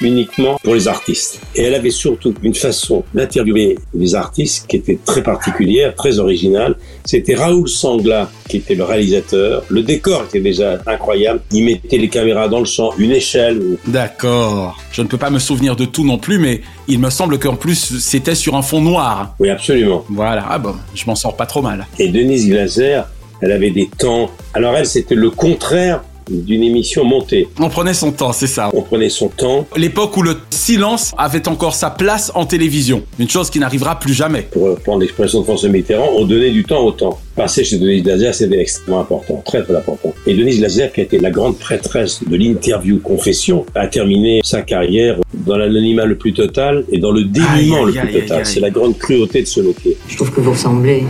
uniquement 0.00 0.58
pour 0.62 0.74
les 0.74 0.88
artistes. 0.88 1.38
Et 1.54 1.64
elle 1.64 1.74
avait 1.74 1.90
surtout 1.90 2.32
une 2.42 2.54
façon 2.54 3.04
d'interviewer 3.12 3.78
les 3.94 4.14
artistes 4.14 4.66
qui 4.66 4.76
était 4.76 4.98
très 5.04 5.22
particulière, 5.22 5.94
très 5.94 6.18
originale. 6.18 6.76
C'était 7.04 7.34
Raoul 7.34 7.68
Sangla 7.68 8.30
qui 8.48 8.56
était 8.56 8.74
le 8.74 8.84
réalisateur. 8.84 9.64
Le 9.68 9.82
décor 9.82 10.24
était 10.24 10.40
déjà 10.40 10.78
incroyable. 10.86 11.40
Il 11.52 11.64
mettait 11.64 11.98
les 11.98 12.08
caméras 12.08 12.48
dans 12.48 12.60
le 12.60 12.64
champ, 12.64 12.92
une 12.96 13.12
échelle. 13.12 13.60
D'accord. 13.86 14.78
Je 14.90 15.02
ne 15.02 15.08
peux 15.08 15.18
pas 15.18 15.30
me 15.30 15.38
souvenir 15.38 15.76
de 15.76 15.84
tout 15.84 16.06
non 16.06 16.16
plus, 16.16 16.38
mais 16.38 16.62
il 16.86 17.00
me 17.00 17.10
semble 17.10 17.38
qu'en 17.38 17.56
plus 17.56 17.98
c'était 17.98 18.34
sur 18.34 18.54
un 18.56 18.62
fond 18.62 18.80
noir. 18.80 19.34
Oui, 19.40 19.50
absolument. 19.50 20.06
Voilà. 20.08 20.46
Ah 20.48 20.58
bon, 20.58 20.74
je 20.94 21.04
m'en 21.04 21.14
sors 21.14 21.36
pas 21.36 21.46
trop 21.46 21.60
mal. 21.60 21.86
Et 21.98 22.08
Denise 22.08 22.48
Glaser, 22.48 23.02
elle 23.40 23.52
avait 23.52 23.70
des 23.70 23.88
temps. 23.98 24.30
Alors 24.54 24.76
elle, 24.76 24.86
c'était 24.86 25.14
le 25.14 25.30
contraire 25.30 26.02
d'une 26.30 26.62
émission 26.62 27.04
montée. 27.04 27.48
On 27.58 27.68
prenait 27.68 27.94
son 27.94 28.12
temps, 28.12 28.32
c'est 28.32 28.46
ça. 28.46 28.70
On 28.74 28.82
prenait 28.82 29.08
son 29.08 29.28
temps. 29.28 29.66
L'époque 29.76 30.16
où 30.16 30.22
le 30.22 30.36
silence 30.50 31.12
avait 31.16 31.48
encore 31.48 31.74
sa 31.74 31.90
place 31.90 32.30
en 32.34 32.44
télévision. 32.44 33.02
Une 33.18 33.30
chose 33.30 33.50
qui 33.50 33.58
n'arrivera 33.58 33.98
plus 33.98 34.12
jamais. 34.12 34.42
Pour 34.42 34.64
reprendre 34.64 35.00
l'expression 35.00 35.40
de 35.40 35.44
François 35.44 35.70
Mitterrand, 35.70 36.10
on 36.16 36.24
donnait 36.24 36.50
du 36.50 36.64
temps 36.64 36.84
au 36.84 36.92
temps. 36.92 37.18
Passer 37.34 37.64
chez 37.64 37.78
Denise 37.78 38.02
Glaser, 38.02 38.32
c'était 38.32 38.58
extrêmement 38.58 39.00
important, 39.00 39.42
très 39.46 39.62
très 39.62 39.74
important. 39.74 40.12
Et 40.26 40.34
Denise 40.34 40.58
Glaser, 40.58 40.90
qui 40.92 41.00
a 41.00 41.04
été 41.04 41.18
la 41.18 41.30
grande 41.30 41.56
prêtresse 41.58 42.20
de 42.28 42.36
l'interview 42.36 42.98
confession, 42.98 43.64
a 43.74 43.86
terminé 43.86 44.40
sa 44.44 44.62
carrière 44.62 45.18
dans 45.32 45.56
l'anonymat 45.56 46.04
le 46.04 46.18
plus 46.18 46.32
total 46.34 46.84
et 46.90 46.98
dans 46.98 47.12
le 47.12 47.24
dénuement 47.24 47.84
le 47.84 47.92
Aïe, 47.92 48.00
plus 48.00 48.16
aïe, 48.16 48.20
total. 48.22 48.44
C'est 48.44 48.60
la 48.60 48.70
grande 48.70 48.98
cruauté 48.98 49.42
de 49.42 49.46
ce 49.46 49.60
métier. 49.60 49.96
Je 50.08 50.16
trouve 50.16 50.30
que 50.32 50.40
vous 50.40 50.50
ressemblez 50.50 51.04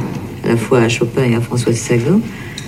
la 0.48 0.56
fois 0.56 0.80
à 0.80 0.88
Chopin 0.88 1.24
et 1.24 1.34
à 1.34 1.40
François 1.40 1.74
Sagan. 1.74 2.20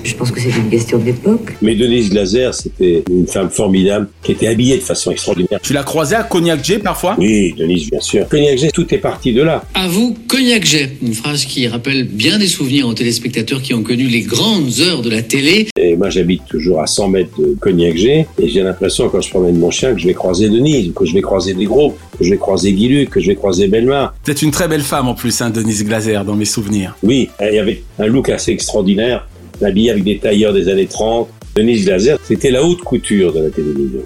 Je 0.02 0.14
pense 0.14 0.30
que 0.30 0.40
c'est 0.40 0.50
une 0.50 0.70
question 0.70 0.98
d'époque. 0.98 1.54
Mais 1.62 1.74
Denise 1.74 2.10
Glaser, 2.10 2.50
c'était 2.52 3.04
une 3.10 3.26
femme 3.26 3.50
formidable 3.50 4.08
qui 4.22 4.32
était 4.32 4.46
habillée 4.46 4.76
de 4.76 4.82
façon 4.82 5.10
extraordinaire. 5.10 5.60
Tu 5.62 5.72
l'as 5.72 5.82
croisée 5.82 6.16
à 6.16 6.22
Cognac 6.22 6.64
J 6.64 6.78
parfois? 6.78 7.16
Oui, 7.18 7.54
Denise, 7.56 7.90
bien 7.90 8.00
sûr. 8.00 8.28
Cognac 8.28 8.58
J, 8.58 8.68
tout 8.72 8.92
est 8.94 8.98
parti 8.98 9.32
de 9.32 9.42
là. 9.42 9.64
À 9.74 9.88
vous, 9.88 10.16
Cognac 10.26 10.64
Jet, 10.64 10.90
une 11.02 11.14
phrase 11.14 11.44
qui 11.44 11.68
rappelle 11.68 12.04
bien 12.04 12.38
des 12.38 12.46
souvenirs 12.46 12.86
aux 12.86 12.94
téléspectateurs 12.94 13.62
qui 13.62 13.74
ont 13.74 13.82
connu 13.82 14.06
les 14.06 14.22
grandes 14.22 14.80
heures 14.80 15.02
de 15.02 15.10
la 15.10 15.22
télé. 15.22 15.68
Et 15.76 15.96
moi, 15.96 16.10
j'habite 16.10 16.46
toujours 16.48 16.80
à 16.80 16.86
100 16.86 17.08
mètres 17.08 17.38
de 17.38 17.56
Cognac 17.60 17.96
G, 17.96 18.26
et 18.40 18.48
j'ai 18.48 18.62
l'impression, 18.62 19.08
quand 19.08 19.20
je 19.20 19.30
promène 19.30 19.58
mon 19.58 19.70
chien, 19.70 19.92
que 19.92 20.00
je 20.00 20.06
vais 20.06 20.14
croiser 20.14 20.48
Denise, 20.48 20.92
que 20.94 21.04
je 21.04 21.14
vais 21.14 21.22
croiser 21.22 21.54
des 21.54 21.66
groupes, 21.66 21.98
que 22.18 22.24
je 22.24 22.30
vais 22.30 22.38
croiser 22.38 22.72
Guy 22.72 22.88
Luc, 22.88 23.10
que 23.10 23.20
je 23.20 23.28
vais 23.28 23.34
croiser 23.34 23.68
Belmar. 23.68 24.14
C'est 24.24 24.42
une 24.42 24.50
très 24.50 24.68
belle 24.68 24.82
femme 24.82 25.08
en 25.08 25.14
plus, 25.14 25.40
hein, 25.40 25.50
Denise 25.50 25.84
Glaser, 25.84 26.20
dans 26.26 26.36
mes 26.36 26.44
souvenirs. 26.44 26.96
Oui, 27.02 27.28
il 27.40 27.54
y 27.54 27.58
avait 27.58 27.82
un 27.98 28.06
look 28.06 28.28
assez 28.28 28.52
extraordinaire, 28.52 29.26
habillée 29.64 29.90
avec 29.90 30.04
des 30.04 30.18
tailleurs 30.18 30.52
des 30.52 30.68
années 30.68 30.86
30. 30.86 31.28
Denise 31.54 31.84
Glaser, 31.84 32.16
c'était 32.22 32.50
la 32.50 32.62
haute 32.62 32.80
couture 32.80 33.32
de 33.32 33.40
la 33.40 33.50
télévision. 33.50 34.00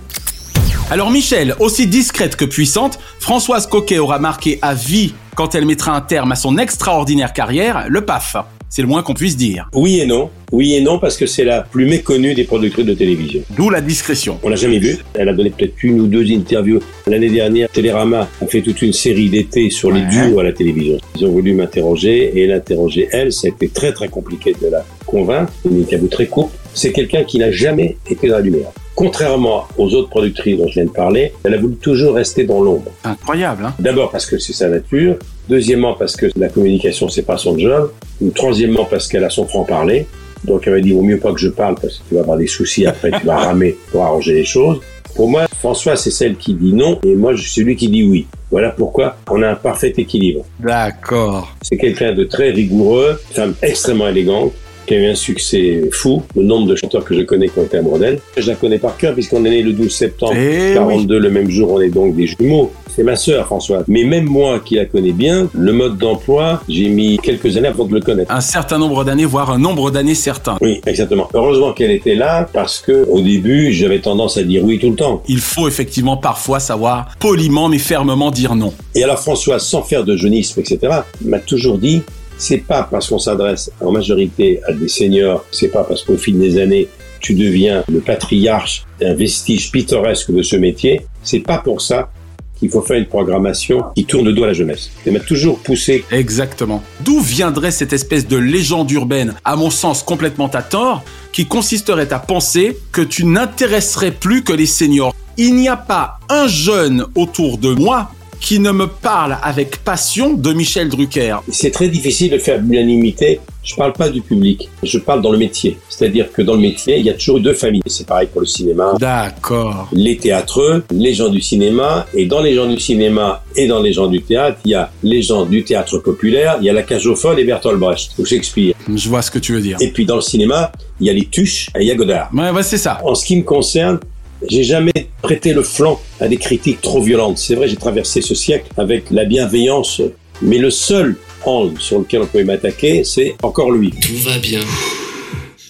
Alors 0.90 1.10
Michel, 1.10 1.54
aussi 1.60 1.86
discrète 1.86 2.36
que 2.36 2.44
puissante, 2.44 2.98
Françoise 3.18 3.66
Coquet 3.66 3.98
aura 3.98 4.18
marqué 4.18 4.58
à 4.62 4.74
vie 4.74 5.14
quand 5.34 5.54
elle 5.54 5.66
mettra 5.66 5.96
un 5.96 6.00
terme 6.00 6.32
à 6.32 6.36
son 6.36 6.58
extraordinaire 6.58 7.32
carrière, 7.32 7.86
le 7.88 8.04
PAF. 8.04 8.36
C'est 8.74 8.82
le 8.82 8.88
moins 8.88 9.04
qu'on 9.04 9.14
puisse 9.14 9.36
dire. 9.36 9.70
Oui 9.72 10.00
et 10.00 10.06
non. 10.06 10.30
Oui 10.50 10.74
et 10.74 10.80
non, 10.80 10.98
parce 10.98 11.16
que 11.16 11.26
c'est 11.26 11.44
la 11.44 11.60
plus 11.62 11.86
méconnue 11.86 12.34
des 12.34 12.42
productrices 12.42 12.84
de 12.84 12.94
télévision. 12.94 13.40
D'où 13.56 13.70
la 13.70 13.80
discrétion. 13.80 14.40
On 14.42 14.48
l'a 14.48 14.56
jamais 14.56 14.80
vue. 14.80 14.98
Elle 15.14 15.28
a 15.28 15.32
donné 15.32 15.50
peut-être 15.50 15.80
une 15.84 16.00
ou 16.00 16.08
deux 16.08 16.28
interviews. 16.32 16.80
L'année 17.06 17.30
dernière, 17.30 17.68
Télérama 17.68 18.28
a 18.42 18.46
fait 18.48 18.62
toute 18.62 18.82
une 18.82 18.92
série 18.92 19.28
d'été 19.28 19.70
sur 19.70 19.92
les 19.92 20.00
duos 20.00 20.40
à 20.40 20.42
la 20.42 20.52
télévision. 20.52 20.98
Ils 21.14 21.24
ont 21.24 21.30
voulu 21.30 21.54
m'interroger 21.54 22.36
et 22.36 22.48
l'interroger 22.48 23.08
elle, 23.12 23.32
ça 23.32 23.46
a 23.46 23.50
été 23.50 23.68
très 23.68 23.92
très 23.92 24.08
compliqué 24.08 24.56
de 24.60 24.66
la 24.66 24.84
convaincre. 25.06 25.52
Une 25.70 25.78
interview 25.78 26.08
très 26.08 26.26
courte. 26.26 26.50
C'est 26.74 26.90
quelqu'un 26.90 27.22
qui 27.22 27.38
n'a 27.38 27.52
jamais 27.52 27.96
été 28.10 28.26
dans 28.26 28.38
la 28.38 28.40
lumière. 28.40 28.72
Contrairement 28.96 29.68
aux 29.78 29.94
autres 29.94 30.08
productrices 30.08 30.58
dont 30.58 30.66
je 30.66 30.74
viens 30.74 30.84
de 30.86 30.90
parler, 30.90 31.32
elle 31.44 31.54
a 31.54 31.58
voulu 31.58 31.76
toujours 31.76 32.14
rester 32.14 32.42
dans 32.42 32.60
l'ombre. 32.60 32.90
Incroyable, 33.04 33.66
hein 33.66 33.74
D'abord 33.78 34.10
parce 34.10 34.26
que 34.26 34.38
c'est 34.38 34.52
sa 34.52 34.68
nature. 34.68 35.16
Deuxièmement 35.48 35.94
parce 35.94 36.16
que 36.16 36.26
la 36.36 36.48
communication 36.48 37.08
c'est 37.08 37.22
pas 37.22 37.36
son 37.36 37.58
job. 37.58 37.90
Ou 38.20 38.30
troisièmement 38.30 38.84
parce 38.84 39.08
qu'elle 39.08 39.24
a 39.24 39.30
son 39.30 39.46
franc-parler. 39.46 40.06
Donc 40.44 40.66
elle 40.66 40.74
m'a 40.74 40.80
dit, 40.80 40.92
vaut 40.92 41.02
mieux 41.02 41.18
pas 41.18 41.32
que 41.32 41.40
je 41.40 41.48
parle 41.48 41.74
parce 41.74 41.98
que 41.98 42.02
tu 42.08 42.14
vas 42.14 42.20
avoir 42.20 42.36
des 42.36 42.46
soucis 42.46 42.86
après, 42.86 43.10
tu 43.10 43.26
vas 43.26 43.36
ramer 43.36 43.76
pour 43.90 44.04
arranger 44.04 44.34
les 44.34 44.44
choses. 44.44 44.80
Pour 45.14 45.28
moi, 45.28 45.46
François, 45.60 45.96
c'est 45.96 46.10
celle 46.10 46.36
qui 46.36 46.54
dit 46.54 46.72
non 46.72 46.98
et 47.04 47.14
moi, 47.14 47.34
je 47.34 47.42
suis 47.42 47.52
celui 47.52 47.76
qui 47.76 47.88
dit 47.88 48.02
oui. 48.02 48.26
Voilà 48.50 48.70
pourquoi 48.70 49.16
on 49.30 49.42
a 49.42 49.48
un 49.50 49.54
parfait 49.54 49.92
équilibre. 49.96 50.44
D'accord. 50.60 51.54
C'est 51.62 51.76
quelqu'un 51.76 52.12
de 52.12 52.24
très 52.24 52.50
rigoureux, 52.50 53.20
femme 53.32 53.54
extrêmement 53.62 54.08
élégante, 54.08 54.52
qui 54.86 54.94
a 54.94 54.98
eu 54.98 55.06
un 55.06 55.14
succès 55.14 55.82
fou. 55.90 56.22
Le 56.36 56.42
nombre 56.42 56.66
de 56.68 56.76
chanteurs 56.76 57.04
que 57.04 57.14
je 57.14 57.22
connais 57.22 57.48
qui 57.48 57.58
ont 57.58 57.64
été 57.64 57.78
amoureux 57.78 58.00
d'elle. 58.00 58.20
Je 58.36 58.46
la 58.46 58.56
connais 58.56 58.78
par 58.78 58.96
cœur 58.96 59.14
puisqu'on 59.14 59.44
est 59.44 59.50
né 59.50 59.62
le 59.62 59.72
12 59.72 59.90
septembre 59.90 60.34
Eh 60.36 60.74
42, 60.74 61.18
le 61.18 61.30
même 61.30 61.50
jour, 61.50 61.72
on 61.72 61.80
est 61.80 61.88
donc 61.88 62.14
des 62.16 62.26
jumeaux. 62.26 62.72
C'est 62.94 63.02
ma 63.02 63.16
sœur, 63.16 63.46
François. 63.46 63.82
Mais 63.88 64.04
même 64.04 64.26
moi 64.26 64.60
qui 64.60 64.76
la 64.76 64.84
connais 64.84 65.10
bien, 65.10 65.48
le 65.52 65.72
mode 65.72 65.98
d'emploi, 65.98 66.62
j'ai 66.68 66.88
mis 66.88 67.18
quelques 67.18 67.56
années 67.56 67.66
avant 67.66 67.86
de 67.86 67.94
le 67.94 68.00
connaître. 68.00 68.30
Un 68.32 68.40
certain 68.40 68.78
nombre 68.78 69.02
d'années, 69.02 69.24
voire 69.24 69.50
un 69.50 69.58
nombre 69.58 69.90
d'années 69.90 70.14
certain. 70.14 70.58
Oui, 70.60 70.80
exactement. 70.86 71.28
Heureusement 71.34 71.72
qu'elle 71.72 71.90
était 71.90 72.14
là 72.14 72.48
parce 72.52 72.78
que 72.78 73.04
au 73.10 73.20
début, 73.20 73.72
j'avais 73.72 73.98
tendance 73.98 74.36
à 74.36 74.44
dire 74.44 74.62
oui 74.62 74.78
tout 74.78 74.90
le 74.90 74.94
temps. 74.94 75.24
Il 75.26 75.40
faut 75.40 75.66
effectivement 75.66 76.16
parfois 76.16 76.60
savoir 76.60 77.08
poliment 77.18 77.68
mais 77.68 77.78
fermement 77.78 78.30
dire 78.30 78.54
non. 78.54 78.72
Et 78.94 79.02
alors 79.02 79.18
François, 79.18 79.58
sans 79.58 79.82
faire 79.82 80.04
de 80.04 80.16
jeunisme, 80.16 80.60
etc., 80.60 81.00
m'a 81.24 81.40
toujours 81.40 81.78
dit, 81.78 82.02
c'est 82.38 82.58
pas 82.58 82.86
parce 82.88 83.08
qu'on 83.08 83.18
s'adresse 83.18 83.72
en 83.80 83.90
majorité 83.90 84.60
à 84.68 84.72
des 84.72 84.86
seniors, 84.86 85.44
c'est 85.50 85.68
pas 85.68 85.82
parce 85.82 86.04
qu'au 86.04 86.16
fil 86.16 86.38
des 86.38 86.60
années, 86.60 86.86
tu 87.18 87.34
deviens 87.34 87.82
le 87.90 87.98
patriarche 87.98 88.84
d'un 89.00 89.14
vestige 89.14 89.72
pittoresque 89.72 90.30
de 90.30 90.42
ce 90.42 90.54
métier, 90.54 91.00
c'est 91.24 91.40
pas 91.40 91.58
pour 91.58 91.80
ça 91.80 92.10
qu'il 92.58 92.70
faut 92.70 92.82
faire 92.82 92.96
une 92.96 93.06
programmation 93.06 93.84
qui 93.94 94.04
tourne 94.04 94.26
le 94.26 94.32
dos 94.32 94.44
à 94.44 94.48
la 94.48 94.52
jeunesse. 94.52 94.90
Elle 95.04 95.12
m'a 95.14 95.20
toujours 95.20 95.58
poussé. 95.58 96.04
Exactement. 96.10 96.82
D'où 97.00 97.20
viendrait 97.20 97.70
cette 97.70 97.92
espèce 97.92 98.26
de 98.26 98.36
légende 98.36 98.90
urbaine, 98.90 99.34
à 99.44 99.56
mon 99.56 99.70
sens 99.70 100.02
complètement 100.02 100.48
à 100.48 100.62
tort, 100.62 101.02
qui 101.32 101.46
consisterait 101.46 102.12
à 102.12 102.18
penser 102.18 102.78
que 102.92 103.00
tu 103.00 103.24
n'intéresserais 103.24 104.12
plus 104.12 104.44
que 104.44 104.52
les 104.52 104.66
seniors? 104.66 105.14
Il 105.36 105.56
n'y 105.56 105.68
a 105.68 105.76
pas 105.76 106.20
un 106.28 106.46
jeune 106.46 107.06
autour 107.16 107.58
de 107.58 107.74
moi 107.74 108.10
qui 108.44 108.60
ne 108.60 108.72
me 108.72 108.86
parle 108.86 109.38
avec 109.42 109.78
passion 109.78 110.34
de 110.34 110.52
Michel 110.52 110.90
Drucker. 110.90 111.38
C'est 111.48 111.70
très 111.70 111.88
difficile 111.88 112.30
de 112.30 112.36
faire 112.36 112.60
l'unanimité. 112.60 113.40
Je 113.62 113.74
parle 113.74 113.94
pas 113.94 114.10
du 114.10 114.20
public, 114.20 114.68
je 114.82 114.98
parle 114.98 115.22
dans 115.22 115.32
le 115.32 115.38
métier. 115.38 115.78
C'est-à-dire 115.88 116.30
que 116.30 116.42
dans 116.42 116.52
le 116.52 116.60
métier, 116.60 116.98
il 116.98 117.06
y 117.06 117.08
a 117.08 117.14
toujours 117.14 117.40
deux 117.40 117.54
familles. 117.54 117.80
C'est 117.86 118.06
pareil 118.06 118.28
pour 118.30 118.42
le 118.42 118.46
cinéma. 118.46 118.92
D'accord. 119.00 119.88
Les 119.92 120.18
théâtreux, 120.18 120.84
les 120.90 121.14
gens 121.14 121.30
du 121.30 121.40
cinéma, 121.40 122.06
et 122.12 122.26
dans 122.26 122.42
les 122.42 122.54
gens 122.54 122.66
du 122.66 122.78
cinéma 122.78 123.42
et 123.56 123.66
dans 123.66 123.80
les 123.80 123.94
gens 123.94 124.08
du 124.08 124.20
théâtre, 124.20 124.58
il 124.66 124.72
y 124.72 124.74
a 124.74 124.90
les 125.02 125.22
gens 125.22 125.46
du 125.46 125.64
théâtre 125.64 125.96
populaire, 125.96 126.58
il 126.60 126.66
y 126.66 126.68
a 126.68 126.74
la 126.74 126.82
cage 126.82 127.06
aux 127.06 127.16
folles 127.16 127.40
et 127.40 127.44
Bertolt 127.44 127.78
Brecht, 127.78 128.10
ou 128.18 128.26
Shakespeare. 128.26 128.74
Je 128.94 129.08
vois 129.08 129.22
ce 129.22 129.30
que 129.30 129.38
tu 129.38 129.54
veux 129.54 129.62
dire. 129.62 129.78
Et 129.80 129.88
puis 129.88 130.04
dans 130.04 130.16
le 130.16 130.20
cinéma, 130.20 130.70
il 131.00 131.06
y 131.06 131.10
a 131.10 131.14
les 131.14 131.24
tuches 131.24 131.70
et 131.78 131.80
il 131.80 131.86
y 131.86 131.90
a 131.90 131.94
Godard. 131.94 132.28
Ouais, 132.34 132.50
ouais, 132.50 132.62
c'est 132.62 132.76
ça. 132.76 133.00
En 133.04 133.14
ce 133.14 133.24
qui 133.24 133.36
me 133.36 133.42
concerne, 133.42 134.00
j'ai 134.46 134.64
jamais 134.64 134.92
prêté 135.24 135.54
le 135.54 135.62
flanc 135.62 135.98
à 136.20 136.28
des 136.28 136.36
critiques 136.36 136.82
trop 136.82 137.00
violentes. 137.00 137.38
C'est 137.38 137.54
vrai, 137.54 137.66
j'ai 137.66 137.76
traversé 137.76 138.20
ce 138.20 138.34
siècle 138.34 138.66
avec 138.76 139.10
la 139.10 139.24
bienveillance, 139.24 140.02
mais 140.42 140.58
le 140.58 140.70
seul 140.70 141.16
angle 141.46 141.80
sur 141.80 141.98
lequel 141.98 142.20
on 142.22 142.26
pouvait 142.26 142.44
m'attaquer, 142.44 143.04
c'est 143.04 143.34
encore 143.42 143.72
lui. 143.72 143.90
Tout 143.90 144.16
va 144.18 144.38
bien. 144.38 144.60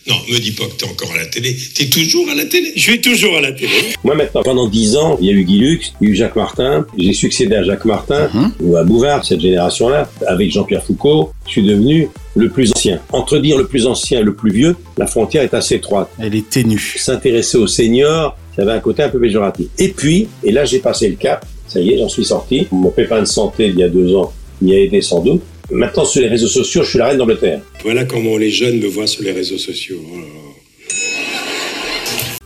Non, 0.07 0.17
me 0.29 0.39
dis 0.39 0.51
pas 0.51 0.65
que 0.65 0.73
t'es 0.73 0.85
encore 0.85 1.11
à 1.15 1.19
la 1.19 1.27
télé. 1.27 1.57
T'es 1.75 1.87
toujours 1.87 2.29
à 2.29 2.35
la 2.35 2.45
télé. 2.45 2.73
Je 2.75 2.81
suis 2.81 3.01
toujours 3.01 3.37
à 3.37 3.41
la 3.41 3.53
télé. 3.53 3.71
Moi 4.03 4.17
maintenant, 4.17 4.43
pendant 4.43 4.69
dix 4.69 4.97
ans, 4.97 5.17
il 5.21 5.27
y 5.29 5.31
a 5.31 5.33
eu 5.33 5.45
Guy 5.45 5.59
Lux, 5.59 5.95
il 6.01 6.09
y 6.09 6.11
a 6.11 6.13
eu 6.13 6.17
Jacques 6.17 6.37
Martin. 6.37 6.85
J'ai 6.99 7.15
succédé 7.15 7.55
à 7.55 7.63
Jacques 7.63 7.87
Martin 7.87 8.29
ou 8.61 8.77
à 8.77 8.83
Bouvard, 8.83 9.25
cette 9.25 9.41
génération-là, 9.41 10.11
avec 10.27 10.51
Jean-Pierre 10.51 10.85
Foucault. 10.85 11.33
Je 11.47 11.53
suis 11.53 11.63
devenu 11.63 12.09
le 12.35 12.51
plus 12.51 12.73
ancien. 12.73 13.01
Entre 13.13 13.39
dire 13.39 13.57
le 13.57 13.67
plus 13.67 13.87
ancien 13.87 14.21
et 14.21 14.25
le 14.25 14.35
plus 14.35 14.51
vieux, 14.51 14.77
la 14.99 15.07
frontière 15.07 15.45
est 15.45 15.55
assez 15.55 15.77
étroite. 15.77 16.11
Elle 16.19 16.35
est 16.35 16.51
ténue. 16.51 16.97
S'intéresser 16.99 17.57
aux 17.57 17.69
seniors, 17.69 18.37
ça 18.57 18.63
avait 18.63 18.73
un 18.73 18.81
côté 18.81 19.03
un 19.03 19.09
peu 19.09 19.21
péjoratif. 19.21 19.67
Et 19.79 19.89
puis, 19.89 20.29
et 20.43 20.53
là 20.53 20.65
j'ai 20.65 20.79
passé 20.79 21.09
le 21.09 21.17
cap. 21.17 21.45
Ça 21.67 21.81
y 21.81 21.91
est, 21.93 21.99
j'en 21.99 22.09
suis 22.09 22.25
sorti. 22.25 22.67
Mon 22.71 22.91
pépin 22.91 23.21
de 23.21 23.27
santé 23.27 23.69
il 23.69 23.79
y 23.79 23.83
a 23.83 23.89
deux 23.89 24.15
ans 24.15 24.33
m'y 24.61 24.75
a 24.75 24.79
aidé 24.79 25.01
sans 25.01 25.21
doute. 25.21 25.43
Maintenant, 25.71 26.05
sur 26.05 26.21
les 26.21 26.29
réseaux 26.29 26.47
sociaux, 26.47 26.83
je 26.83 26.91
suis 26.91 26.99
la 26.99 27.07
reine 27.07 27.19
d'Angleterre. 27.19 27.61
Voilà 27.83 28.05
comment 28.05 28.37
les 28.37 28.51
jeunes 28.51 28.79
me 28.81 28.87
voient 28.87 29.07
sur 29.07 29.23
les 29.23 29.33
réseaux 29.33 29.59
sociaux. 29.59 29.97
Oh. 30.07 30.19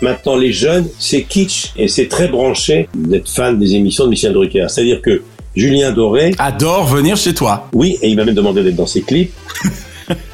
Maintenant, 0.00 0.36
les 0.36 0.52
jeunes, 0.52 0.86
c'est 0.98 1.22
kitsch 1.22 1.72
et 1.76 1.88
c'est 1.88 2.06
très 2.06 2.28
branché 2.28 2.88
d'être 2.94 3.28
fan 3.28 3.58
des 3.58 3.74
émissions 3.74 4.04
de 4.04 4.10
Michel 4.10 4.32
Drucker. 4.32 4.66
C'est-à-dire 4.68 5.02
que 5.02 5.22
Julien 5.56 5.90
Doré 5.90 6.32
adore 6.38 6.86
venir 6.86 7.16
chez 7.16 7.34
toi. 7.34 7.68
Oui, 7.72 7.98
et 8.00 8.08
il 8.08 8.16
m'a 8.16 8.24
même 8.24 8.36
demandé 8.36 8.62
d'être 8.62 8.76
dans 8.76 8.86
ses 8.86 9.02
clips. 9.02 9.32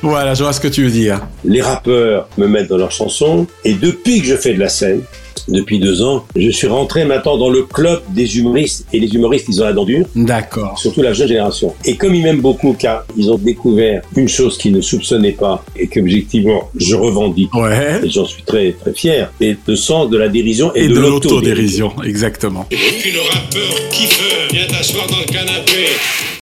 Voilà, 0.03 0.35
je 0.35 0.45
vois 0.45 0.53
ce 0.53 0.61
que 0.61 0.69
tu 0.69 0.85
veux 0.85 0.91
dire. 0.91 1.27
Les 1.45 1.61
rappeurs 1.61 2.29
me 2.39 2.47
mettent 2.47 2.69
dans 2.69 2.77
leurs 2.77 2.93
chansons. 2.93 3.49
Et 3.65 3.75
depuis 3.75 4.21
que 4.21 4.27
je 4.27 4.37
fais 4.37 4.55
de 4.55 4.61
la 4.61 4.69
scène, 4.69 5.01
depuis 5.49 5.79
deux 5.79 6.03
ans. 6.03 6.25
Je 6.37 6.51
suis 6.51 6.67
rentré 6.67 7.05
maintenant 7.05 7.37
dans 7.39 7.49
le 7.51 7.63
club 7.63 8.01
des 8.11 8.39
humoristes 8.39 8.87
et 8.93 8.99
les 8.99 9.15
humoristes, 9.15 9.47
ils 9.49 9.61
ont 9.63 9.65
la 9.65 9.73
dent 9.73 9.85
dure. 9.85 10.07
D'accord. 10.15 10.79
Surtout 10.79 11.03
la 11.03 11.13
jeune 11.13 11.29
génération. 11.29 11.75
Et 11.85 11.97
comme 11.97 12.15
ils 12.15 12.23
m'aiment 12.23 12.41
beaucoup, 12.41 12.75
car 12.79 13.05
ils 13.17 13.31
ont 13.31 13.39
découvert 13.39 14.03
une 14.17 14.29
chose 14.29 14.59
qu'ils 14.59 14.73
ne 14.73 14.81
soupçonnaient 14.81 15.33
pas 15.33 15.65
et 15.77 15.87
qu'objectivement 15.87 16.71
je 16.77 16.95
revendique. 16.95 17.53
Ouais. 17.55 18.01
Et 18.05 18.11
j'en 18.11 18.25
suis 18.27 18.43
très 18.43 18.73
très 18.73 18.93
fier. 18.93 19.31
Et 19.41 19.57
le 19.67 19.77
sens 19.77 20.11
de 20.11 20.17
la 20.17 20.29
dérision 20.29 20.73
et, 20.75 20.85
Et 20.85 20.89
de, 20.89 20.95
de 20.95 21.01
l'autodérision. 21.01 21.89
l'autodérision, 21.89 22.03
exactement. 22.05 22.67
Et 22.71 22.77
puis 22.77 23.13
le 23.13 23.21
rappeur 23.21 23.89
kiffeur, 23.91 24.49
viens 24.53 24.67
t'asseoir 24.67 25.07
dans 25.07 25.19
le 25.19 25.25
canapé. 25.27 25.87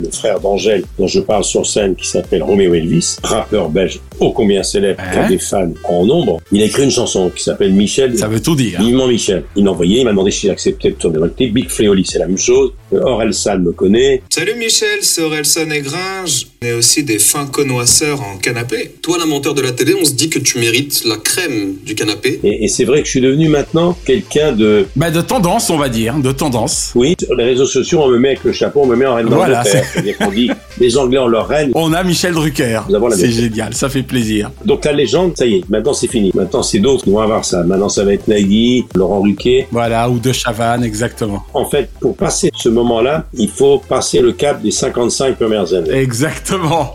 Le 0.00 0.10
frère 0.10 0.40
d'Angèle, 0.40 0.82
dont 0.98 1.06
je 1.06 1.20
parle 1.20 1.44
sur 1.44 1.64
scène, 1.64 1.94
qui 1.94 2.08
s'appelle 2.08 2.42
Roméo 2.42 2.74
Elvis, 2.74 3.18
rappeur 3.22 3.68
belge 3.68 4.00
ô 4.18 4.32
combien 4.32 4.64
célèbre, 4.64 5.00
qui 5.12 5.18
a 5.18 5.24
Hein 5.24 5.28
des 5.28 5.38
fans 5.38 5.70
en 5.88 6.04
nombre, 6.04 6.40
il 6.50 6.60
a 6.60 6.64
écrit 6.64 6.82
une 6.82 6.90
chanson 6.90 7.30
qui 7.34 7.40
s'appelle 7.42 7.72
Michel. 7.72 8.18
Ça 8.18 8.26
veut 8.26 8.40
tout 8.42 8.56
dire. 8.56 8.80
Vivement 8.82 9.06
Michel. 9.06 9.44
Il 9.54 9.62
m'a 9.62 9.70
envoyé, 9.70 10.00
il 10.00 10.04
m'a 10.04 10.10
demandé 10.10 10.32
si 10.32 10.48
j'acceptais 10.48 10.90
de 10.90 10.96
tourner 10.96 11.18
dans 11.18 11.26
le 11.26 11.30
clip. 11.30 11.54
Big 11.54 11.68
Fleoli, 11.68 12.04
c'est 12.04 12.18
la 12.18 12.26
même 12.26 12.36
chose. 12.36 12.72
Orelsan 12.90 13.60
me 13.60 13.70
connaît. 13.70 14.22
Salut 14.28 14.56
Michel, 14.56 14.98
c'est 15.02 15.22
Orelsan 15.22 15.70
et 15.70 15.82
Gringe. 15.82 16.46
On 16.62 16.64
est 16.64 16.72
aussi 16.74 17.02
des 17.02 17.18
fins 17.18 17.46
connoisseurs 17.46 18.20
en 18.22 18.36
canapé. 18.38 18.92
Toi, 19.02 19.18
l'amenteur 19.18 19.52
de 19.52 19.62
la 19.62 19.72
télé, 19.72 19.94
on 20.00 20.04
se 20.04 20.12
dit 20.12 20.28
que 20.30 20.38
tu 20.38 20.60
mérites 20.60 21.02
la 21.04 21.16
crème 21.16 21.74
du 21.84 21.96
canapé. 21.96 22.38
Et, 22.44 22.64
et 22.64 22.68
c'est 22.68 22.84
vrai 22.84 23.00
que 23.00 23.06
je 23.06 23.10
suis 23.10 23.20
devenu 23.20 23.48
maintenant 23.48 23.96
quelqu'un 24.04 24.52
de... 24.52 24.86
Bah, 24.94 25.10
de 25.10 25.20
tendance, 25.22 25.70
on 25.70 25.76
va 25.76 25.88
dire, 25.88 26.14
de 26.18 26.30
tendance. 26.30 26.92
Oui, 26.94 27.16
sur 27.20 27.34
les 27.34 27.42
réseaux 27.44 27.66
sociaux, 27.66 28.02
on 28.04 28.08
me 28.10 28.18
met 28.18 28.28
avec 28.28 28.44
le 28.44 28.52
chapeau, 28.52 28.82
on 28.84 28.86
me 28.86 28.94
met 28.94 29.06
en 29.06 29.16
reine 29.16 29.26
Voilà, 29.26 29.64
d'Angleterre. 29.64 29.82
c'est- 29.86 29.92
C'est-à-dire 29.92 30.18
qu'on 30.18 30.30
dit, 30.30 30.50
les 30.78 30.96
Anglais 30.96 31.18
ont 31.18 31.26
leur 31.26 31.48
reine. 31.48 31.72
On 31.74 31.92
a 31.92 32.04
Michel 32.04 32.32
Drucker. 32.32 32.82
C'est 33.16 33.32
génial, 33.32 33.74
ça 33.74 33.88
fait 33.88 34.04
plaisir. 34.04 34.52
Donc 34.64 34.84
la 34.84 34.92
légende, 34.92 35.36
ça 35.36 35.46
y 35.46 35.56
est, 35.56 35.68
maintenant 35.68 35.94
c'est 35.94 36.06
fini. 36.08 36.30
Maintenant 36.32 36.62
c'est 36.62 36.78
d'autres 36.78 37.02
qui 37.02 37.10
vont 37.10 37.18
avoir 37.18 37.44
ça. 37.44 37.64
Maintenant 37.64 37.88
ça 37.88 38.04
va 38.04 38.14
être 38.14 38.28
Nagui, 38.28 38.84
Laurent 38.94 39.20
Ruquier. 39.20 39.66
Voilà, 39.72 40.08
ou 40.08 40.20
de 40.20 40.30
Chavannes, 40.32 40.84
exactement. 40.84 41.42
En 41.54 41.64
fait, 41.68 41.90
pour 42.00 42.16
passer 42.16 42.50
ce 42.56 42.68
moment-là, 42.68 43.26
il 43.36 43.50
faut 43.50 43.78
passer 43.88 44.20
le 44.20 44.30
cap 44.32 44.62
des 44.62 44.70
55 44.70 45.34
premières 45.36 45.74
années. 45.74 45.90
Exactement. 45.90 46.51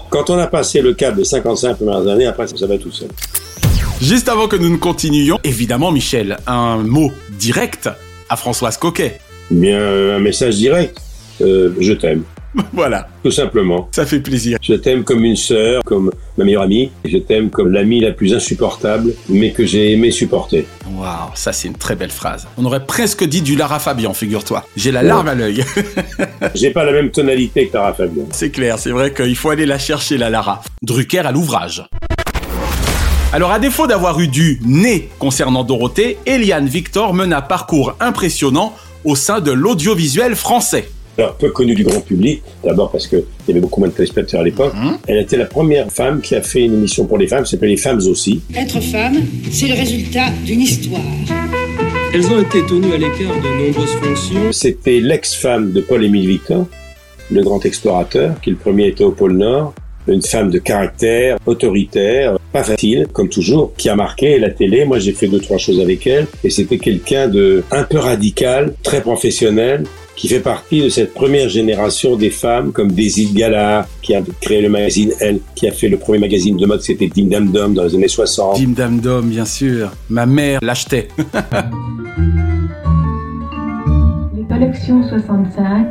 Quand 0.10 0.30
on 0.30 0.38
a 0.38 0.48
passé 0.48 0.82
le 0.82 0.94
cap 0.94 1.16
des 1.16 1.26
55 1.26 1.78
premières 1.78 2.08
années, 2.08 2.26
après 2.26 2.48
ça 2.48 2.68
va 2.68 2.78
tout 2.78 2.92
seul. 2.92 3.10
Juste 4.02 4.30
avant 4.30 4.48
que 4.48 4.56
nous 4.56 4.70
ne 4.70 4.78
continuions, 4.78 5.40
évidemment, 5.44 5.92
Michel, 5.92 6.38
un 6.46 6.78
mot 6.78 7.12
direct 7.40 7.90
à 8.30 8.36
Françoise 8.36 8.78
Coquet. 8.78 9.20
Bien, 9.50 9.80
euh, 9.80 10.18
un 10.18 10.20
message 10.20 10.56
direct. 10.56 11.00
Euh, 11.42 11.74
je 11.80 11.94
t'aime. 11.94 12.24
Voilà, 12.74 13.08
Tout 13.24 13.32
simplement. 13.32 13.88
ça 13.92 14.06
fait 14.06 14.20
plaisir. 14.20 14.58
Je 14.62 14.74
t'aime 14.74 15.04
comme 15.04 15.24
une 15.24 15.36
sœur, 15.36 15.82
comme 15.84 16.12
ma 16.38 16.44
meilleure 16.44 16.64
amie. 16.64 16.92
Je 17.06 17.18
t'aime 17.18 17.50
comme 17.50 17.72
l'amie 17.72 18.00
la 18.02 18.12
plus 18.12 18.34
insupportable, 18.34 19.14
mais 19.30 19.52
que 19.52 19.66
j'ai 19.66 19.92
aimé 19.94 20.12
supporter. 20.12 20.66
Waouh, 20.96 21.32
ça 21.36 21.54
c'est 21.54 21.68
une 21.68 21.76
très 21.76 21.96
belle 21.96 22.12
phrase. 22.12 22.48
On 22.58 22.66
aurait 22.66 22.86
presque 22.86 23.24
dit 23.24 23.42
du 23.42 23.56
Lara 23.56 23.80
Fabian, 23.80 24.14
figure-toi. 24.14 24.64
J'ai 24.76 24.92
la 24.92 25.04
larme 25.04 25.28
à 25.28 25.36
l'œil. 25.36 25.64
J'ai 26.56 26.72
pas 26.72 26.84
la 26.84 26.92
même 26.92 27.10
tonalité 27.12 27.68
que 27.68 27.74
Tara 27.74 27.94
Fabian. 27.94 28.26
c'est 28.32 28.50
clair, 28.52 28.78
c'est 28.80 28.92
vrai 28.92 29.14
qu'il 29.14 29.36
faut 29.36 29.50
aller 29.50 29.66
la 29.66 29.80
chercher, 29.80 30.18
la 30.18 30.30
Lara. 30.30 30.62
Drucker 30.84 31.20
à 31.20 31.32
l'ouvrage. 31.32 31.84
Alors, 33.34 33.52
à 33.52 33.60
défaut 33.60 33.88
d'avoir 33.88 34.20
eu 34.22 34.28
du 34.30 34.60
nez 34.66 35.10
concernant 35.20 35.64
Dorothée, 35.64 36.18
Eliane 36.26 36.68
Victor 36.68 37.14
mène 37.14 37.34
un 37.34 37.42
parcours 37.42 37.94
impressionnant 38.00 38.74
au 39.04 39.16
sein 39.16 39.42
de 39.42 39.52
l'audiovisuel 39.52 40.36
français. 40.36 40.90
Alors, 41.18 41.36
peu 41.36 41.50
connue 41.50 41.74
du 41.74 41.84
grand 41.84 42.02
public, 42.02 42.44
d'abord 42.64 42.92
parce 42.92 43.08
qu'il 43.08 43.24
y 43.48 43.52
avait 43.52 43.60
beaucoup 43.60 43.80
moins 43.80 43.90
de 43.90 43.94
téléspectateurs 43.94 44.42
à 44.42 44.44
l'époque. 44.44 44.74
Elle 45.08 45.18
était 45.18 45.38
la 45.38 45.46
première 45.46 45.92
femme 45.92 46.22
qui 46.22 46.36
a 46.36 46.42
fait 46.42 46.66
une 46.66 46.76
émission 46.76 47.06
pour 47.06 47.18
les 47.18 47.28
femmes, 47.28 47.46
ça 47.46 47.52
s'appelait 47.52 47.70
Les 47.70 47.78
Femmes 47.78 48.02
aussi. 48.08 48.42
Être 48.56 48.80
femme, 48.82 49.18
c'est 49.52 49.68
le 49.68 49.74
résultat 49.74 50.30
d'une 50.46 50.62
histoire. 50.62 51.02
Elles 52.14 52.28
ont 52.28 52.42
été 52.42 52.66
tenues 52.66 52.94
à 52.94 52.98
l'écart 52.98 53.36
de 53.42 53.66
nombreuses 53.66 53.96
fonctions. 54.02 54.52
C'était 54.52 55.00
l'ex-femme 55.00 55.72
de 55.72 55.82
Paul-Émile 55.82 56.28
Victor, 56.28 56.68
le 57.32 57.42
grand 57.42 57.66
explorateur, 57.66 58.40
qui 58.40 58.52
le 58.52 58.56
premier 58.56 58.88
était 58.88 59.04
au 59.04 59.12
pôle 59.12 59.34
Nord. 59.34 59.74
Une 60.08 60.22
femme 60.22 60.50
de 60.50 60.60
caractère, 60.60 61.38
autoritaire, 61.46 62.38
pas 62.54 62.64
facile, 62.64 63.08
comme 63.12 63.28
toujours, 63.28 63.74
qui 63.76 63.90
a 63.90 63.96
marqué 63.96 64.40
la 64.40 64.52
télé. 64.52 64.86
Moi, 64.86 65.00
j'ai 65.00 65.12
fait 65.12 65.28
deux, 65.28 65.42
trois 65.42 65.58
choses 65.58 65.82
avec 65.82 66.08
elle. 66.08 66.28
Et 66.46 66.50
c'était 66.50 66.78
quelqu'un 66.78 67.28
de 67.28 67.64
un 67.72 67.84
peu 67.84 67.98
radical, 67.98 68.74
très 68.84 69.02
professionnel, 69.02 69.84
qui 70.18 70.28
fait 70.28 70.40
partie 70.40 70.82
de 70.82 70.90
cette 70.90 71.14
première 71.14 71.48
génération 71.48 72.16
des 72.16 72.32
femmes, 72.32 72.72
comme 72.72 72.92
Daisy 72.92 73.32
Gallard, 73.32 73.88
qui 74.02 74.16
a 74.16 74.22
créé 74.42 74.62
le 74.62 74.70
magazine 74.70 75.12
Elle, 75.20 75.40
qui 75.56 75.68
a 75.68 75.72
fait 75.72 75.88
le 75.88 75.98
premier 75.98 76.18
magazine 76.20 76.58
de 76.58 76.66
mode, 76.66 76.82
c'était 76.82 77.08
Dim 77.08 77.28
Dam 77.28 77.52
Dum 77.52 77.76
dans 77.76 77.84
les 77.84 77.94
années 77.94 78.08
60. 78.08 78.60
Dim 78.60 78.72
Dam 78.76 79.00
Dom, 79.00 79.30
bien 79.30 79.46
sûr. 79.46 79.92
Ma 80.10 80.26
mère 80.26 80.60
l'achetait. 80.64 81.08
Les 84.36 84.44
collections 84.50 85.08
65. 85.08 85.86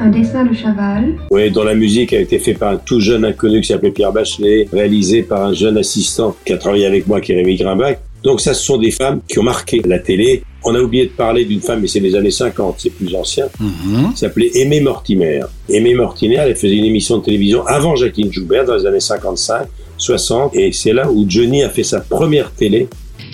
Un 0.00 0.08
dessin 0.10 0.44
de 0.44 0.54
Chaval. 0.54 1.14
Oui, 1.30 1.50
dont 1.52 1.64
la 1.64 1.74
musique 1.74 2.12
a 2.12 2.20
été 2.20 2.40
faite 2.40 2.58
par 2.58 2.72
un 2.72 2.76
tout 2.78 3.00
jeune 3.00 3.24
inconnu 3.24 3.60
qui 3.60 3.68
s'appelait 3.68 3.92
Pierre 3.92 4.12
Bachelet, 4.12 4.68
réalisé 4.72 5.22
par 5.22 5.44
un 5.44 5.52
jeune 5.52 5.78
assistant 5.78 6.36
qui 6.44 6.52
a 6.52 6.56
travaillé 6.56 6.86
avec 6.86 7.06
moi, 7.06 7.20
qui 7.20 7.32
est 7.32 7.36
Rémi 7.36 7.56
Grimbach. 7.56 7.98
Donc 8.24 8.40
ça, 8.40 8.54
ce 8.54 8.64
sont 8.64 8.78
des 8.78 8.90
femmes 8.90 9.20
qui 9.28 9.38
ont 9.38 9.44
marqué 9.44 9.80
la 9.84 9.98
télé. 9.98 10.42
On 10.64 10.74
a 10.74 10.80
oublié 10.80 11.04
de 11.06 11.10
parler 11.10 11.44
d'une 11.44 11.60
femme, 11.60 11.80
mais 11.80 11.86
c'est 11.86 12.00
les 12.00 12.14
années 12.16 12.30
50, 12.32 12.76
c'est 12.78 12.90
plus 12.90 13.14
ancien, 13.14 13.46
Mhm. 13.60 14.12
qui 14.12 14.18
s'appelait 14.18 14.50
Aimée 14.54 14.80
Mortimer. 14.80 15.40
Aimée 15.68 15.94
Mortimer, 15.94 16.36
elle 16.36 16.56
faisait 16.56 16.76
une 16.76 16.84
émission 16.84 17.18
de 17.18 17.24
télévision 17.24 17.64
avant 17.66 17.94
Jacqueline 17.96 18.32
Joubert, 18.32 18.64
dans 18.64 18.76
les 18.76 18.84
années 18.86 19.00
55, 19.00 19.66
60, 19.96 20.54
et 20.56 20.72
c'est 20.72 20.92
là 20.92 21.10
où 21.10 21.24
Johnny 21.28 21.62
a 21.62 21.70
fait 21.70 21.84
sa 21.84 22.00
première 22.00 22.50
télé. 22.52 22.88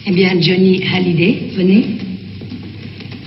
Eh 0.06 0.12
bien, 0.12 0.38
Johnny 0.40 0.82
Hallyday, 0.94 1.52
venez. 1.56 1.86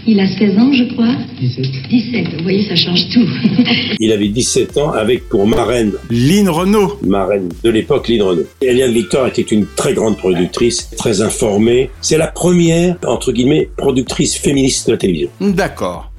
Il 0.10 0.22
a 0.22 0.26
16 0.26 0.58
ans, 0.58 0.72
je 0.72 0.86
crois. 0.94 1.14
17. 1.42 1.66
17, 1.90 2.38
vous 2.38 2.44
voyez, 2.44 2.64
ça 2.64 2.78
change 2.78 3.10
tout. 3.10 3.28
Il 4.00 4.14
avait 4.14 4.30
17 4.30 4.78
ans 4.78 4.92
avec 4.92 5.28
pour 5.28 5.46
marraine 5.46 5.92
Lynn 6.10 6.48
Renault. 6.48 6.98
marraine 7.06 7.50
de 7.62 7.70
l'époque, 7.70 8.08
Lynn 8.08 8.22
Renault. 8.22 8.46
Eliane 8.62 8.94
Victor 8.94 9.28
était 9.28 9.42
une 9.42 9.66
très 9.76 9.94
grande 9.94 10.16
productrice, 10.16 10.92
très 10.98 11.22
informée. 11.22 11.90
C'est 12.00 12.18
la 12.18 12.28
première, 12.28 12.96
entre 13.06 13.34
guillemets, 13.34 13.70
productrice 13.76 14.38
féministe 14.38 14.88
de 14.88 14.94
la 14.94 14.98
télévision. 14.98 15.30
D'accord. 15.42 16.10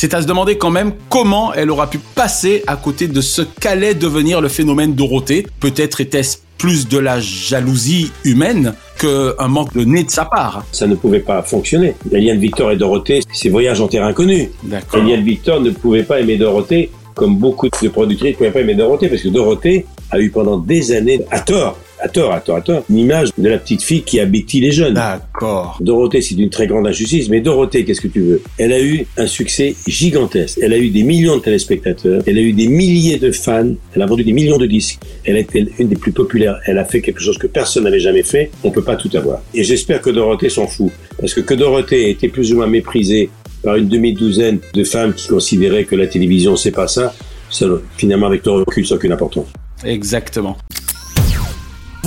C'est 0.00 0.14
à 0.14 0.22
se 0.22 0.28
demander 0.28 0.56
quand 0.58 0.70
même 0.70 0.92
comment 1.08 1.52
elle 1.52 1.72
aura 1.72 1.90
pu 1.90 1.98
passer 1.98 2.62
à 2.68 2.76
côté 2.76 3.08
de 3.08 3.20
ce 3.20 3.42
qu'allait 3.42 3.94
devenir 3.94 4.40
le 4.40 4.46
phénomène 4.46 4.94
Dorothée. 4.94 5.44
Peut-être 5.58 6.00
était-ce 6.00 6.36
plus 6.56 6.86
de 6.86 6.98
la 6.98 7.18
jalousie 7.18 8.12
humaine 8.22 8.74
qu'un 9.00 9.48
manque 9.48 9.74
de 9.74 9.82
nez 9.82 10.04
de 10.04 10.10
sa 10.10 10.24
part. 10.24 10.64
Ça 10.70 10.86
ne 10.86 10.94
pouvait 10.94 11.18
pas 11.18 11.42
fonctionner. 11.42 11.96
Eliane 12.12 12.38
Victor 12.38 12.70
et 12.70 12.76
Dorothée, 12.76 13.22
c'est 13.32 13.48
voyage 13.48 13.80
en 13.80 13.88
terre 13.88 14.04
inconnue. 14.04 14.52
D'accord. 14.62 15.00
Eliane 15.00 15.24
Victor 15.24 15.60
ne 15.60 15.70
pouvait 15.70 16.04
pas 16.04 16.20
aimer 16.20 16.36
Dorothée 16.36 16.92
comme 17.14 17.36
beaucoup 17.36 17.68
de 17.68 17.88
productrices 17.88 18.34
ne 18.34 18.36
pouvaient 18.36 18.52
pas 18.52 18.60
aimer 18.60 18.76
Dorothée, 18.76 19.08
parce 19.08 19.22
que 19.22 19.28
Dorothée 19.28 19.84
a 20.12 20.20
eu 20.20 20.30
pendant 20.30 20.58
des 20.58 20.92
années, 20.92 21.22
à 21.32 21.40
tort, 21.40 21.76
à 22.00 22.08
tort, 22.08 22.32
à 22.32 22.40
tort, 22.40 22.56
à 22.56 22.60
tort, 22.60 22.84
une 22.90 22.98
image 22.98 23.30
de 23.36 23.48
la 23.48 23.58
petite 23.58 23.82
fille 23.82 24.02
qui 24.02 24.20
habille 24.20 24.44
les 24.54 24.72
jeunes. 24.72 24.94
D'accord. 24.94 25.78
Dorothée, 25.80 26.20
c'est 26.20 26.34
une 26.34 26.50
très 26.50 26.66
grande 26.66 26.86
injustice, 26.86 27.28
mais 27.28 27.40
Dorothée, 27.40 27.84
qu'est-ce 27.84 28.00
que 28.00 28.08
tu 28.08 28.20
veux? 28.20 28.42
Elle 28.58 28.72
a 28.72 28.80
eu 28.80 29.06
un 29.16 29.26
succès 29.26 29.74
gigantesque. 29.86 30.58
Elle 30.62 30.72
a 30.72 30.78
eu 30.78 30.90
des 30.90 31.02
millions 31.02 31.36
de 31.36 31.42
téléspectateurs. 31.42 32.22
Elle 32.26 32.38
a 32.38 32.40
eu 32.40 32.52
des 32.52 32.68
milliers 32.68 33.18
de 33.18 33.30
fans. 33.30 33.74
Elle 33.94 34.02
a 34.02 34.06
vendu 34.06 34.24
des 34.24 34.32
millions 34.32 34.58
de 34.58 34.66
disques. 34.66 34.98
Elle 35.24 35.36
a 35.36 35.40
été 35.40 35.66
une 35.78 35.88
des 35.88 35.96
plus 35.96 36.12
populaires. 36.12 36.58
Elle 36.66 36.78
a 36.78 36.84
fait 36.84 37.00
quelque 37.00 37.20
chose 37.20 37.38
que 37.38 37.46
personne 37.46 37.84
n'avait 37.84 38.00
jamais 38.00 38.22
fait. 38.22 38.50
On 38.64 38.70
peut 38.70 38.82
pas 38.82 38.96
tout 38.96 39.10
avoir. 39.14 39.40
Et 39.54 39.64
j'espère 39.64 40.00
que 40.00 40.10
Dorothée 40.10 40.48
s'en 40.48 40.66
fout. 40.66 40.90
Parce 41.18 41.34
que 41.34 41.40
que 41.40 41.54
Dorothée 41.54 42.08
ait 42.08 42.10
été 42.10 42.28
plus 42.28 42.52
ou 42.52 42.56
moins 42.56 42.66
méprisée 42.66 43.30
par 43.62 43.76
une 43.76 43.88
demi-douzaine 43.88 44.60
de 44.72 44.84
femmes 44.84 45.14
qui 45.14 45.28
considéraient 45.28 45.84
que 45.84 45.96
la 45.96 46.06
télévision, 46.06 46.56
c'est 46.56 46.70
pas 46.70 46.86
ça, 46.86 47.12
ça, 47.50 47.66
finalement, 47.96 48.26
avec 48.26 48.46
le 48.46 48.52
recul, 48.52 48.86
ça 48.86 48.94
n'a 48.94 48.98
aucune 48.98 49.12
importance. 49.12 49.46
Exactement. 49.84 50.56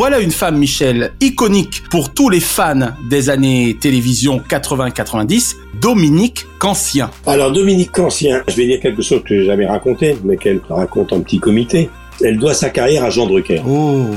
Voilà 0.01 0.19
une 0.19 0.31
femme, 0.31 0.57
Michel, 0.57 1.11
iconique 1.21 1.83
pour 1.91 2.11
tous 2.11 2.27
les 2.27 2.39
fans 2.39 2.95
des 3.07 3.29
années 3.29 3.77
télévision 3.79 4.39
80-90, 4.39 5.57
Dominique 5.79 6.47
Cancien. 6.57 7.11
Alors 7.27 7.51
Dominique 7.51 7.91
Cancien, 7.91 8.41
je 8.47 8.55
vais 8.55 8.65
dire 8.65 8.79
quelque 8.79 9.03
chose 9.03 9.21
que 9.21 9.37
j'ai 9.37 9.45
jamais 9.45 9.67
raconté, 9.67 10.17
mais 10.23 10.37
qu'elle 10.37 10.59
raconte 10.67 11.13
en 11.13 11.21
petit 11.21 11.37
comité. 11.37 11.87
Elle 12.23 12.39
doit 12.39 12.55
sa 12.55 12.71
carrière 12.71 13.03
à 13.03 13.11
Jean 13.11 13.27
Drucker. 13.27 13.61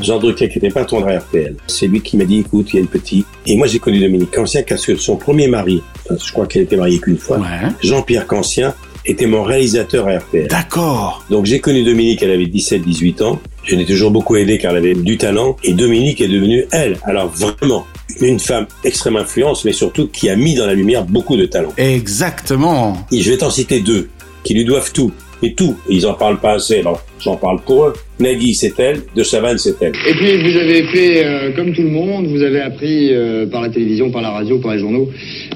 Jean 0.00 0.18
Drucker 0.18 0.48
qui 0.48 0.56
était 0.56 0.70
patron 0.70 1.02
de 1.02 1.18
RTL. 1.18 1.54
C'est 1.66 1.86
lui 1.86 2.00
qui 2.00 2.16
m'a 2.16 2.24
dit, 2.24 2.38
écoute, 2.38 2.72
il 2.72 2.76
y 2.76 2.78
a 2.78 2.80
une 2.80 2.88
petite... 2.88 3.26
Et 3.46 3.54
moi 3.54 3.66
j'ai 3.66 3.78
connu 3.78 4.00
Dominique 4.00 4.30
Cancien 4.30 4.62
parce 4.66 4.86
que 4.86 4.96
son 4.96 5.16
premier 5.16 5.48
mari, 5.48 5.82
enfin, 6.06 6.16
je 6.18 6.32
crois 6.32 6.46
qu'elle 6.46 6.62
était 6.62 6.78
mariée 6.78 6.98
qu'une 6.98 7.18
fois, 7.18 7.42
Jean-Pierre 7.82 8.26
Cancien, 8.26 8.74
était 9.06 9.26
mon 9.26 9.42
réalisateur 9.42 10.08
à. 10.08 10.18
D'accord. 10.48 11.24
Donc 11.30 11.46
j'ai 11.46 11.60
connu 11.60 11.84
Dominique, 11.84 12.22
elle 12.22 12.30
avait 12.30 12.44
17-18 12.44 13.22
ans. 13.22 13.40
Je 13.64 13.76
l'ai 13.76 13.84
toujours 13.84 14.10
beaucoup 14.10 14.36
aidé 14.36 14.58
car 14.58 14.72
elle 14.72 14.78
avait 14.78 14.94
du 14.94 15.16
talent. 15.16 15.56
Et 15.62 15.72
Dominique 15.72 16.20
est 16.20 16.28
devenue, 16.28 16.66
elle, 16.70 16.98
alors 17.04 17.28
vraiment, 17.28 17.86
une 18.20 18.38
femme 18.38 18.66
extrêmement 18.84 19.20
influente, 19.20 19.64
mais 19.64 19.72
surtout 19.72 20.08
qui 20.08 20.28
a 20.28 20.36
mis 20.36 20.54
dans 20.54 20.66
la 20.66 20.74
lumière 20.74 21.04
beaucoup 21.04 21.36
de 21.36 21.46
talent. 21.46 21.72
Exactement. 21.76 22.96
Et 23.10 23.20
je 23.20 23.30
vais 23.30 23.38
t'en 23.38 23.50
citer 23.50 23.80
deux 23.80 24.08
qui 24.44 24.54
lui 24.54 24.64
doivent 24.64 24.92
tout. 24.92 25.12
Mais 25.44 25.52
tout, 25.52 25.76
ils 25.90 26.06
en 26.06 26.14
parlent 26.14 26.40
pas 26.40 26.52
assez. 26.52 26.78
Alors, 26.78 27.02
j'en 27.20 27.36
parle 27.36 27.60
pour 27.60 27.84
eux. 27.84 27.92
Nagui, 28.18 28.54
c'est 28.54 28.72
elle. 28.78 29.02
De 29.14 29.22
Chavannes, 29.22 29.58
c'est 29.58 29.74
elle. 29.82 29.92
Et 30.08 30.14
puis 30.14 30.42
vous 30.42 30.56
avez 30.56 30.84
fait 30.84 31.22
euh, 31.22 31.52
comme 31.54 31.74
tout 31.74 31.82
le 31.82 31.90
monde, 31.90 32.28
vous 32.28 32.40
avez 32.40 32.62
appris 32.62 33.12
euh, 33.12 33.46
par 33.46 33.60
la 33.60 33.68
télévision, 33.68 34.10
par 34.10 34.22
la 34.22 34.30
radio, 34.30 34.58
par 34.58 34.72
les 34.72 34.78
journaux, 34.78 35.10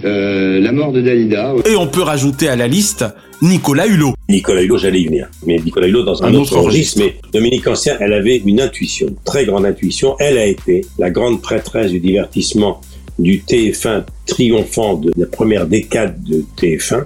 euh, 0.04 0.60
la 0.60 0.72
mort 0.72 0.92
de 0.92 1.00
Dalida. 1.00 1.54
Et 1.64 1.74
on 1.74 1.86
peut 1.86 2.02
rajouter 2.02 2.48
à 2.48 2.56
la 2.56 2.68
liste 2.68 3.06
Nicolas 3.40 3.86
Hulot. 3.86 4.12
Nicolas 4.28 4.60
Hulot, 4.60 4.76
j'allais 4.76 5.00
y 5.00 5.06
venir. 5.06 5.30
Mais 5.46 5.56
Nicolas 5.56 5.86
Hulot 5.86 6.02
dans 6.02 6.22
un, 6.22 6.26
Un 6.26 6.34
autre, 6.34 6.52
autre 6.52 6.66
registre. 6.66 7.00
Mais 7.02 7.14
Dominique 7.32 7.66
Ancien, 7.66 7.96
elle 7.98 8.12
avait 8.12 8.42
une 8.44 8.60
intuition, 8.60 9.06
très 9.24 9.46
grande 9.46 9.64
intuition. 9.64 10.16
Elle 10.18 10.36
a 10.36 10.44
été 10.44 10.82
la 10.98 11.08
grande 11.08 11.40
prêtresse 11.40 11.92
du 11.92 12.00
divertissement 12.00 12.82
du 13.18 13.38
TF1 13.40 14.04
triomphant 14.26 14.94
de 14.94 15.10
la 15.16 15.26
première 15.26 15.66
décade 15.66 16.22
de 16.22 16.44
TF1, 16.56 17.04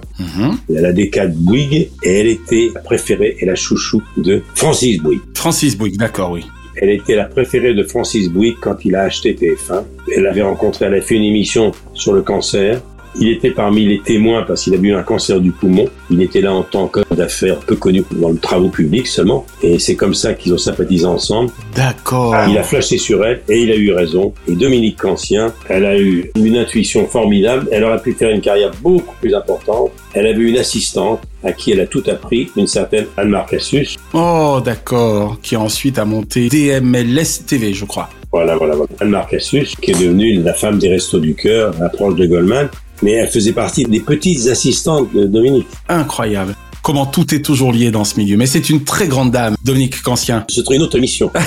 la 0.69 0.91
décade 0.91 1.35
Bouygues, 1.35 1.89
et 2.03 2.19
elle 2.19 2.27
était 2.27 2.69
la 2.73 2.81
préférée 2.81 3.37
et 3.39 3.45
la 3.45 3.55
chouchou 3.55 4.01
de 4.17 4.43
Francis 4.55 4.99
Bouygues. 4.99 5.21
Francis 5.33 5.77
Bouygues, 5.77 5.97
d'accord, 5.97 6.31
oui. 6.31 6.45
Elle 6.75 6.89
était 6.89 7.15
la 7.15 7.25
préférée 7.25 7.73
de 7.73 7.83
Francis 7.83 8.29
Bouygues 8.29 8.57
quand 8.59 8.83
il 8.83 8.95
a 8.95 9.03
acheté 9.03 9.33
TF1. 9.33 9.83
Elle 10.15 10.23
l'avait 10.23 10.41
rencontré, 10.41 10.85
elle 10.85 10.95
a 10.95 11.01
fait 11.01 11.15
une 11.15 11.23
émission 11.23 11.71
sur 11.93 12.13
le 12.13 12.21
cancer. 12.21 12.81
Il 13.19 13.29
était 13.29 13.51
parmi 13.51 13.85
les 13.85 13.99
témoins 13.99 14.43
parce 14.43 14.63
qu'il 14.63 14.73
a 14.73 14.77
eu 14.77 14.93
un 14.93 15.03
cancer 15.03 15.39
du 15.39 15.51
poumon. 15.51 15.87
Il 16.09 16.21
était 16.21 16.41
là 16.41 16.53
en 16.53 16.63
tant 16.63 16.87
qu'homme 16.87 17.03
d'affaires 17.15 17.59
peu 17.59 17.75
connu 17.75 18.03
dans 18.11 18.29
le 18.29 18.37
travaux 18.37 18.69
publics 18.69 19.07
seulement. 19.07 19.45
Et 19.61 19.79
c'est 19.79 19.95
comme 19.95 20.13
ça 20.13 20.33
qu'ils 20.33 20.53
ont 20.53 20.57
sympathisé 20.57 21.05
ensemble. 21.05 21.51
D'accord. 21.75 22.35
Il 22.49 22.57
a 22.57 22.63
flashé 22.63 22.97
sur 22.97 23.23
elle 23.25 23.41
et 23.49 23.61
il 23.61 23.71
a 23.71 23.75
eu 23.75 23.91
raison. 23.91 24.33
Et 24.47 24.53
Dominique 24.53 24.97
Cancien, 24.97 25.53
elle 25.69 25.85
a 25.85 25.97
eu 25.99 26.31
une 26.35 26.57
intuition 26.57 27.05
formidable. 27.07 27.67
Elle 27.71 27.83
aurait 27.83 28.01
pu 28.01 28.13
faire 28.13 28.29
une 28.29 28.41
carrière 28.41 28.71
beaucoup 28.81 29.15
plus 29.21 29.33
importante. 29.33 29.91
Elle 30.13 30.27
avait 30.27 30.41
une 30.41 30.57
assistante 30.57 31.21
à 31.43 31.51
qui 31.51 31.71
elle 31.71 31.81
a 31.81 31.87
tout 31.87 32.03
appris, 32.07 32.49
une 32.55 32.67
certaine 32.67 33.05
Anne-Marc 33.17 33.51
Cassius. 33.51 33.97
Oh, 34.13 34.61
d'accord. 34.63 35.39
Qui 35.41 35.55
ensuite 35.55 35.99
a 35.99 36.05
monté 36.05 36.47
DMLS 36.47 37.45
TV, 37.45 37.73
je 37.73 37.85
crois. 37.85 38.09
Voilà, 38.31 38.55
voilà, 38.55 38.75
voilà. 38.75 38.89
Anne-Marc 38.99 39.31
Cassius, 39.31 39.75
qui 39.75 39.91
est 39.91 39.99
devenue 39.99 40.41
la 40.41 40.53
femme 40.53 40.79
des 40.79 40.89
Restos 40.89 41.19
du 41.19 41.35
Cœur, 41.35 41.73
la 41.79 41.89
proche 41.89 42.15
de 42.15 42.25
Goldman. 42.25 42.69
Mais 43.01 43.11
elle 43.11 43.29
faisait 43.29 43.53
partie 43.53 43.83
des 43.85 43.99
petites 43.99 44.47
assistantes 44.47 45.13
de 45.13 45.25
Dominique. 45.25 45.67
Incroyable. 45.89 46.55
Comment 46.83 47.05
tout 47.05 47.33
est 47.33 47.39
toujours 47.39 47.71
lié 47.71 47.91
dans 47.91 48.03
ce 48.03 48.17
milieu. 48.17 48.35
Mais 48.35 48.45
c'est 48.45 48.69
une 48.69 48.83
très 48.83 49.07
grande 49.07 49.31
dame, 49.31 49.55
Dominique 49.63 50.01
Cancien. 50.01 50.43
Ce 50.49 50.61
serait 50.61 50.75
une 50.75 50.81
autre 50.81 50.97
émission. 50.97 51.31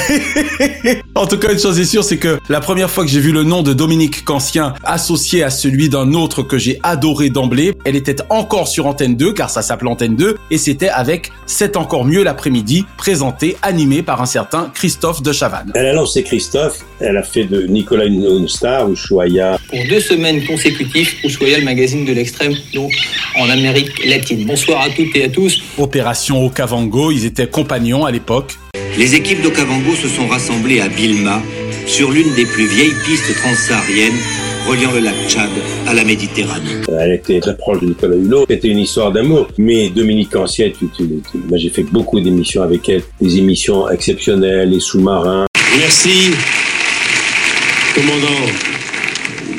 En 1.14 1.27
tout 1.27 1.38
cas, 1.38 1.51
une 1.51 1.59
chose 1.59 1.81
est 1.81 1.87
sûre, 1.87 2.05
c'est 2.05 2.18
que 2.18 2.38
la 2.51 2.61
première 2.61 2.90
fois 2.90 3.03
que 3.03 3.11
j'ai 3.11 3.20
vu 3.20 3.33
le 3.33 3.42
nom 3.42 3.62
de 3.62 3.72
Dominique 3.72 4.22
Cancien 4.22 4.75
associé 4.85 5.42
à 5.42 5.49
celui 5.49 5.88
d'un 5.88 6.12
autre 6.12 6.42
que 6.42 6.59
j'ai 6.59 6.79
adoré 6.83 7.31
d'emblée, 7.31 7.72
elle 7.87 7.96
était 7.96 8.16
encore 8.29 8.68
sur 8.68 8.87
Antenne 8.87 9.16
2, 9.16 9.33
car 9.33 9.49
ça 9.49 9.62
s'appelait 9.62 9.88
Antenne 9.88 10.14
2, 10.14 10.37
et 10.51 10.59
c'était 10.59 10.90
avec 10.90 11.33
C'est 11.46 11.77
encore 11.77 12.05
mieux 12.05 12.22
l'après-midi, 12.22 12.85
présenté, 12.99 13.57
animé 13.62 14.03
par 14.03 14.20
un 14.20 14.27
certain 14.27 14.70
Christophe 14.75 15.22
de 15.22 15.33
Chavannes. 15.33 15.72
Elle 15.75 15.87
a 15.87 15.94
lancé 15.94 16.22
Christophe, 16.22 16.81
elle 17.01 17.16
a 17.16 17.22
fait 17.22 17.44
de 17.44 17.62
Nicolas 17.62 18.05
une, 18.05 18.22
une 18.22 18.49
star, 18.49 18.90
Ushuaïa. 18.90 19.59
Pour 19.70 19.81
deux 19.88 20.01
semaines 20.01 20.44
consécutives, 20.44 21.14
Ushuaïa, 21.25 21.59
le 21.59 21.64
magazine 21.64 22.05
de 22.05 22.12
l'extrême, 22.12 22.55
donc 22.75 22.92
en 23.38 23.49
Amérique 23.49 24.05
latine. 24.05 24.44
Bonsoir 24.44 24.83
à 24.83 24.90
toutes 24.90 25.16
et 25.16 25.25
à 25.25 25.26
tous. 25.29 25.61
Opération 25.79 26.45
Okavango, 26.45 27.11
ils 27.12 27.25
étaient 27.25 27.47
compagnons 27.49 28.05
à 28.05 28.11
l'époque. 28.11 28.55
Les 28.99 29.15
équipes 29.15 29.43
d'Okavango 29.43 29.95
se 29.95 30.09
sont 30.09 30.27
rassemblées 30.27 30.81
à 30.81 30.89
Bilma, 30.89 31.43
sur 31.87 32.11
l'une 32.11 32.35
des 32.35 32.47
plus 32.47 32.67
vieilles 32.67 32.95
pistes 33.05 33.35
transsahariennes 33.37 34.17
reliant 34.67 34.91
le 34.93 34.99
lac 35.01 35.15
Tchad 35.29 35.51
à 35.87 35.95
la 35.95 36.03
Méditerranée. 36.03 36.81
Elle 36.89 37.12
était 37.12 37.39
très 37.39 37.57
proche 37.57 37.81
de 37.81 37.87
Nicolas 37.87 38.17
Hulot. 38.17 38.47
C'était 38.49 38.69
une 38.69 38.81
histoire 38.81 39.12
d'amour. 39.12 39.47
Mais 39.59 39.91
Dominique 39.91 40.35
Ancien, 40.35 40.71
tu, 40.77 40.87
tu- 40.97 41.07
tu- 41.31 41.39
moi 41.49 41.57
j'ai 41.59 41.71
fait 41.71 41.85
beaucoup 41.85 42.21
d'émissions 42.21 42.62
avec 42.62 42.89
elle. 42.89 43.03
Des 43.21 43.39
émissions 43.39 43.89
exceptionnelles, 43.89 44.71
les 44.71 44.81
sous-marins. 44.81 45.47
Merci, 45.79 46.31
commandant, 47.95 48.47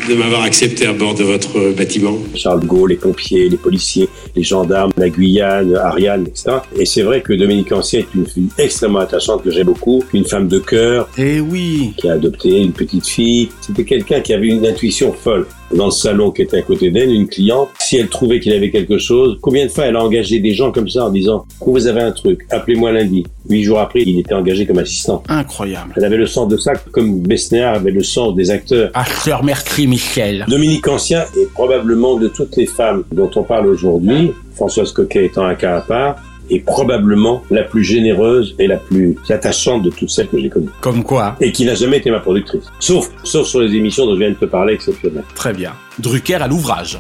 de 0.08 0.16
m'avoir 0.16 0.44
accepté 0.44 0.86
à 0.86 0.94
bord 0.94 1.16
de 1.16 1.24
votre 1.24 1.74
bâtiment. 1.76 2.18
Charles 2.34 2.62
de 2.62 2.66
Gaulle, 2.66 2.92
les 2.92 2.96
pompiers, 2.96 3.50
les 3.50 3.58
policiers, 3.58 4.08
les 4.36 4.44
gendarmes, 4.44 4.92
la 4.96 5.10
Guyane, 5.10 5.76
Ariane, 5.76 6.28
etc. 6.28 6.58
Et 6.78 6.86
c'est 6.86 7.02
vrai 7.02 7.22
que 7.22 7.34
Dominique 7.34 7.72
Ancien 7.72 8.00
est 8.02 8.16
une 8.16 8.26
fille 8.26 8.50
extrêmement 8.58 9.00
attachante 9.00 9.44
que 9.44 9.52
j'aime 9.52 9.68
beaucoup, 9.68 10.04
une 10.14 10.26
femme 10.26 10.48
de 10.48 10.60
cœur. 10.60 11.10
Eh 11.18 11.42
oui. 11.42 11.94
Qui 11.98 12.10
a 12.10 12.14
adopté 12.14 12.62
une 12.62 12.72
petite 12.72 13.06
fille. 13.06 13.50
C'était 13.60 13.84
quelqu'un 13.84 14.22
qui 14.22 14.34
avait 14.34 14.48
une 14.48 14.66
intuition 14.66 15.12
folle. 15.12 15.46
Dans 15.74 15.86
le 15.86 15.92
salon 15.92 16.32
qui 16.32 16.44
était 16.44 16.58
à 16.58 16.62
côté 16.62 16.90
d'elle, 16.90 17.12
une 17.12 17.28
cliente, 17.28 17.70
si 17.80 17.98
elle 17.98 18.08
trouvait 18.08 18.40
qu'il 18.40 18.54
avait 18.54 18.72
quelque 18.72 18.98
chose, 18.98 19.38
combien 19.42 19.66
de 19.66 19.72
fois 19.72 19.86
elle 19.86 19.98
a 19.98 20.04
engagé 20.04 20.40
des 20.40 20.54
gens 20.54 20.72
comme 20.72 20.88
ça 20.88 21.06
en 21.06 21.10
disant, 21.10 21.46
vous 21.60 21.88
avez 21.88 22.02
un 22.02 22.12
truc, 22.12 22.46
appelez-moi 22.50 22.94
lundi. 22.94 23.26
Huit 23.50 23.64
jours 23.64 23.80
après, 23.80 24.02
il 24.02 24.20
était 24.20 24.34
engagé 24.34 24.66
comme 24.66 24.80
assistant. 24.80 25.24
Incroyable. 25.30 25.94
Elle 25.96 26.06
avait 26.06 26.18
le 26.18 26.28
sens 26.28 26.48
de 26.48 26.58
ça, 26.58 26.74
comme 26.92 27.20
Besnéard 27.20 27.76
avait 27.76 27.92
le 27.92 28.04
sens 28.04 28.36
des 28.36 28.52
acteurs. 28.52 28.92
Acteur 28.94 29.44
Mercry 29.44 29.88
Michel. 29.88 30.46
Dominique 30.48 30.88
Ancien 30.88 31.24
est 31.40 31.52
probablement 31.54 32.18
de 32.18 32.28
toutes 32.28 32.56
les 32.58 32.66
femmes 32.66 33.04
dont 33.12 33.30
on 33.36 33.44
parle 33.44 33.68
aujourd'hui, 33.68 34.32
Françoise 34.56 34.92
Coquet 34.92 35.26
étant 35.26 35.46
un 35.46 35.56
cas 35.56 35.78
à 35.78 35.82
part, 35.82 36.16
est 36.50 36.60
probablement 36.60 37.44
la 37.52 37.64
plus 37.64 37.84
généreuse 37.84 38.56
et 38.60 38.68
la 38.68 38.78
plus 38.78 39.18
attachante 39.30 39.84
de 39.84 39.90
toutes 39.90 40.10
celles 40.10 40.28
que 40.28 40.40
j'ai 40.40 40.50
connues. 40.50 40.70
Comme 40.82 41.04
quoi 41.04 41.36
Et 41.42 41.52
qui 41.52 41.66
n'a 41.66 41.76
jamais 41.76 41.98
été 41.98 42.10
ma 42.10 42.20
productrice. 42.20 42.64
Sauf, 42.80 43.12
sauf 43.24 43.48
sur 43.48 43.60
les 43.60 43.74
émissions 43.76 44.06
dont 44.06 44.14
je 44.16 44.20
viens 44.20 44.30
de 44.30 44.36
te 44.36 44.46
parler 44.46 44.74
exceptionnelles. 44.74 45.24
Très 45.36 45.54
bien. 45.54 45.74
Drucker 46.00 46.36
à 46.36 46.48
l'ouvrage. 46.48 47.00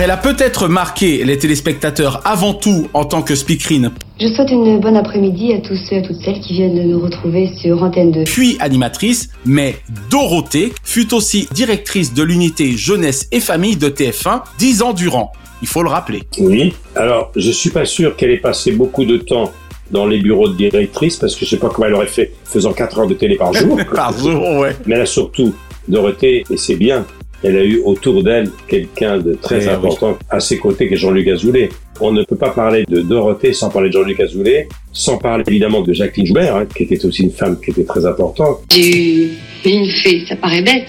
Elle 0.00 0.10
a 0.10 0.16
peut-être 0.16 0.68
marqué 0.68 1.22
les 1.22 1.38
téléspectateurs 1.38 2.22
avant 2.24 2.54
tout 2.54 2.88
en 2.94 3.04
tant 3.04 3.22
que 3.22 3.34
speakerine, 3.34 3.92
Je 4.20 4.26
souhaite 4.26 4.50
une 4.50 4.80
bonne 4.80 4.96
après-midi 4.96 5.52
à 5.52 5.58
tous 5.58 5.76
ceux 5.76 5.96
et 5.96 5.98
à 5.98 6.02
toutes 6.02 6.16
celles 6.16 6.40
qui 6.40 6.54
viennent 6.54 6.74
de 6.74 6.82
nous 6.82 6.98
retrouver 6.98 7.50
sur 7.60 7.82
Antenne 7.82 8.10
2. 8.10 8.24
puis 8.24 8.56
animatrice, 8.58 9.28
mais 9.44 9.76
Dorothée 10.10 10.72
fut 10.82 11.12
aussi 11.14 11.46
directrice 11.52 12.14
de 12.14 12.22
l'unité 12.22 12.72
jeunesse 12.72 13.28
et 13.32 13.38
famille 13.38 13.76
de 13.76 13.88
TF1 13.88 14.42
dix 14.58 14.82
ans 14.82 14.92
durant. 14.92 15.30
Il 15.60 15.68
faut 15.68 15.82
le 15.82 15.90
rappeler. 15.90 16.22
Oui. 16.38 16.72
Alors, 16.96 17.30
je 17.36 17.50
suis 17.50 17.70
pas 17.70 17.84
sûr 17.84 18.16
qu'elle 18.16 18.30
ait 18.30 18.38
passé 18.38 18.72
beaucoup 18.72 19.04
de 19.04 19.18
temps 19.18 19.52
dans 19.92 20.06
les 20.06 20.18
bureaux 20.18 20.48
de 20.48 20.54
directrice, 20.54 21.16
parce 21.16 21.36
que 21.36 21.44
je 21.44 21.50
sais 21.50 21.58
pas 21.58 21.68
comment 21.68 21.86
elle 21.86 21.94
aurait 21.94 22.06
fait, 22.06 22.32
faisant 22.44 22.72
4 22.72 22.98
heures 23.00 23.06
de 23.06 23.14
télé 23.14 23.36
par 23.36 23.52
jour. 23.52 23.78
par 23.94 24.18
jour, 24.18 24.42
ouais. 24.58 24.74
Mais 24.86 24.98
a 24.98 25.06
surtout, 25.06 25.54
Dorothée, 25.86 26.44
et 26.50 26.56
c'est 26.56 26.76
bien, 26.76 27.04
elle 27.42 27.56
a 27.56 27.64
eu 27.64 27.80
autour 27.84 28.22
d'elle 28.22 28.50
quelqu'un 28.68 29.18
de 29.18 29.34
très 29.34 29.64
Eh 29.64 29.68
oui. 29.68 29.74
important 29.74 30.18
à 30.30 30.40
ses 30.40 30.58
côtés, 30.58 30.88
qui 30.88 30.94
est 30.94 30.96
Jean-Luc 30.96 31.28
Azoulay. 31.28 31.68
On 32.00 32.12
ne 32.12 32.22
peut 32.24 32.36
pas 32.36 32.50
parler 32.50 32.84
de 32.88 33.00
Dorothée 33.00 33.52
sans 33.52 33.70
parler 33.70 33.88
de 33.88 33.94
Jean-Luc 33.94 34.18
Azoulay, 34.20 34.68
sans 34.92 35.18
parler 35.18 35.44
évidemment 35.46 35.80
de 35.82 35.92
Jacqueline 35.92 36.26
Joubert, 36.26 36.56
hein, 36.56 36.66
qui 36.76 36.84
était 36.84 37.04
aussi 37.04 37.22
une 37.22 37.30
femme 37.32 37.58
qui 37.62 37.70
était 37.70 37.84
très 37.84 38.04
importante. 38.06 38.58
J'ai 38.72 39.14
eu 39.24 39.30
une 39.64 39.86
fée, 40.02 40.24
ça 40.28 40.36
paraît 40.36 40.62
bête, 40.62 40.86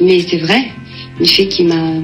mais 0.00 0.20
c'est 0.20 0.38
vrai. 0.38 0.60
Une 1.20 1.26
fée 1.26 1.48
qui 1.48 1.64
m'a 1.64 1.94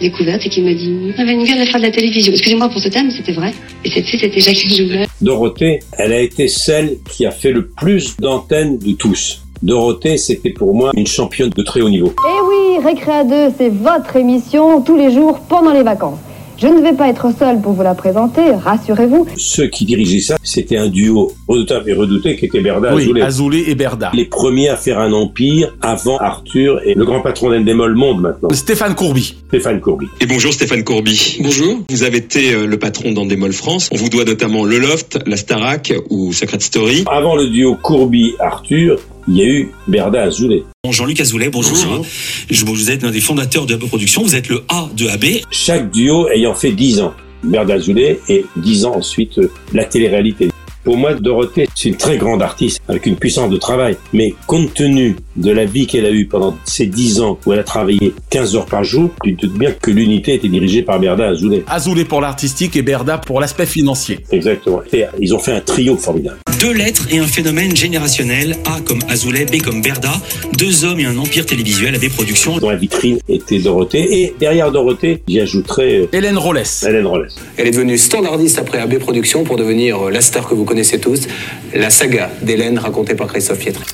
découverte 0.00 0.44
et 0.46 0.48
qui 0.48 0.62
m'a 0.62 0.72
dit 0.74 1.12
avez 1.18 1.32
une 1.32 1.44
gueule 1.44 1.58
à 1.60 1.66
faire 1.66 1.80
de 1.80 1.86
la 1.86 1.92
télévision. 1.92 2.32
Excusez-moi 2.32 2.68
pour 2.70 2.80
ce 2.80 2.88
terme, 2.88 3.10
c'était 3.10 3.32
vrai. 3.32 3.52
Et 3.84 3.90
cette 3.90 4.06
fée, 4.06 4.18
c'était 4.18 4.40
Jacqueline 4.40 4.76
Joubert. 4.76 5.06
Dorothée, 5.20 5.80
elle 5.98 6.12
a 6.12 6.20
été 6.20 6.48
celle 6.48 6.96
qui 7.10 7.26
a 7.26 7.30
fait 7.30 7.52
le 7.52 7.68
plus 7.68 8.16
d'antennes 8.18 8.78
de 8.78 8.92
tous. 8.92 9.42
Dorothée, 9.62 10.16
c'était 10.16 10.50
pour 10.50 10.74
moi 10.74 10.90
une 10.94 11.06
championne 11.06 11.50
de 11.50 11.62
très 11.62 11.82
haut 11.82 11.90
niveau. 11.90 12.14
Eh 12.26 12.40
oui, 12.48 12.82
Récréa 12.82 13.24
2, 13.24 13.54
c'est 13.58 13.68
votre 13.68 14.16
émission 14.16 14.80
tous 14.80 14.96
les 14.96 15.12
jours 15.12 15.40
pendant 15.40 15.72
les 15.72 15.82
vacances. 15.82 16.18
Je 16.56 16.66
ne 16.66 16.80
vais 16.82 16.92
pas 16.92 17.08
être 17.08 17.28
seule 17.38 17.60
pour 17.60 17.72
vous 17.72 17.82
la 17.82 17.94
présenter, 17.94 18.52
rassurez-vous. 18.52 19.26
Ceux 19.38 19.68
qui 19.68 19.86
dirigeaient 19.86 20.20
ça, 20.20 20.36
c'était 20.42 20.76
un 20.76 20.88
duo 20.88 21.32
redoutable 21.48 21.88
et 21.88 21.94
redouté 21.94 22.36
qui 22.36 22.46
était 22.46 22.60
Berda 22.60 22.94
Oui, 22.94 23.02
Azoulay. 23.04 23.22
Azoulay 23.22 23.64
et 23.68 23.74
Berda. 23.74 24.10
Les 24.12 24.26
premiers 24.26 24.68
à 24.68 24.76
faire 24.76 24.98
un 24.98 25.12
empire 25.14 25.74
avant 25.80 26.18
Arthur 26.18 26.80
et 26.84 26.92
le 26.92 27.04
grand 27.06 27.22
patron 27.22 27.48
d'Endemol 27.50 27.94
Monde 27.94 28.20
maintenant. 28.20 28.50
Stéphane 28.50 28.94
Courby. 28.94 29.36
Stéphane 29.48 29.80
Courby. 29.80 30.06
Et 30.20 30.26
bonjour 30.26 30.52
Stéphane 30.52 30.84
Courby. 30.84 31.38
Bonjour. 31.42 31.78
Vous 31.88 32.02
avez 32.02 32.18
été 32.18 32.52
euh, 32.52 32.66
le 32.66 32.78
patron 32.78 33.12
d'Endemol 33.12 33.54
France. 33.54 33.88
On 33.92 33.96
vous 33.96 34.10
doit 34.10 34.24
notamment 34.24 34.64
Le 34.64 34.78
Loft, 34.78 35.18
La 35.26 35.38
Starac 35.38 35.94
ou 36.10 36.34
Secret 36.34 36.60
Story. 36.60 37.04
Avant 37.10 37.36
le 37.36 37.48
duo 37.48 37.74
Courby-Arthur, 37.76 38.98
il 39.28 39.36
y 39.36 39.42
a 39.42 39.44
eu 39.44 39.70
Berda 39.88 40.22
Azoulay. 40.22 40.64
Jean-Luc 40.88 41.20
Azoulay, 41.20 41.48
bonjour. 41.48 42.04
Je, 42.50 42.64
vous 42.64 42.90
êtes 42.90 43.02
l'un 43.02 43.10
des 43.10 43.20
fondateurs 43.20 43.66
de 43.66 43.74
AB 43.74 43.86
Production, 43.86 44.22
vous 44.22 44.34
êtes 44.34 44.48
le 44.48 44.62
A 44.68 44.88
de 44.96 45.08
AB. 45.08 45.42
Chaque 45.50 45.90
duo 45.90 46.28
ayant 46.28 46.54
fait 46.54 46.72
10 46.72 47.00
ans. 47.00 47.14
Berda 47.42 47.74
Azoulay 47.74 48.20
et 48.28 48.44
10 48.56 48.84
ans 48.84 48.96
ensuite 48.96 49.38
euh, 49.38 49.50
la 49.72 49.84
télé-réalité. 49.84 50.50
Pour 50.82 50.96
moi, 50.96 51.12
Dorothée, 51.14 51.68
c'est 51.74 51.90
une 51.90 51.96
très 51.96 52.16
grande 52.16 52.42
artiste 52.42 52.80
avec 52.88 53.04
une 53.04 53.16
puissance 53.16 53.50
de 53.50 53.58
travail. 53.58 53.96
Mais 54.14 54.34
compte 54.46 54.72
tenu 54.72 55.16
de 55.36 55.50
la 55.50 55.66
vie 55.66 55.86
qu'elle 55.86 56.06
a 56.06 56.10
eue 56.10 56.26
pendant 56.26 56.56
ces 56.64 56.86
10 56.86 57.20
ans 57.20 57.38
où 57.44 57.52
elle 57.52 57.58
a 57.58 57.64
travaillé 57.64 58.14
15 58.30 58.56
heures 58.56 58.66
par 58.66 58.82
jour, 58.82 59.10
tu 59.22 59.36
te 59.36 59.46
doutes 59.46 59.58
bien 59.58 59.72
que 59.72 59.90
l'unité 59.90 60.34
était 60.34 60.48
dirigée 60.48 60.82
par 60.82 60.98
Berda 60.98 61.28
Azoulay. 61.28 61.64
Azoulay 61.66 62.04
pour 62.04 62.20
l'artistique 62.22 62.76
et 62.76 62.82
Berda 62.82 63.18
pour 63.18 63.40
l'aspect 63.40 63.66
financier. 63.66 64.20
Exactement. 64.30 64.80
Et 64.92 65.04
ils 65.20 65.34
ont 65.34 65.38
fait 65.38 65.52
un 65.52 65.60
trio 65.60 65.96
formidable. 65.96 66.38
Deux 66.60 66.74
lettres 66.74 67.06
et 67.10 67.18
un 67.18 67.26
phénomène 67.26 67.74
générationnel. 67.74 68.54
A 68.66 68.80
comme 68.86 68.98
Azoulay, 69.08 69.46
B 69.46 69.62
comme 69.62 69.80
Berda. 69.80 70.12
Deux 70.58 70.84
hommes 70.84 71.00
et 71.00 71.06
un 71.06 71.16
empire 71.16 71.46
télévisuel 71.46 71.94
AB 71.94 72.10
Productions. 72.10 72.58
Dans 72.58 72.68
la 72.68 72.76
vitrine 72.76 73.18
était 73.30 73.60
Dorothée 73.60 74.20
et 74.20 74.34
derrière 74.38 74.70
Dorothée, 74.70 75.22
j'y 75.26 75.40
ajouterais 75.40 76.10
Hélène 76.12 76.36
Rollès. 76.36 76.82
Hélène 76.82 77.06
Rollès. 77.06 77.34
Elle 77.56 77.68
est 77.68 77.70
devenue 77.70 77.96
standardiste 77.96 78.58
après 78.58 78.78
AB 78.78 78.98
Productions 78.98 79.42
pour 79.42 79.56
devenir 79.56 80.08
euh, 80.08 80.10
la 80.10 80.20
star 80.20 80.46
que 80.46 80.54
vous 80.54 80.64
connaissez 80.64 81.00
tous, 81.00 81.28
la 81.74 81.88
saga 81.88 82.30
d'Hélène 82.42 82.78
racontée 82.78 83.14
par 83.14 83.28
Christophe 83.28 83.60
Pietri. 83.60 83.84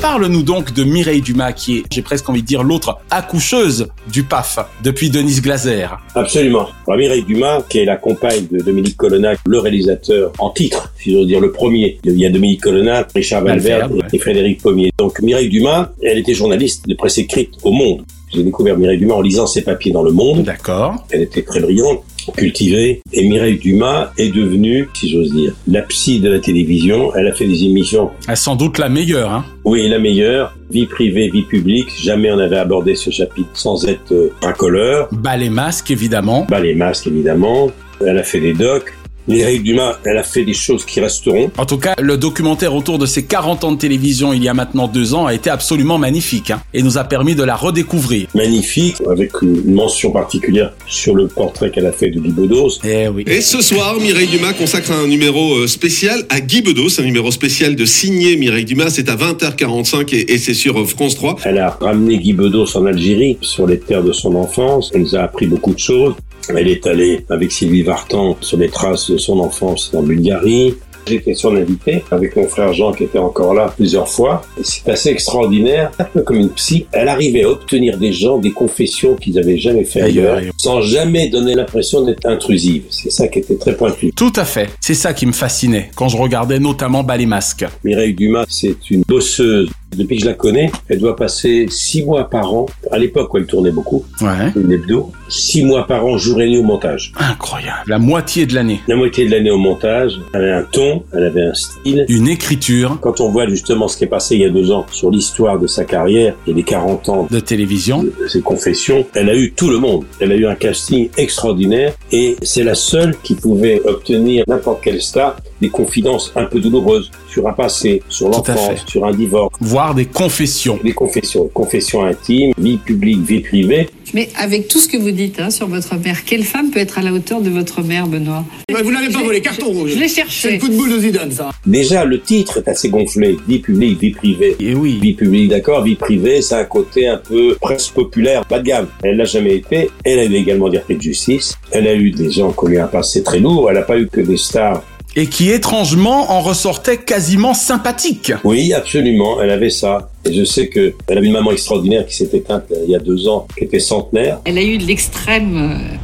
Parle-nous 0.00 0.44
donc 0.44 0.72
de 0.74 0.84
Mireille 0.84 1.20
Dumas, 1.20 1.52
qui 1.52 1.78
est, 1.78 1.82
j'ai 1.90 2.02
presque 2.02 2.28
envie 2.30 2.42
de 2.42 2.46
dire, 2.46 2.62
l'autre 2.62 2.98
accoucheuse 3.10 3.88
du 4.12 4.22
PAF 4.22 4.58
depuis 4.84 5.10
Denise 5.10 5.42
Glaser. 5.42 5.88
Absolument. 6.14 6.68
Alors, 6.86 6.98
Mireille 6.98 7.24
Dumas, 7.24 7.62
qui 7.68 7.78
est 7.78 7.84
la 7.84 7.96
compagne 7.96 8.46
de 8.48 8.62
Dominique 8.62 8.96
Colonna, 8.96 9.32
le 9.44 9.58
réalisateur 9.58 10.32
en 10.38 10.50
titre, 10.50 10.92
si 11.02 11.12
j'ose 11.12 11.26
dire 11.26 11.40
le 11.40 11.50
premier. 11.50 11.98
Il 12.04 12.16
y 12.16 12.24
a 12.24 12.30
Dominique 12.30 12.60
Colonna, 12.60 13.08
Richard 13.12 13.42
Valverde 13.42 13.90
Valverde, 13.90 14.14
et 14.14 14.18
Frédéric 14.18 14.62
Pommier. 14.62 14.92
Donc 14.98 15.20
Mireille 15.20 15.48
Dumas, 15.48 15.90
elle 16.00 16.18
était 16.18 16.34
journaliste 16.34 16.88
de 16.88 16.94
presse 16.94 17.18
écrite 17.18 17.54
au 17.64 17.72
Monde. 17.72 18.04
J'ai 18.32 18.44
découvert 18.44 18.78
Mireille 18.78 18.98
Dumas 18.98 19.14
en 19.14 19.20
lisant 19.20 19.48
ses 19.48 19.62
papiers 19.62 19.90
dans 19.90 20.02
Le 20.02 20.12
Monde. 20.12 20.44
D'accord. 20.44 20.94
Elle 21.10 21.22
était 21.22 21.42
très 21.42 21.60
brillante, 21.60 22.04
cultivée. 22.32 23.02
Et 23.12 23.28
Mireille 23.28 23.58
Dumas 23.58 24.12
est 24.18 24.34
devenue, 24.34 24.88
si 24.94 25.10
j'ose 25.10 25.32
dire, 25.32 25.52
la 25.66 25.82
psy 25.82 26.20
de 26.20 26.28
la 26.28 26.38
télévision. 26.38 27.14
Elle 27.14 27.26
a 27.26 27.32
fait 27.32 27.46
des 27.46 27.64
émissions. 27.64 28.10
Elle 28.26 28.32
est 28.32 28.36
sans 28.36 28.56
doute 28.56 28.78
la 28.78 28.88
meilleure, 28.88 29.30
hein. 29.30 29.44
Oui, 29.64 29.88
la 29.88 29.98
meilleure. 29.98 30.54
Vie 30.70 30.86
privée, 30.86 31.30
vie 31.30 31.42
publique. 31.42 31.88
Jamais 32.00 32.30
on 32.30 32.36
n'avait 32.36 32.58
abordé 32.58 32.94
ce 32.94 33.10
chapitre 33.10 33.48
sans 33.54 33.86
être 33.86 34.12
euh, 34.12 34.32
racoleur. 34.42 35.08
Bas 35.12 35.36
les 35.36 35.50
masques, 35.50 35.90
évidemment. 35.90 36.46
Bas 36.48 36.60
les 36.60 36.74
masques, 36.74 37.06
évidemment. 37.06 37.70
Elle 38.06 38.18
a 38.18 38.22
fait 38.22 38.40
des 38.40 38.52
docs. 38.52 38.92
Mireille 39.28 39.60
Dumas, 39.60 39.98
elle 40.06 40.16
a 40.16 40.22
fait 40.22 40.44
des 40.44 40.54
choses 40.54 40.86
qui 40.86 41.00
resteront. 41.00 41.50
En 41.58 41.66
tout 41.66 41.76
cas, 41.76 41.94
le 42.00 42.16
documentaire 42.16 42.74
autour 42.74 42.98
de 42.98 43.04
ses 43.04 43.24
40 43.26 43.64
ans 43.64 43.72
de 43.72 43.78
télévision 43.78 44.32
il 44.32 44.42
y 44.42 44.48
a 44.48 44.54
maintenant 44.54 44.88
deux 44.88 45.12
ans 45.12 45.26
a 45.26 45.34
été 45.34 45.50
absolument 45.50 45.98
magnifique 45.98 46.50
hein, 46.50 46.62
et 46.72 46.82
nous 46.82 46.96
a 46.96 47.04
permis 47.04 47.34
de 47.34 47.42
la 47.42 47.54
redécouvrir. 47.54 48.28
Magnifique, 48.34 48.96
avec 49.08 49.32
une 49.42 49.74
mention 49.74 50.10
particulière 50.12 50.72
sur 50.86 51.14
le 51.14 51.28
portrait 51.28 51.70
qu'elle 51.70 51.86
a 51.86 51.92
fait 51.92 52.08
de 52.08 52.20
Guy 52.20 52.30
Bedos. 52.30 52.78
Eh 52.84 53.08
oui. 53.08 53.24
Et 53.26 53.42
ce 53.42 53.60
soir, 53.60 53.96
Mireille 54.00 54.28
Dumas 54.28 54.54
consacre 54.54 54.92
un 54.92 55.06
numéro 55.06 55.56
euh, 55.56 55.66
spécial 55.66 56.24
à 56.30 56.40
Guy 56.40 56.62
Bedos, 56.62 56.98
un 56.98 57.04
numéro 57.04 57.30
spécial 57.30 57.76
de 57.76 57.84
signé 57.84 58.36
Mireille 58.36 58.64
Dumas. 58.64 58.88
C'est 58.88 59.10
à 59.10 59.16
20h45 59.16 60.14
et, 60.14 60.32
et 60.32 60.38
c'est 60.38 60.54
sur 60.54 60.78
euh, 60.80 60.84
France 60.86 61.16
3. 61.16 61.36
Elle 61.44 61.58
a 61.58 61.76
ramené 61.80 62.16
Guy 62.16 62.32
Bedos 62.32 62.76
en 62.76 62.86
Algérie, 62.86 63.36
sur 63.42 63.66
les 63.66 63.78
terres 63.78 64.04
de 64.04 64.12
son 64.12 64.34
enfance. 64.36 64.90
Elle 64.94 65.02
nous 65.02 65.16
a 65.16 65.20
appris 65.20 65.46
beaucoup 65.46 65.74
de 65.74 65.78
choses. 65.78 66.14
Elle 66.56 66.68
est 66.68 66.86
allée 66.86 67.24
avec 67.28 67.52
Sylvie 67.52 67.82
Vartan 67.82 68.38
sur 68.40 68.56
les 68.56 68.70
traces 68.70 69.10
de 69.10 69.17
son 69.18 69.40
enfance 69.40 69.92
en 69.94 70.02
Bulgarie. 70.02 70.74
J'étais 71.06 71.34
son 71.34 71.56
invité 71.56 72.04
avec 72.10 72.36
mon 72.36 72.46
frère 72.48 72.74
Jean 72.74 72.92
qui 72.92 73.04
était 73.04 73.18
encore 73.18 73.54
là 73.54 73.72
plusieurs 73.74 74.08
fois. 74.08 74.42
C'est 74.62 74.88
assez 74.90 75.08
extraordinaire, 75.08 75.90
un 75.98 76.04
peu 76.04 76.20
comme 76.20 76.36
une 76.36 76.50
psy. 76.50 76.86
Elle 76.92 77.08
arrivait 77.08 77.44
à 77.44 77.50
obtenir 77.50 77.96
des 77.96 78.12
gens 78.12 78.36
des 78.36 78.50
confessions 78.50 79.14
qu'ils 79.16 79.36
n'avaient 79.36 79.56
jamais 79.56 79.84
fait 79.84 80.02
ailleurs. 80.02 80.40
sans 80.58 80.82
jamais 80.82 81.28
donner 81.28 81.54
l'impression 81.54 82.04
d'être 82.04 82.26
intrusive. 82.26 82.84
C'est 82.90 83.10
ça 83.10 83.26
qui 83.28 83.38
était 83.38 83.56
très 83.56 83.74
pointu. 83.74 84.12
Tout 84.12 84.32
à 84.36 84.44
fait. 84.44 84.68
C'est 84.80 84.94
ça 84.94 85.14
qui 85.14 85.24
me 85.24 85.32
fascinait 85.32 85.90
quand 85.94 86.08
je 86.08 86.16
regardais 86.18 86.58
notamment 86.58 87.02
Bas 87.02 87.16
les 87.16 87.26
masques. 87.26 87.64
Mireille 87.84 88.12
Dumas, 88.14 88.44
c'est 88.48 88.90
une 88.90 89.02
bosseuse. 89.08 89.70
Depuis 89.96 90.16
que 90.18 90.22
je 90.24 90.28
la 90.28 90.34
connais, 90.34 90.70
elle 90.88 90.98
doit 91.00 91.16
passer 91.16 91.66
six 91.70 92.04
mois 92.04 92.28
par 92.28 92.52
an, 92.54 92.66
à 92.90 92.98
l'époque 92.98 93.32
où 93.32 93.38
elle 93.38 93.46
tournait 93.46 93.70
beaucoup, 93.70 94.04
Ouais. 94.20 94.52
une 94.54 94.70
hebdo, 94.70 95.10
six 95.28 95.64
mois 95.64 95.86
par 95.86 96.04
an, 96.04 96.16
jour 96.18 96.40
et 96.40 96.48
nuit 96.48 96.58
au 96.58 96.62
montage. 96.62 97.12
Incroyable. 97.18 97.80
La 97.86 97.98
moitié 97.98 98.46
de 98.46 98.54
l'année. 98.54 98.80
La 98.86 98.96
moitié 98.96 99.26
de 99.26 99.30
l'année 99.30 99.50
au 99.50 99.56
montage, 99.58 100.12
elle 100.34 100.42
avait 100.42 100.52
un 100.52 100.62
ton, 100.62 101.02
elle 101.14 101.24
avait 101.24 101.42
un 101.42 101.54
style. 101.54 102.04
Une 102.08 102.28
écriture 102.28 102.98
Quand 103.00 103.20
on 103.20 103.30
voit 103.30 103.48
justement 103.48 103.88
ce 103.88 103.96
qui 103.96 104.04
est 104.04 104.08
passé 104.08 104.34
il 104.36 104.42
y 104.42 104.44
a 104.44 104.50
deux 104.50 104.70
ans 104.70 104.84
sur 104.90 105.10
l'histoire 105.10 105.58
de 105.58 105.66
sa 105.66 105.84
carrière 105.84 106.34
et 106.46 106.52
les 106.52 106.62
40 106.62 107.08
ans 107.08 107.26
de 107.30 107.40
télévision. 107.40 108.02
de 108.02 108.12
ses 108.28 108.40
confessions, 108.40 109.06
elle 109.14 109.30
a 109.30 109.34
eu 109.36 109.52
tout 109.52 109.70
le 109.70 109.78
monde. 109.78 110.04
Elle 110.20 110.32
a 110.32 110.36
eu 110.36 110.46
un 110.46 110.54
casting 110.54 111.08
extraordinaire 111.16 111.94
et 112.12 112.36
c'est 112.42 112.62
la 112.64 112.74
seule 112.74 113.16
qui 113.22 113.34
pouvait 113.34 113.80
obtenir 113.86 114.44
n'importe 114.46 114.82
quelle 114.82 115.00
star 115.00 115.36
des 115.60 115.68
confidences 115.68 116.32
un 116.36 116.44
peu 116.44 116.60
douloureuses 116.60 117.10
sur 117.28 117.46
un 117.48 117.52
passé, 117.52 118.02
sur 118.08 118.28
l'enfance, 118.28 118.84
sur 118.86 119.04
un 119.04 119.12
divorce. 119.12 119.54
Voire 119.60 119.94
des 119.94 120.06
confessions. 120.06 120.78
Des 120.82 120.92
confessions, 120.92 121.48
confessions 121.52 122.04
intimes, 122.04 122.52
vie 122.58 122.78
publique, 122.78 123.20
vie 123.22 123.40
privée. 123.40 123.88
Mais 124.14 124.28
avec 124.36 124.68
tout 124.68 124.78
ce 124.78 124.88
que 124.88 124.96
vous 124.96 125.10
dites 125.10 125.38
hein, 125.38 125.50
sur 125.50 125.68
votre 125.68 125.94
mère, 125.96 126.24
quelle 126.24 126.44
femme 126.44 126.70
peut 126.70 126.80
être 126.80 126.98
à 126.98 127.02
la 127.02 127.12
hauteur 127.12 127.40
de 127.42 127.50
votre 127.50 127.82
mère, 127.82 128.06
Benoît? 128.06 128.44
Vous 128.70 128.90
n'avez 128.90 129.12
pas 129.12 129.22
volé 129.22 129.40
carton 129.40 129.66
rouge. 129.66 129.90
Je 129.94 129.98
l'ai 129.98 130.08
C'est 130.08 130.22
cherché. 130.22 130.52
le 130.52 130.58
coup 130.58 130.68
de 130.68 130.76
boule 130.76 130.92
de 130.92 130.98
Zidane, 131.00 131.30
ça. 131.30 131.50
Déjà, 131.66 132.04
le 132.04 132.20
titre 132.20 132.58
est 132.58 132.68
assez 132.68 132.88
gonflé. 132.88 133.36
Vie 133.46 133.58
publique, 133.58 134.00
vie 134.00 134.10
privée. 134.10 134.56
Et 134.60 134.74
oui. 134.74 134.98
Vie 135.02 135.12
publique, 135.14 135.48
d'accord. 135.50 135.82
Vie 135.82 135.96
privée, 135.96 136.40
c'est 136.40 136.54
un 136.54 136.64
côté 136.64 137.06
un 137.08 137.18
peu 137.18 137.56
presque 137.60 137.92
populaire, 137.92 138.44
bas 138.48 138.60
de 138.60 138.64
gamme. 138.64 138.88
Elle 139.02 139.16
l'a 139.16 139.24
jamais 139.24 139.56
été. 139.56 139.90
Elle 140.04 140.20
a 140.20 140.24
eu 140.24 140.34
également 140.34 140.68
des 140.68 140.80
de 140.88 141.02
justice. 141.02 141.58
Elle 141.70 141.86
a 141.86 141.94
eu 141.94 142.10
des 142.10 142.30
gens 142.30 142.52
qui 142.52 142.64
ont 142.64 142.68
eu 142.68 142.78
un 142.78 142.86
passé 142.86 143.22
très 143.22 143.40
lourd. 143.40 143.68
Elle 143.68 143.76
n'a 143.76 143.82
pas 143.82 143.98
eu 143.98 144.08
que 144.08 144.20
des 144.20 144.36
stars. 144.36 144.82
Et 145.20 145.26
qui 145.26 145.50
étrangement 145.50 146.30
en 146.30 146.40
ressortait 146.40 146.96
quasiment 146.98 147.52
sympathique. 147.52 148.32
Oui, 148.44 148.72
absolument. 148.72 149.42
Elle 149.42 149.50
avait 149.50 149.68
ça. 149.68 150.10
Et 150.24 150.32
je 150.32 150.44
sais 150.44 150.68
que 150.68 150.94
elle 151.08 151.18
avait 151.18 151.26
une 151.26 151.32
maman 151.32 151.50
extraordinaire 151.50 152.06
qui 152.06 152.14
s'est 152.14 152.30
éteinte 152.32 152.64
euh, 152.70 152.76
il 152.84 152.90
y 152.90 152.94
a 152.94 153.00
deux 153.00 153.26
ans, 153.26 153.48
qui 153.56 153.64
était 153.64 153.80
centenaire. 153.80 154.38
Elle 154.44 154.58
a 154.58 154.62
eu 154.62 154.78
de 154.78 154.84
l'extrême, 154.84 155.56
euh, 155.56 155.96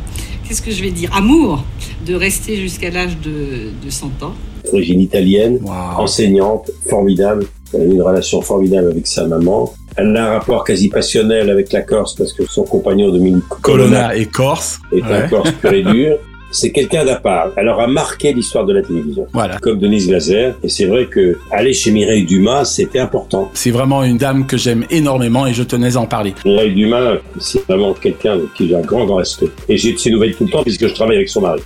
qu'est-ce 0.49 0.63
que 0.63 0.73
je 0.73 0.83
vais 0.83 0.91
dire, 0.91 1.11
amour 1.15 1.63
de 2.05 2.15
rester 2.17 2.57
jusqu'à 2.57 2.91
l'âge 2.91 3.17
de, 3.23 3.71
de 3.85 3.89
100 3.91 4.07
ans. 4.25 4.33
D'origine 4.65 5.01
italienne, 5.01 5.61
Wow. 5.63 6.03
enseignante, 6.03 6.71
formidable. 6.91 7.47
Elle 7.73 7.83
a 7.83 7.85
eu 7.85 7.93
une 7.93 8.03
relation 8.03 8.41
formidable 8.43 8.91
avec 8.91 9.07
sa 9.07 9.27
maman. 9.29 9.73
Elle 9.97 10.17
a 10.17 10.27
un 10.27 10.39
rapport 10.39 10.65
quasi 10.65 10.89
passionnel 10.89 11.51
avec 11.51 11.73
la 11.73 11.83
Corse 11.83 12.15
parce 12.17 12.33
que 12.33 12.45
son 12.47 12.65
compagnon 12.65 13.11
Dominique 13.13 13.45
Colonna 13.63 14.09
Colonna 14.09 14.17
et 14.17 14.27
Corse. 14.27 14.81
est 14.93 15.03
un. 15.05 15.29
Corse 15.29 15.53
pur 15.61 15.73
et 15.73 15.83
dur. 15.85 16.19
C'est 16.55 16.71
quelqu'un 16.71 17.05
d'à 17.05 17.17
part. 17.17 17.51
Elle 17.57 17.69
aura 17.69 17.89
marqué 17.89 18.33
l'histoire 18.33 18.65
de 18.65 18.73
la 18.73 18.83
télévision. 18.83 19.27
Voilà. 19.33 19.59
Comme 19.59 19.81
Denise 19.81 20.07
Glaser. 20.07 20.53
Et 20.63 20.69
c'est 20.69 20.87
vrai 20.87 21.07
que 21.07 21.37
aller 21.51 21.73
chez 21.73 21.91
Mireille 21.91 22.25
Dumas, 22.25 22.65
c'était 22.65 23.01
important. 23.01 23.51
C'est 23.55 23.73
vraiment 23.73 24.05
une 24.05 24.19
dame 24.19 24.47
que 24.47 24.57
j'aime 24.57 24.85
énormément 24.89 25.49
et 25.49 25.53
je 25.53 25.65
tenais 25.65 25.97
à 25.97 26.01
en 26.01 26.07
parler. 26.07 26.33
Mireille 26.45 26.73
Dumas, 26.73 27.15
c'est 27.41 27.67
vraiment 27.67 27.93
quelqu'un 27.93 28.39
qui 28.57 28.69
j'ai 28.69 28.77
un 28.77 28.83
grand, 28.83 29.05
grand 29.05 29.17
respect. 29.17 29.49
Et 29.69 29.77
j'ai 29.77 29.95
de 29.95 29.99
ses 29.99 30.11
nouvelles 30.11 30.37
tout 30.37 30.45
le 30.45 30.51
temps 30.51 30.63
puisque 30.63 30.87
je 30.87 30.95
travaille 30.95 31.17
avec 31.17 31.29
son 31.29 31.41
mari. 31.41 31.61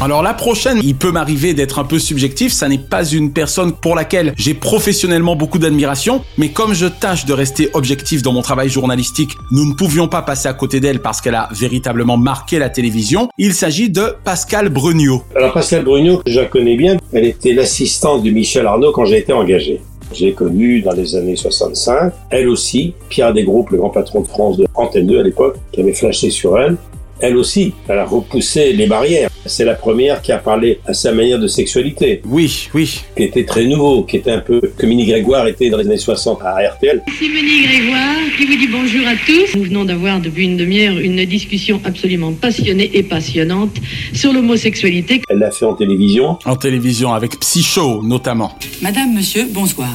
Alors 0.00 0.22
la 0.22 0.32
prochaine, 0.32 0.78
il 0.84 0.94
peut 0.94 1.10
m'arriver 1.10 1.54
d'être 1.54 1.80
un 1.80 1.84
peu 1.84 1.98
subjectif, 1.98 2.52
ça 2.52 2.68
n'est 2.68 2.78
pas 2.78 3.04
une 3.04 3.32
personne 3.32 3.72
pour 3.72 3.96
laquelle 3.96 4.32
j'ai 4.36 4.54
professionnellement 4.54 5.34
beaucoup 5.34 5.58
d'admiration, 5.58 6.22
mais 6.36 6.50
comme 6.50 6.72
je 6.72 6.86
tâche 6.86 7.24
de 7.24 7.32
rester 7.32 7.68
objectif 7.74 8.22
dans 8.22 8.32
mon 8.32 8.40
travail 8.40 8.68
journalistique, 8.68 9.32
nous 9.50 9.64
ne 9.68 9.74
pouvions 9.74 10.06
pas 10.06 10.22
passer 10.22 10.46
à 10.46 10.52
côté 10.52 10.78
d'elle 10.78 11.00
parce 11.00 11.20
qu'elle 11.20 11.34
a 11.34 11.48
véritablement 11.50 12.16
marqué 12.16 12.60
la 12.60 12.70
télévision. 12.70 13.28
Il 13.38 13.54
s'agit 13.54 13.90
de 13.90 14.14
Pascal 14.22 14.68
Brugnaud. 14.68 15.24
Alors 15.34 15.52
Pascal 15.52 15.82
Bruno, 15.82 16.18
que 16.18 16.30
je 16.30 16.38
la 16.38 16.46
connais 16.46 16.76
bien, 16.76 16.96
elle 17.12 17.24
était 17.24 17.52
l'assistante 17.52 18.22
de 18.22 18.30
Michel 18.30 18.68
Arnaud 18.68 18.92
quand 18.92 19.04
j'ai 19.04 19.18
été 19.18 19.32
engagé. 19.32 19.80
J'ai 20.14 20.32
connu 20.32 20.80
dans 20.80 20.92
les 20.92 21.16
années 21.16 21.34
65, 21.34 22.12
elle 22.30 22.48
aussi, 22.48 22.94
Pierre 23.08 23.34
Desgroupes, 23.34 23.70
le 23.70 23.78
grand 23.78 23.90
patron 23.90 24.20
de 24.20 24.28
France 24.28 24.58
de 24.58 24.66
Antenne 24.76 25.08
2 25.08 25.18
à 25.18 25.22
l'époque, 25.24 25.56
qui 25.72 25.80
avait 25.80 25.92
flashé 25.92 26.30
sur 26.30 26.56
elle. 26.56 26.76
Elle 27.20 27.36
aussi, 27.36 27.74
elle 27.88 27.98
a 27.98 28.04
repoussé 28.04 28.72
les 28.72 28.86
barrières. 28.86 29.27
C'est 29.48 29.64
la 29.64 29.74
première 29.74 30.20
qui 30.22 30.30
a 30.32 30.38
parlé 30.38 30.78
à 30.86 30.92
sa 30.94 31.12
manière 31.12 31.38
de 31.38 31.46
sexualité, 31.48 32.20
Oui, 32.26 32.68
oui. 32.74 33.00
qui 33.16 33.22
était 33.24 33.44
très 33.44 33.64
nouveau, 33.64 34.02
qui 34.04 34.16
était 34.16 34.30
un 34.30 34.40
peu 34.40 34.60
comme 34.78 34.88
Mini 34.90 35.06
Grégoire 35.06 35.46
était 35.48 35.70
dans 35.70 35.78
les 35.78 35.86
années 35.86 35.96
60 35.96 36.40
à 36.42 36.56
RTL. 36.74 37.02
Ici 37.08 37.28
Monique 37.30 37.66
Grégoire 37.66 38.16
qui 38.36 38.44
vous 38.46 38.56
dit 38.56 38.68
bonjour 38.68 39.06
à 39.08 39.14
tous. 39.26 39.56
Nous 39.56 39.64
venons 39.64 39.84
d'avoir 39.84 40.20
depuis 40.20 40.44
une 40.44 40.56
demi-heure 40.56 40.98
une 40.98 41.24
discussion 41.24 41.80
absolument 41.84 42.32
passionnée 42.32 42.90
et 42.94 43.02
passionnante 43.02 43.74
sur 44.12 44.32
l'homosexualité. 44.32 45.22
Elle 45.28 45.38
l'a 45.38 45.50
fait 45.50 45.64
en 45.64 45.74
télévision. 45.74 46.38
En 46.44 46.56
télévision 46.56 47.12
avec 47.14 47.40
Psycho 47.40 48.02
notamment. 48.02 48.56
Madame, 48.82 49.14
monsieur, 49.14 49.46
bonsoir. 49.50 49.90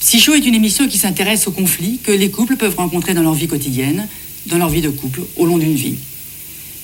Psycho 0.00 0.32
est 0.34 0.46
une 0.46 0.54
émission 0.54 0.88
qui 0.88 0.98
s'intéresse 0.98 1.46
aux 1.46 1.52
conflits 1.52 1.98
que 2.02 2.12
les 2.12 2.30
couples 2.30 2.56
peuvent 2.56 2.76
rencontrer 2.76 3.14
dans 3.14 3.22
leur 3.22 3.34
vie 3.34 3.46
quotidienne, 3.46 4.06
dans 4.46 4.58
leur 4.58 4.68
vie 4.68 4.82
de 4.82 4.90
couple, 4.90 5.20
au 5.36 5.46
long 5.46 5.58
d'une 5.58 5.74
vie. 5.74 5.96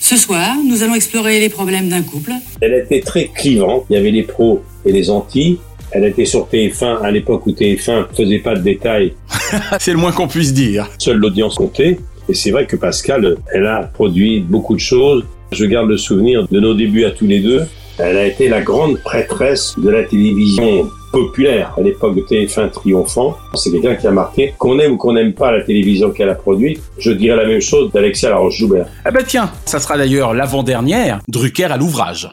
Ce 0.01 0.17
soir, 0.17 0.57
nous 0.67 0.83
allons 0.83 0.95
explorer 0.95 1.39
les 1.41 1.51
problèmes 1.51 1.89
d'un 1.91 2.03
couple. 2.03 2.33
Elle 2.63 2.73
était 2.75 3.01
très 3.01 3.27
clivante. 3.27 3.85
Il 3.91 3.97
y 3.97 3.97
avait 3.97 4.11
les 4.11 4.23
pros 4.23 4.63
et 4.85 4.93
les 4.93 5.11
anti. 5.11 5.59
Elle 5.93 6.05
était 6.05 6.25
sur 6.25 6.49
TF1 6.49 7.03
à 7.03 7.11
l'époque 7.11 7.47
où 7.47 7.51
TF1 7.51 8.07
faisait 8.17 8.39
pas 8.39 8.55
de 8.55 8.63
détails. 8.63 9.13
C'est 9.79 9.93
le 9.93 9.99
moins 9.99 10.11
qu'on 10.11 10.27
puisse 10.27 10.55
dire. 10.55 10.89
Seule 10.99 11.19
l'audience 11.19 11.57
comptait. 11.57 11.99
Et 12.29 12.35
c'est 12.35 12.51
vrai 12.51 12.67
que 12.67 12.77
Pascal, 12.77 13.37
elle 13.53 13.67
a 13.67 13.91
produit 13.93 14.41
beaucoup 14.41 14.75
de 14.75 14.81
choses. 14.81 15.25
Je 15.53 15.65
garde 15.65 15.89
le 15.89 15.99
souvenir 15.99 16.47
de 16.49 16.61
nos 16.61 16.75
débuts 16.75 17.05
à 17.05 17.11
tous 17.11 17.27
les 17.27 17.41
deux. 17.41 17.63
Elle 17.99 18.17
a 18.17 18.27
été 18.27 18.49
la 18.49 18.63
grande 18.63 19.01
prêtresse 19.03 19.75
de 19.77 19.91
la 19.91 20.05
télévision 20.05 20.89
populaire 21.11 21.75
à 21.77 21.81
l'époque 21.81 22.15
de 22.15 22.23
TF1 22.23 22.71
triomphant. 22.71 23.37
C'est 23.55 23.71
quelqu'un 23.71 23.97
qui 23.97 24.07
a 24.07 24.11
marqué, 24.11 24.55
qu'on 24.59 24.79
aime 24.79 24.93
ou 24.93 24.97
qu'on 24.97 25.13
n'aime 25.13 25.33
pas 25.33 25.53
la 25.53 25.63
télévision 25.63 26.11
qu'elle 26.11 26.31
a 26.31 26.35
produite. 26.35 26.81
Je 26.99 27.13
dirais 27.13 27.37
la 27.37 27.47
même 27.47 27.61
chose 27.61 27.91
d'Alexia 27.93 28.31
Laroche-Joubert. 28.31 28.87
Eh 29.07 29.11
ben 29.11 29.25
tiens, 29.27 29.51
ça 29.65 29.79
sera 29.79 29.97
d'ailleurs 29.97 30.35
l'avant-dernière, 30.35 31.21
Drucker 31.29 31.65
à 31.65 31.77
l'ouvrage. 31.77 32.31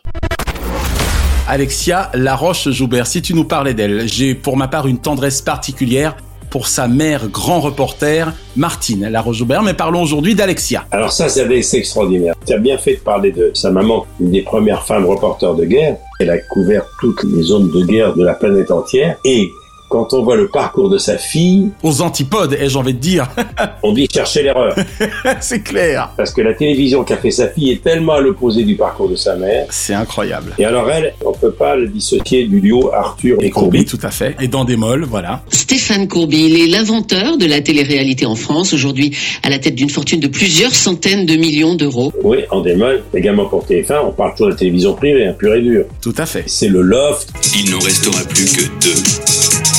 Alexia 1.47 2.11
Laroche-Joubert, 2.13 3.07
si 3.07 3.21
tu 3.21 3.33
nous 3.33 3.45
parlais 3.45 3.73
d'elle, 3.73 4.07
j'ai 4.07 4.35
pour 4.35 4.57
ma 4.57 4.67
part 4.67 4.85
une 4.85 4.99
tendresse 4.99 5.41
particulière 5.41 6.17
pour 6.49 6.67
sa 6.67 6.87
mère 6.87 7.27
grand 7.27 7.59
reporter, 7.59 8.33
Martine 8.55 9.07
Laroche-Joubert, 9.09 9.63
mais 9.63 9.73
parlons 9.73 10.01
aujourd'hui 10.01 10.35
d'Alexia. 10.35 10.85
Alors 10.91 11.11
ça, 11.11 11.29
c'est 11.29 11.77
extraordinaire. 11.77 12.35
Tu 12.45 12.53
as 12.53 12.57
bien 12.57 12.77
fait 12.77 12.95
de 12.95 12.99
parler 12.99 13.31
de 13.31 13.51
sa 13.53 13.71
maman, 13.71 14.05
une 14.19 14.31
des 14.31 14.41
premières 14.41 14.85
femmes 14.85 15.05
reporters 15.05 15.55
de 15.55 15.65
guerre. 15.65 15.97
Elle 16.19 16.29
a 16.29 16.37
couvert 16.37 16.85
toutes 16.99 17.23
les 17.23 17.43
zones 17.43 17.71
de 17.71 17.85
guerre 17.85 18.15
de 18.15 18.23
la 18.23 18.33
planète 18.33 18.71
entière 18.71 19.17
et 19.25 19.49
quand 19.89 20.13
on 20.13 20.23
voit 20.23 20.35
le 20.35 20.47
parcours 20.47 20.89
de 20.89 20.97
sa 20.97 21.17
fille... 21.17 21.69
Aux 21.83 22.01
antipodes, 22.01 22.53
ai-je 22.59 22.77
envie 22.77 22.93
de 22.93 22.99
dire? 22.99 23.29
on 23.83 23.93
dit 23.93 24.07
chercher 24.11 24.43
l'erreur. 24.43 24.75
c'est 25.39 25.61
clair. 25.61 26.11
Parce 26.17 26.33
que 26.33 26.41
la 26.41 26.53
télévision 26.53 27.03
qu'a 27.03 27.17
fait 27.17 27.31
sa 27.31 27.47
fille 27.47 27.71
est 27.71 27.83
tellement 27.83 28.13
à 28.13 28.21
l'opposé 28.21 28.63
du 28.63 28.75
parcours 28.75 29.09
de 29.09 29.15
sa 29.15 29.35
mère. 29.35 29.67
C'est 29.69 29.93
incroyable. 29.93 30.53
Et 30.57 30.65
alors 30.65 30.89
elle, 30.89 31.13
on 31.25 31.31
peut 31.31 31.51
pas 31.51 31.75
le 31.75 31.87
dissocier 31.87 32.45
du 32.45 32.59
duo 32.59 32.91
Arthur 32.93 33.37
et, 33.41 33.49
Courby. 33.49 33.85
tout 33.85 33.99
à 34.03 34.11
fait. 34.11 34.35
Et 34.41 34.47
dans 34.47 34.65
des 34.65 34.75
molles, 34.75 35.05
voilà. 35.05 35.41
Stéphane 35.49 36.07
Courby, 36.07 36.45
il 36.45 36.61
est 36.61 36.67
l'inventeur 36.67 37.37
de 37.37 37.45
la 37.45 37.61
télé-réalité 37.61 38.25
en 38.25 38.35
France, 38.35 38.73
aujourd'hui 38.73 39.15
à 39.43 39.49
la 39.49 39.59
tête 39.59 39.75
d'une 39.75 39.89
fortune 39.89 40.19
de 40.19 40.27
plusieurs 40.27 40.73
centaines 40.73 41.25
de 41.25 41.35
millions 41.35 41.75
d'euros. 41.75 42.11
Oui, 42.23 42.39
en 42.51 42.61
démol, 42.61 43.03
également 43.13 43.45
pour 43.45 43.65
TF1, 43.65 43.99
on 44.05 44.11
parle 44.11 44.31
toujours 44.31 44.47
de 44.47 44.51
la 44.51 44.57
télévision 44.57 44.93
privée, 44.93 45.25
un 45.25 45.33
pur 45.33 45.53
et 45.53 45.61
dur. 45.61 45.85
Tout 46.01 46.15
à 46.17 46.25
fait. 46.25 46.43
C'est 46.47 46.69
le 46.69 46.81
loft. 46.81 47.29
Il 47.55 47.71
n'en 47.71 47.79
restera 47.79 48.23
plus 48.23 48.45
que 48.45 48.63
deux. 48.81 49.36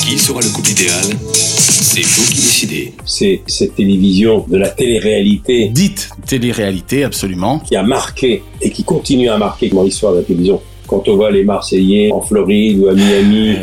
Qui 0.09 0.17
sera 0.17 0.39
le 0.41 0.49
couple 0.49 0.71
idéal 0.71 1.05
C'est 1.33 2.01
vous 2.01 2.27
qui 2.31 2.37
décidez. 2.37 2.93
C'est 3.05 3.43
cette 3.45 3.75
télévision 3.75 4.43
de 4.47 4.57
la 4.57 4.69
télé-réalité. 4.69 5.69
Dite 5.69 6.09
télé-réalité, 6.25 7.03
absolument. 7.03 7.59
Qui 7.59 7.75
a 7.75 7.83
marqué 7.83 8.41
et 8.59 8.71
qui 8.71 8.83
continue 8.83 9.29
à 9.29 9.37
marquer 9.37 9.69
dans 9.69 9.83
l'histoire 9.83 10.13
de 10.13 10.17
la 10.17 10.23
télévision. 10.23 10.63
Quand 10.87 11.07
on 11.07 11.15
voit 11.15 11.29
les 11.29 11.43
Marseillais 11.43 12.11
en 12.11 12.21
Floride 12.21 12.79
ou 12.79 12.87
à 12.87 12.95
Miami. 12.95 13.57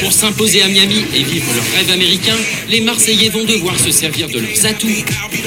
Pour 0.00 0.12
s'imposer 0.12 0.62
à 0.62 0.68
Miami 0.68 1.04
et 1.14 1.22
vivre 1.22 1.46
leur 1.54 1.64
rêve 1.76 1.90
américain, 1.92 2.36
les 2.70 2.80
Marseillais 2.80 3.30
vont 3.30 3.44
devoir 3.44 3.76
se 3.78 3.90
servir 3.90 4.28
de 4.28 4.38
leurs 4.38 4.66
atouts. 4.66 4.86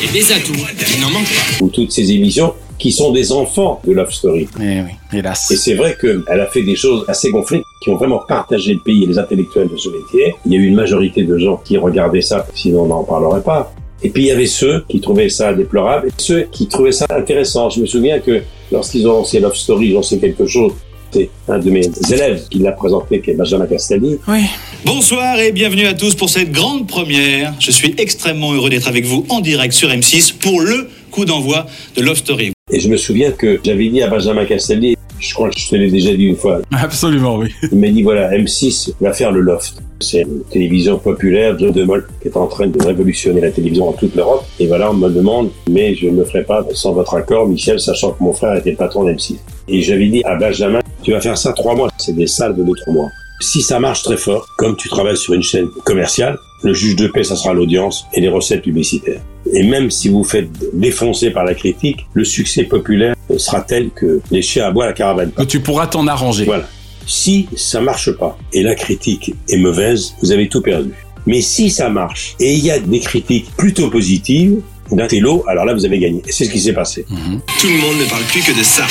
Et 0.04 0.12
des 0.12 0.32
atouts 0.32 0.54
qui 0.54 1.00
n'en 1.00 1.10
manquent 1.10 1.24
pas. 1.24 1.64
Ou 1.64 1.70
toutes 1.70 1.92
ces 1.92 2.12
émissions 2.12 2.54
qui 2.78 2.92
sont 2.92 3.12
des 3.12 3.32
enfants 3.32 3.82
de 3.86 3.94
Love 3.94 4.12
Story. 4.12 4.48
Eh 4.60 4.82
oui, 4.82 4.92
hélas. 5.14 5.52
Et 5.52 5.56
c'est 5.56 5.76
vrai 5.76 5.96
qu'elle 6.00 6.40
a 6.40 6.48
fait 6.48 6.64
des 6.64 6.76
choses 6.76 7.06
assez 7.08 7.30
gonflées 7.30 7.64
qui 7.82 7.90
ont 7.92 7.96
vraiment 7.96 8.20
partagé 8.28 8.74
le 8.74 8.80
pays 8.80 9.04
et 9.04 9.08
les 9.08 9.20
intellectuels 9.20 9.70
de 9.70 9.78
ce 9.78 9.90
métier. 9.90 10.34
Il 10.46 10.54
y 10.54 10.56
a 10.56 10.60
eu 10.60 10.66
une 10.66 10.76
majorité 10.76 11.24
de 11.24 11.38
gens 11.38 11.58
qui 11.64 11.78
regardaient 11.78 12.22
ça, 12.22 12.46
sinon 12.54 12.84
on 12.84 12.88
n'en 12.88 13.04
parlerait 13.04 13.44
pas. 13.44 13.74
Et 14.04 14.10
puis 14.10 14.24
il 14.24 14.28
y 14.28 14.32
avait 14.32 14.48
ceux 14.48 14.84
qui 14.90 15.00
trouvaient 15.00 15.30
ça 15.30 15.54
déplorable 15.54 16.08
et 16.08 16.12
ceux 16.18 16.48
qui 16.52 16.68
trouvaient 16.68 16.92
ça 16.92 17.06
intéressant. 17.10 17.70
Je 17.70 17.82
me 17.82 17.86
souviens 17.86 18.20
que 18.20 18.42
lorsqu'ils 18.72 19.08
ont 19.08 19.14
lancé 19.14 19.40
Love 19.40 19.56
Story, 19.56 19.90
ils 19.90 19.94
ont 19.94 19.98
lancé 19.98 20.20
quelque 20.20 20.48
chose 20.48 20.74
c'est 21.12 21.30
un 21.48 21.60
de 21.60 21.70
mes 21.70 21.90
élèves 22.12 22.48
qui 22.50 22.60
l'a 22.60 22.72
présenté, 22.72 23.22
qui 23.22 23.32
est 23.32 23.34
Benjamin 23.34 23.66
Castaldi. 23.66 24.18
Oui. 24.28 24.42
Bonsoir 24.86 25.40
et 25.40 25.52
bienvenue 25.52 25.86
à 25.86 25.94
tous 25.94 26.16
pour 26.16 26.30
cette 26.30 26.52
grande 26.52 26.88
première. 26.88 27.54
Je 27.60 27.72
suis 27.72 27.94
extrêmement 27.98 28.54
heureux 28.54 28.70
d'être 28.70 28.88
avec 28.88 29.06
vous 29.06 29.26
en 29.30 29.42
direct 29.42 29.74
sur 29.74 29.90
M6 29.90 30.38
pour 30.38 30.62
le 30.62 30.88
coup 31.12 31.26
d'envoi 31.26 31.66
de 31.96 32.02
Love 32.02 32.18
Story. 32.18 32.54
Et 32.72 32.80
je 32.80 32.88
me 32.88 32.98
souviens 32.98 33.32
que 33.32 33.60
j'avais 33.64 33.90
dit 33.90 34.02
à 34.02 34.08
Benjamin 34.08 34.46
Castaldi, 34.46 34.96
je 35.20 35.34
crois 35.34 35.50
que 35.50 35.60
je 35.60 35.70
te 35.70 35.76
l'ai 35.76 35.92
déjà 35.92 36.16
dit 36.16 36.26
une 36.26 36.36
fois. 36.36 36.62
Absolument, 36.72 37.38
oui. 37.38 37.50
Il 37.72 37.78
m'a 37.78 37.90
dit 37.90 38.02
voilà, 38.02 38.32
M6 38.32 38.94
va 39.02 39.14
faire 39.14 39.32
le 39.32 39.42
loft. 39.42 39.76
C'est 40.00 40.22
une 40.22 40.42
télévision 40.50 40.98
populaire, 40.98 41.60
John 41.60 41.72
de 41.72 41.84
Mol, 41.84 42.08
qui 42.22 42.30
est 42.30 42.38
en 42.38 42.48
train 42.48 42.66
de 42.66 42.84
révolutionner 42.84 43.40
la 43.40 43.52
télévision 43.52 43.90
en 43.90 43.94
toute 43.94 44.16
l'Europe. 44.16 44.44
Et 44.60 44.66
voilà, 44.66 44.90
on 44.90 44.96
me 44.96 45.10
demande, 45.10 45.52
mais 45.70 45.94
je 45.94 46.08
ne 46.08 46.18
le 46.18 46.26
ferai 46.26 46.44
pas 46.44 46.66
sans 46.74 46.94
votre 46.94 47.14
accord, 47.14 47.48
Michel, 47.48 47.80
sachant 47.80 48.14
que 48.14 48.24
mon 48.24 48.34
frère 48.34 48.56
était 48.56 48.72
le 48.72 48.78
patron 48.78 49.06
d'M6. 49.06 49.36
Et 49.68 49.82
j'avais 49.82 50.08
dit 50.08 50.24
à 50.26 50.36
Benjamin, 50.36 50.81
tu 51.04 51.12
vas 51.12 51.22
faire 51.22 51.38
ça 51.38 51.54
trois 51.54 51.76
mois. 51.76 51.90
C'est 51.98 52.16
des 52.16 52.28
salles 52.28 52.56
de 52.56 52.64
deux, 52.64 52.76
trois 52.76 52.94
mois. 52.94 53.10
Si 53.40 53.62
ça 53.62 53.80
marche 53.80 54.04
très 54.04 54.18
fort, 54.18 54.46
comme 54.58 54.76
tu 54.76 54.88
travailles 54.88 55.18
sur 55.18 55.34
une 55.34 55.42
chaîne 55.42 55.68
commerciale, 55.84 56.38
le 56.64 56.74
juge 56.74 56.96
de 56.96 57.08
paix, 57.08 57.24
ça 57.24 57.36
sera 57.36 57.54
l'audience 57.54 58.06
et 58.14 58.22
les 58.22 58.30
recettes 58.30 58.62
publicitaires. 58.62 59.22
Et 59.52 59.64
même 59.64 59.90
si 59.90 60.10
vous 60.10 60.24
faites 60.24 60.50
défoncer 60.74 61.32
par 61.32 61.44
la 61.44 61.56
critique, 61.56 62.06
le 62.14 62.24
succès 62.24 62.64
populaire 62.64 63.16
sera 63.38 63.62
tel 63.62 63.90
que 63.90 64.22
les 64.30 64.44
chiens 64.44 64.68
aboient 64.68 64.86
la 64.86 64.94
caravane. 64.94 65.32
Que 65.32 65.44
tu 65.44 65.60
pourras 65.60 65.88
t'en 65.88 66.06
arranger. 66.06 66.46
Voilà. 66.46 66.68
Si 67.08 67.48
ça 67.56 67.82
marche 67.82 68.12
pas 68.12 68.38
et 68.54 68.62
la 68.62 68.76
critique 68.76 69.34
est 69.50 69.58
mauvaise, 69.58 70.14
vous 70.22 70.32
avez 70.32 70.48
tout 70.48 70.62
perdu. 70.62 70.94
Mais 71.26 71.42
si 71.42 71.72
ça 71.72 71.90
marche 71.90 72.36
et 72.40 72.54
il 72.54 72.64
y 72.64 72.70
a 72.70 72.80
des 72.80 73.00
critiques 73.00 73.50
plutôt 73.58 73.90
positives 73.90 74.62
d'un 74.92 75.08
télo, 75.08 75.44
alors 75.48 75.66
là 75.66 75.74
vous 75.74 75.86
avez 75.86 75.98
gagné. 75.98 76.22
Et 76.28 76.32
c'est 76.32 76.46
ce 76.46 76.52
qui 76.52 76.60
s'est 76.60 76.74
passé. 76.74 77.06
Tout 77.60 77.68
le 77.68 77.78
monde 77.78 77.98
ne 77.98 78.06
parle 78.06 78.24
plus 78.24 78.44
que 78.44 78.58
de 78.58 78.64
ça. 78.64 78.86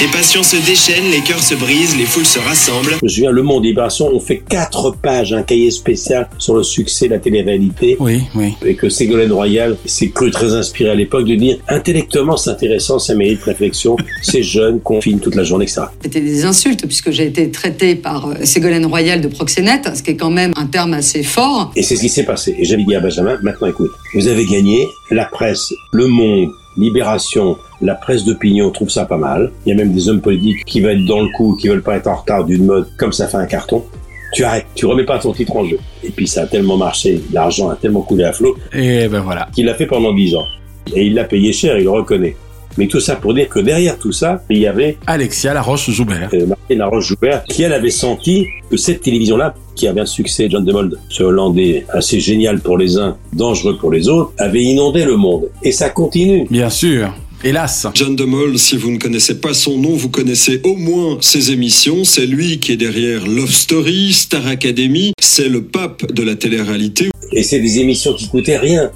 Les 0.00 0.06
passions 0.06 0.42
se 0.42 0.56
déchaînent, 0.56 1.10
les 1.10 1.20
cœurs 1.20 1.42
se 1.42 1.54
brisent, 1.54 1.94
les 1.94 2.06
foules 2.06 2.24
se 2.24 2.38
rassemblent. 2.38 2.96
Je 3.00 3.04
me 3.04 3.08
souviens, 3.10 3.30
Le 3.30 3.42
Monde 3.42 3.66
Libération 3.66 4.06
ont 4.06 4.18
fait 4.18 4.38
quatre 4.38 4.92
pages, 4.92 5.34
un 5.34 5.42
cahier 5.42 5.70
spécial 5.70 6.26
sur 6.38 6.54
le 6.54 6.62
succès 6.62 7.04
de 7.04 7.10
la 7.10 7.18
télé-réalité. 7.18 7.98
Oui, 8.00 8.22
oui. 8.34 8.54
Et 8.64 8.76
que 8.76 8.88
Ségolène 8.88 9.30
Royal 9.30 9.76
s'est 9.84 10.08
cru 10.08 10.30
très 10.30 10.54
inspiré 10.54 10.88
à 10.88 10.94
l'époque 10.94 11.26
de 11.26 11.34
dire 11.34 11.58
intellectuellement 11.68 12.38
c'est 12.38 12.48
intéressant, 12.48 12.98
ça 12.98 13.14
mérite 13.14 13.42
réflexion, 13.42 13.94
c'est 14.22 14.42
jeune, 14.42 14.80
confine 14.80 15.20
toute 15.20 15.34
la 15.34 15.44
journée, 15.44 15.64
etc. 15.64 15.82
C'était 16.00 16.22
des 16.22 16.46
insultes 16.46 16.86
puisque 16.86 17.10
j'ai 17.10 17.26
été 17.26 17.50
traité 17.50 17.94
par 17.94 18.26
euh, 18.26 18.36
Ségolène 18.44 18.86
Royal 18.86 19.20
de 19.20 19.28
proxénète, 19.28 19.94
ce 19.94 20.02
qui 20.02 20.12
est 20.12 20.16
quand 20.16 20.30
même 20.30 20.52
un 20.56 20.66
terme 20.66 20.94
assez 20.94 21.22
fort. 21.22 21.72
Et 21.76 21.82
c'est 21.82 21.96
ce 21.96 22.00
qui 22.00 22.08
s'est 22.08 22.24
passé. 22.24 22.56
Et 22.58 22.64
j'avais 22.64 22.84
dit 22.84 22.94
à 22.94 23.00
Benjamin, 23.00 23.38
maintenant 23.42 23.66
écoute, 23.66 23.90
vous 24.14 24.28
avez 24.28 24.46
gagné, 24.46 24.88
la 25.10 25.26
presse, 25.26 25.74
le 25.92 26.06
monde, 26.06 26.48
Libération, 26.76 27.56
la 27.80 27.94
presse 27.94 28.24
d'opinion 28.24 28.70
trouve 28.70 28.90
ça 28.90 29.04
pas 29.04 29.16
mal. 29.16 29.52
Il 29.66 29.70
y 29.70 29.72
a 29.72 29.74
même 29.74 29.92
des 29.92 30.08
hommes 30.08 30.20
politiques 30.20 30.64
qui 30.64 30.80
veulent 30.80 31.00
être 31.00 31.06
dans 31.06 31.20
le 31.20 31.28
coup, 31.36 31.56
qui 31.60 31.68
veulent 31.68 31.82
pas 31.82 31.96
être 31.96 32.06
en 32.06 32.16
retard 32.16 32.44
d'une 32.44 32.64
mode, 32.64 32.88
comme 32.96 33.12
ça 33.12 33.26
fait 33.26 33.36
un 33.36 33.46
carton. 33.46 33.84
Tu 34.32 34.44
arrêtes, 34.44 34.66
tu 34.74 34.86
remets 34.86 35.04
pas 35.04 35.18
ton 35.18 35.32
titre 35.32 35.56
en 35.56 35.64
jeu. 35.64 35.78
Et 36.04 36.10
puis 36.10 36.28
ça 36.28 36.42
a 36.42 36.46
tellement 36.46 36.76
marché, 36.76 37.20
l'argent 37.32 37.68
a 37.68 37.76
tellement 37.76 38.02
coulé 38.02 38.24
à 38.24 38.32
flot. 38.32 38.56
Et 38.72 39.08
ben 39.08 39.20
voilà. 39.20 39.48
Qu'il 39.52 39.66
l'a 39.66 39.74
fait 39.74 39.86
pendant 39.86 40.14
10 40.14 40.36
ans. 40.36 40.46
Et 40.94 41.06
il 41.06 41.14
l'a 41.14 41.24
payé 41.24 41.52
cher, 41.52 41.76
il 41.78 41.84
le 41.84 41.90
reconnaît. 41.90 42.36
Mais 42.78 42.86
tout 42.86 43.00
ça 43.00 43.16
pour 43.16 43.34
dire 43.34 43.48
que 43.48 43.58
derrière 43.58 43.98
tout 43.98 44.12
ça, 44.12 44.42
il 44.48 44.58
y 44.58 44.66
avait 44.66 44.96
Alexia 45.06 45.54
Laroche-Joubert. 45.54 46.30
Euh, 46.34 46.46
Martine 46.46 46.78
Laroche-Joubert, 46.78 47.44
qui 47.44 47.62
elle 47.62 47.72
avait 47.72 47.90
senti 47.90 48.46
que 48.70 48.76
cette 48.76 49.02
télévision-là, 49.02 49.54
qui 49.74 49.88
avait 49.88 50.00
un 50.00 50.06
succès, 50.06 50.48
John 50.50 50.64
de 50.64 50.72
Mold, 50.72 50.98
ce 51.08 51.22
Hollandais 51.22 51.84
assez 51.88 52.20
génial 52.20 52.60
pour 52.60 52.78
les 52.78 52.98
uns, 52.98 53.16
dangereux 53.32 53.76
pour 53.78 53.90
les 53.90 54.08
autres, 54.08 54.32
avait 54.38 54.62
inondé 54.62 55.04
le 55.04 55.16
monde. 55.16 55.48
Et 55.62 55.72
ça 55.72 55.90
continue. 55.90 56.46
Bien 56.50 56.70
sûr. 56.70 57.12
Hélas. 57.42 57.86
John 57.94 58.14
de 58.16 58.24
Mol, 58.24 58.58
si 58.58 58.76
vous 58.76 58.90
ne 58.90 58.98
connaissez 58.98 59.40
pas 59.40 59.54
son 59.54 59.78
nom, 59.78 59.94
vous 59.94 60.10
connaissez 60.10 60.60
au 60.62 60.76
moins 60.76 61.16
ses 61.22 61.52
émissions. 61.52 62.04
C'est 62.04 62.26
lui 62.26 62.58
qui 62.58 62.72
est 62.72 62.76
derrière 62.76 63.26
Love 63.26 63.50
Story, 63.50 64.12
Star 64.12 64.46
Academy. 64.46 65.12
C'est 65.18 65.48
le 65.48 65.64
pape 65.64 66.12
de 66.12 66.22
la 66.22 66.34
télé-réalité. 66.34 67.08
Et 67.32 67.42
c'est 67.42 67.60
des 67.60 67.78
émissions 67.78 68.12
qui 68.12 68.28
coûtaient 68.28 68.58
rien. 68.58 68.90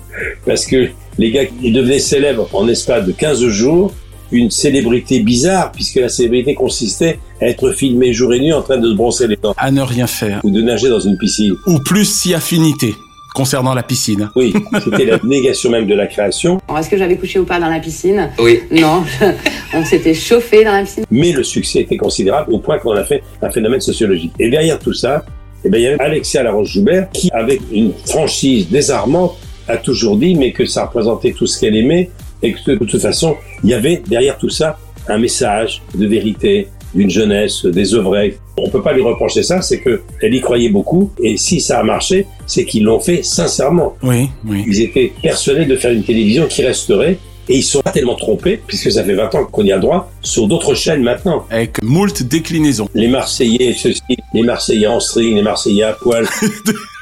Parce 0.45 0.67
que 0.67 0.89
les 1.19 1.31
gars, 1.31 1.43
ils 1.63 1.73
devenaient 1.73 1.99
célèbres 1.99 2.49
en 2.53 2.69
espace 2.69 3.07
de 3.07 3.13
15 3.13 3.47
jours. 3.47 3.93
Une 4.33 4.51
célébrité 4.51 5.21
bizarre, 5.21 5.71
puisque 5.71 5.97
la 5.97 6.09
célébrité 6.09 6.55
consistait 6.55 7.19
à 7.41 7.47
être 7.47 7.71
filmé 7.73 8.13
jour 8.13 8.35
et 8.35 8.41
nuit 8.41 8.53
en 8.53 8.63
train 8.63 8.79
de 8.79 8.91
se 8.91 8.95
brosser 8.95 9.29
les 9.29 9.37
dents. 9.37 9.55
À 9.57 9.71
ne 9.71 9.83
rien 9.83 10.07
faire. 10.07 10.41
Ou 10.43 10.51
de 10.51 10.61
nager 10.61 10.89
dans 10.89 10.99
une 10.99 11.17
piscine. 11.19 11.55
Ou 11.67 11.79
plus 11.79 12.05
si 12.05 12.35
affinité 12.35 12.95
concernant 13.35 13.75
la 13.75 13.83
piscine. 13.83 14.31
Oui, 14.37 14.55
c'était 14.83 15.05
la 15.05 15.19
négation 15.25 15.69
même 15.69 15.87
de 15.87 15.95
la 15.95 16.07
création. 16.07 16.61
Est-ce 16.77 16.89
que 16.89 16.97
j'avais 16.97 17.17
couché 17.17 17.39
ou 17.41 17.45
pas 17.45 17.61
dans 17.61 17.69
la 17.69 17.81
piscine? 17.81 18.31
Oui. 18.39 18.61
Non, 18.71 19.05
on 19.75 19.85
s'était 19.85 20.15
chauffé 20.15 20.65
dans 20.65 20.73
la 20.73 20.83
piscine. 20.83 21.05
Mais 21.11 21.33
le 21.33 21.43
succès 21.43 21.81
était 21.81 21.97
considérable 21.97 22.53
au 22.53 22.59
point 22.59 22.79
qu'on 22.79 22.93
a 22.93 23.05
fait 23.05 23.23
un 23.43 23.51
phénomène 23.51 23.81
sociologique. 23.81 24.33
Et 24.39 24.49
derrière 24.51 24.79
tout 24.79 24.95
ça, 24.95 25.25
eh 25.65 25.69
bien, 25.69 25.81
il 25.81 25.83
y 25.83 25.87
avait 25.89 26.01
Alexia 26.01 26.43
Laroche-Joubert 26.43 27.11
qui, 27.11 27.31
avec 27.33 27.61
une 27.73 27.93
franchise 28.07 28.69
désarmante, 28.69 29.37
a 29.69 29.77
toujours 29.77 30.17
dit 30.17 30.35
mais 30.35 30.53
que 30.53 30.67
ça 30.67 30.87
représentait 30.87 31.33
tout 31.33 31.47
ce 31.47 31.61
qu'elle 31.61 31.77
aimait 31.77 32.11
et 32.43 32.53
que 32.53 32.73
de 32.73 32.85
toute 32.85 33.01
façon, 33.01 33.37
il 33.63 33.71
y 33.71 33.75
avait 33.75 34.03
derrière 34.07 34.37
tout 34.39 34.51
ça 34.51 34.79
un 35.09 35.19
message 35.19 35.83
de 35.95 36.07
vérité, 36.07 36.69
d'une 36.95 37.11
jeunesse, 37.11 37.65
des 37.67 37.95
œuvres. 37.95 38.17
On 38.57 38.71
peut 38.71 38.83
pas 38.83 38.93
lui 38.93 39.03
reprocher 39.03 39.43
ça, 39.43 39.63
c'est 39.63 39.81
que 39.81 40.03
elle 40.21 40.35
y 40.35 40.41
croyait 40.41 40.69
beaucoup 40.69 41.11
et 41.21 41.37
si 41.37 41.61
ça 41.61 41.81
a 41.81 41.83
marché, 41.83 42.27
c'est 42.47 42.65
qu'ils 42.65 42.85
l'ont 42.85 43.01
fait 43.01 43.23
sincèrement. 43.23 43.97
Oui, 44.03 44.29
oui. 44.47 44.65
Ils 44.67 44.83
étaient 44.83 45.13
persuadés 45.23 45.67
de 45.67 45.77
faire 45.77 45.93
une 45.93 46.05
télévision 46.05 46.47
qui 46.47 46.63
resterait 46.63 47.19
et 47.49 47.57
ils 47.59 47.63
sont 47.63 47.83
pas 47.83 47.91
tellement 47.91 48.15
trompés, 48.15 48.59
puisque 48.67 48.91
ça 48.91 49.05
fait 49.05 49.15
20 49.15 49.35
ans 49.35 49.45
qu'on 49.45 49.65
y 49.65 49.73
a 49.73 49.77
le 49.77 49.83
droit, 49.83 50.11
sur 50.23 50.49
d'autres 50.49 50.75
chaînes 50.75 51.03
maintenant. 51.03 51.45
Avec 51.51 51.83
moult 51.83 52.23
déclinaisons. 52.23 52.89
Les 52.95 53.09
Marseillais, 53.09 53.75
ceci, 53.75 54.01
les 54.33 54.43
Marseillais 54.43 54.87
en 54.87 55.01
string, 55.01 55.35
les 55.35 55.43
Marseillais 55.43 55.83
à 55.83 55.93
poil. 55.93 56.27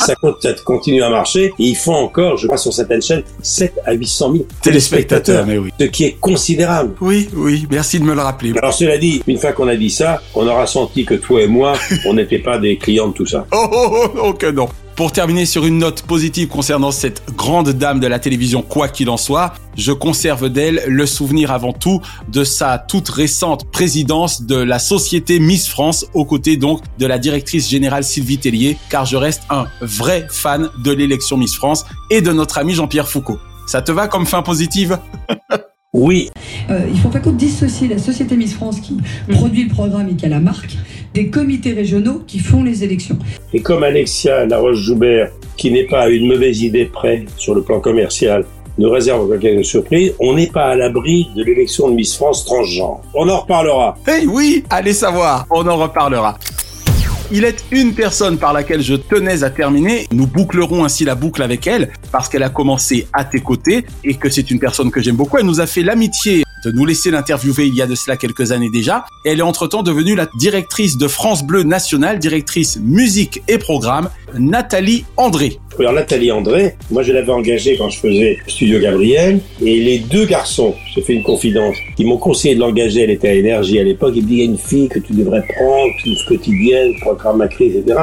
ça 0.00 0.14
continue 0.64 1.02
à 1.02 1.10
marcher 1.10 1.46
et 1.46 1.52
ils 1.58 1.76
font 1.76 1.94
encore, 1.94 2.36
je 2.36 2.46
crois, 2.46 2.58
sur 2.58 2.72
certaines 2.72 3.02
chaînes, 3.02 3.22
7 3.42 3.80
à 3.84 3.92
800 3.92 4.32
000 4.32 4.44
téléspectateurs. 4.62 5.46
Mais 5.46 5.58
oui. 5.58 5.70
Ce 5.78 5.84
qui 5.86 6.04
est 6.04 6.16
considérable. 6.20 6.94
Oui, 7.00 7.28
oui, 7.34 7.66
merci 7.70 8.00
de 8.00 8.04
me 8.04 8.14
le 8.14 8.20
rappeler. 8.20 8.52
Alors 8.58 8.74
cela 8.74 8.98
dit, 8.98 9.22
une 9.26 9.38
fois 9.38 9.52
qu'on 9.52 9.68
a 9.68 9.76
dit 9.76 9.90
ça, 9.90 10.20
on 10.34 10.46
aura 10.46 10.66
senti 10.66 11.04
que 11.04 11.14
toi 11.14 11.42
et 11.42 11.46
moi, 11.46 11.74
on 12.06 12.14
n'était 12.14 12.38
pas 12.38 12.58
des 12.58 12.76
clients 12.76 13.08
de 13.08 13.14
tout 13.14 13.26
ça. 13.26 13.46
Oh, 13.52 13.66
oh, 13.72 13.88
oh, 13.92 14.20
oh 14.24 14.32
que 14.34 14.46
non. 14.46 14.68
Pour 14.96 15.12
terminer 15.12 15.46
sur 15.46 15.64
une 15.64 15.78
note 15.78 16.02
positive 16.02 16.48
concernant 16.48 16.90
cette 16.90 17.22
grande 17.34 17.70
dame 17.70 18.00
de 18.00 18.06
la 18.06 18.18
télévision, 18.18 18.60
quoi 18.60 18.88
qu'il 18.88 19.08
en 19.08 19.16
soit, 19.16 19.54
je 19.76 19.92
conserve 19.92 20.50
d'elle 20.50 20.82
le 20.86 21.06
souvenir 21.06 21.50
avant 21.52 21.72
tout 21.72 22.02
de 22.28 22.44
sa 22.44 22.78
toute 22.78 23.08
récente 23.08 23.70
présidence 23.70 24.42
de 24.42 24.56
la 24.56 24.78
société 24.78 25.40
Miss 25.40 25.68
France, 25.68 26.04
aux 26.12 26.26
côtés 26.26 26.56
donc 26.56 26.82
de 26.98 27.06
la 27.06 27.18
directrice 27.18 27.68
générale 27.68 28.04
Sylvie 28.04 28.38
Tellier, 28.38 28.76
car 28.90 29.06
je 29.06 29.16
reste 29.16 29.42
un 29.48 29.66
vrai 29.80 30.26
fan 30.30 30.68
de 30.84 30.92
l'élection 30.92 31.36
Miss 31.38 31.54
France 31.54 31.86
et 32.10 32.20
de 32.20 32.32
notre 32.32 32.58
ami 32.58 32.74
Jean-Pierre 32.74 33.08
Foucault. 33.08 33.38
Ça 33.66 33.80
te 33.82 33.92
va 33.92 34.08
comme 34.08 34.26
fin 34.26 34.42
positive? 34.42 34.98
Oui. 35.92 36.30
Euh, 36.70 36.86
il 36.88 36.96
faut 37.00 37.08
pas 37.08 37.18
qu'on 37.18 37.32
dissocier 37.32 37.88
la 37.88 37.98
société 37.98 38.36
Miss 38.36 38.54
France 38.54 38.78
qui 38.78 38.96
produit 39.28 39.64
le 39.64 39.70
programme 39.70 40.08
et 40.08 40.14
qui 40.14 40.24
a 40.24 40.28
la 40.28 40.38
marque 40.38 40.76
des 41.14 41.30
comités 41.30 41.72
régionaux 41.72 42.22
qui 42.28 42.38
font 42.38 42.62
les 42.62 42.84
élections. 42.84 43.18
Et 43.52 43.60
comme 43.60 43.82
Alexia 43.82 44.46
Laroche-Joubert, 44.46 45.32
qui 45.56 45.72
n'est 45.72 45.88
pas 45.88 46.02
à 46.02 46.08
une 46.08 46.28
mauvaise 46.28 46.62
idée 46.62 46.84
près 46.84 47.24
sur 47.36 47.56
le 47.56 47.62
plan 47.62 47.80
commercial, 47.80 48.44
nous 48.78 48.88
réserve 48.88 49.36
quelques 49.40 49.64
surprises, 49.64 50.14
on 50.20 50.34
n'est 50.34 50.46
pas 50.46 50.66
à 50.66 50.76
l'abri 50.76 51.26
de 51.34 51.42
l'élection 51.42 51.88
de 51.90 51.94
Miss 51.94 52.14
France 52.14 52.44
transgenre. 52.44 53.00
On 53.12 53.28
en 53.28 53.40
reparlera. 53.40 53.98
Eh 54.06 54.26
oui, 54.28 54.62
allez 54.70 54.92
savoir, 54.92 55.44
on 55.50 55.66
en 55.66 55.76
reparlera. 55.76 56.38
Il 57.32 57.44
est 57.44 57.64
une 57.70 57.94
personne 57.94 58.38
par 58.38 58.52
laquelle 58.52 58.82
je 58.82 58.94
tenais 58.94 59.44
à 59.44 59.50
terminer. 59.50 60.08
Nous 60.10 60.26
bouclerons 60.26 60.84
ainsi 60.84 61.04
la 61.04 61.14
boucle 61.14 61.42
avec 61.42 61.64
elle 61.68 61.92
parce 62.10 62.28
qu'elle 62.28 62.42
a 62.42 62.48
commencé 62.48 63.06
à 63.12 63.24
tes 63.24 63.38
côtés 63.38 63.86
et 64.02 64.14
que 64.14 64.28
c'est 64.28 64.50
une 64.50 64.58
personne 64.58 64.90
que 64.90 65.00
j'aime 65.00 65.14
beaucoup. 65.14 65.38
Elle 65.38 65.46
nous 65.46 65.60
a 65.60 65.66
fait 65.66 65.84
l'amitié 65.84 66.42
de 66.64 66.70
nous 66.72 66.84
laisser 66.84 67.10
l'interviewer 67.10 67.66
il 67.66 67.74
y 67.74 67.82
a 67.82 67.86
de 67.86 67.94
cela 67.94 68.16
quelques 68.16 68.52
années 68.52 68.70
déjà. 68.70 69.04
Et 69.24 69.30
elle 69.30 69.38
est 69.38 69.42
entre-temps 69.42 69.82
devenue 69.82 70.14
la 70.14 70.28
directrice 70.36 70.96
de 70.96 71.08
France 71.08 71.44
Bleu 71.44 71.62
National, 71.62 72.18
directrice 72.18 72.78
musique 72.82 73.42
et 73.48 73.58
programme, 73.58 74.10
Nathalie 74.38 75.04
André. 75.16 75.58
Alors 75.78 75.92
Nathalie 75.92 76.30
André, 76.30 76.76
moi 76.90 77.02
je 77.02 77.12
l'avais 77.12 77.32
engagée 77.32 77.76
quand 77.78 77.88
je 77.88 78.00
faisais 78.00 78.38
Studio 78.46 78.80
Gabriel, 78.80 79.40
et 79.62 79.80
les 79.80 79.98
deux 79.98 80.26
garçons, 80.26 80.74
j'ai 80.94 81.00
fait 81.00 81.14
une 81.14 81.22
confidence, 81.22 81.76
qui 81.96 82.04
m'ont 82.04 82.18
conseillé 82.18 82.54
de 82.54 82.60
l'engager, 82.60 83.02
elle 83.02 83.10
était 83.10 83.28
à 83.28 83.34
Énergie 83.34 83.78
à 83.78 83.84
l'époque, 83.84 84.12
ils 84.14 84.22
me 84.22 84.28
disent 84.28 84.36
il 84.36 84.44
y 84.44 84.48
a 84.48 84.50
une 84.50 84.58
fille 84.58 84.88
que 84.88 84.98
tu 84.98 85.14
devrais 85.14 85.42
prendre, 85.42 85.90
plus 86.02 86.22
quotidienne, 86.28 86.92
programmatrice, 87.00 87.76
etc. 87.76 87.98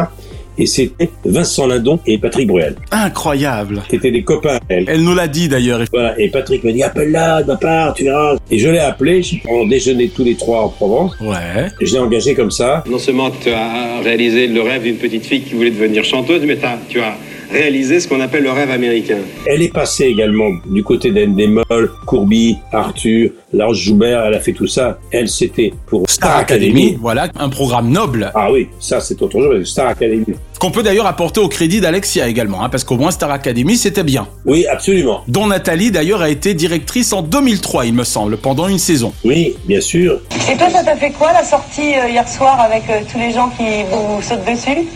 Et 0.57 0.65
c'était 0.65 1.09
Vincent 1.25 1.67
Lindon 1.67 1.99
et 2.05 2.17
Patrick 2.17 2.47
Bruel. 2.47 2.75
Incroyable. 2.91 3.81
C'était 3.89 4.11
des 4.11 4.23
copains, 4.23 4.59
elle. 4.69 4.85
Elle 4.87 5.03
nous 5.03 5.13
l'a 5.15 5.27
dit 5.27 5.47
d'ailleurs. 5.47 5.81
Voilà, 5.91 6.19
et 6.19 6.29
Patrick 6.29 6.63
m'a 6.63 6.71
dit 6.71 6.83
appelle-la 6.83 7.43
de 7.43 7.47
ma 7.47 7.55
part, 7.57 7.93
tu 7.93 8.03
verras. 8.05 8.37
Et 8.51 8.57
je 8.59 8.69
l'ai 8.69 8.79
appelé, 8.79 9.21
on 9.47 9.67
déjeunait 9.67 10.07
tous 10.07 10.23
les 10.23 10.35
trois 10.35 10.61
en 10.63 10.69
Provence. 10.69 11.15
Ouais. 11.21 11.67
Et 11.79 11.85
je 11.85 11.93
l'ai 11.93 11.99
engagé 11.99 12.33
comme 12.33 12.51
ça. 12.51 12.83
Non 12.89 12.97
seulement 12.99 13.29
tu 13.31 13.49
as 13.49 13.99
réalisé 14.03 14.47
le 14.47 14.61
rêve 14.61 14.83
d'une 14.83 14.97
petite 14.97 15.25
fille 15.25 15.41
qui 15.41 15.53
voulait 15.53 15.71
devenir 15.71 16.03
chanteuse, 16.03 16.41
mais 16.45 16.55
t'as- 16.55 16.77
tu 16.89 16.99
as 17.01 17.15
réalisé 17.51 17.99
ce 17.99 18.07
qu'on 18.07 18.21
appelle 18.21 18.43
le 18.43 18.51
rêve 18.51 18.71
américain. 18.71 19.17
Elle 19.45 19.61
est 19.61 19.73
passée 19.73 20.05
également 20.05 20.49
du 20.65 20.83
côté 20.83 21.11
d'Endemol, 21.11 21.91
Courby, 22.05 22.57
Arthur, 22.71 23.31
Laroche 23.53 23.79
Joubert, 23.79 24.25
elle 24.25 24.33
a 24.33 24.39
fait 24.39 24.53
tout 24.53 24.67
ça. 24.67 24.99
Elle, 25.11 25.29
c'était 25.29 25.73
pour 25.85 26.09
Star, 26.09 26.37
Academy. 26.37 26.97
Voilà, 26.99 27.29
un 27.37 27.49
programme 27.49 27.89
noble. 27.89 28.31
Ah 28.35 28.51
oui, 28.51 28.67
ça 28.79 28.99
c'est 28.99 29.21
autre 29.21 29.39
chose, 29.39 29.65
Star 29.67 29.87
Academy. 29.87 30.25
Qu'on 30.59 30.71
peut 30.71 30.83
d'ailleurs 30.83 31.05
apporter 31.05 31.39
au 31.39 31.47
crédit 31.47 31.79
d'Alexia 31.81 32.27
également, 32.27 32.63
hein, 32.63 32.69
parce 32.69 32.83
qu'au 32.83 32.97
moins 32.97 33.11
Star 33.11 33.31
Academy 33.31 33.77
c'était 33.77 34.03
bien. 34.03 34.27
Oui, 34.45 34.65
absolument. 34.65 35.21
Dont 35.27 35.47
Nathalie 35.47 35.91
d'ailleurs 35.91 36.21
a 36.21 36.29
été 36.29 36.53
directrice 36.53 37.13
en 37.13 37.21
2003, 37.21 37.85
il 37.85 37.93
me 37.93 38.03
semble, 38.03 38.37
pendant 38.37 38.67
une 38.67 38.79
saison. 38.79 39.13
Oui, 39.23 39.55
bien 39.65 39.81
sûr. 39.81 40.19
Et 40.51 40.57
toi, 40.57 40.69
ça 40.69 40.83
t'a 40.83 40.95
fait 40.95 41.11
quoi 41.11 41.31
la 41.33 41.43
sortie 41.43 41.93
euh, 41.95 42.09
hier 42.09 42.27
soir 42.27 42.59
avec 42.59 42.83
euh, 42.89 43.01
tous 43.11 43.19
les 43.19 43.31
gens 43.31 43.49
qui 43.49 43.83
vous 43.91 44.21
sautent 44.21 44.45
dessus? 44.45 44.87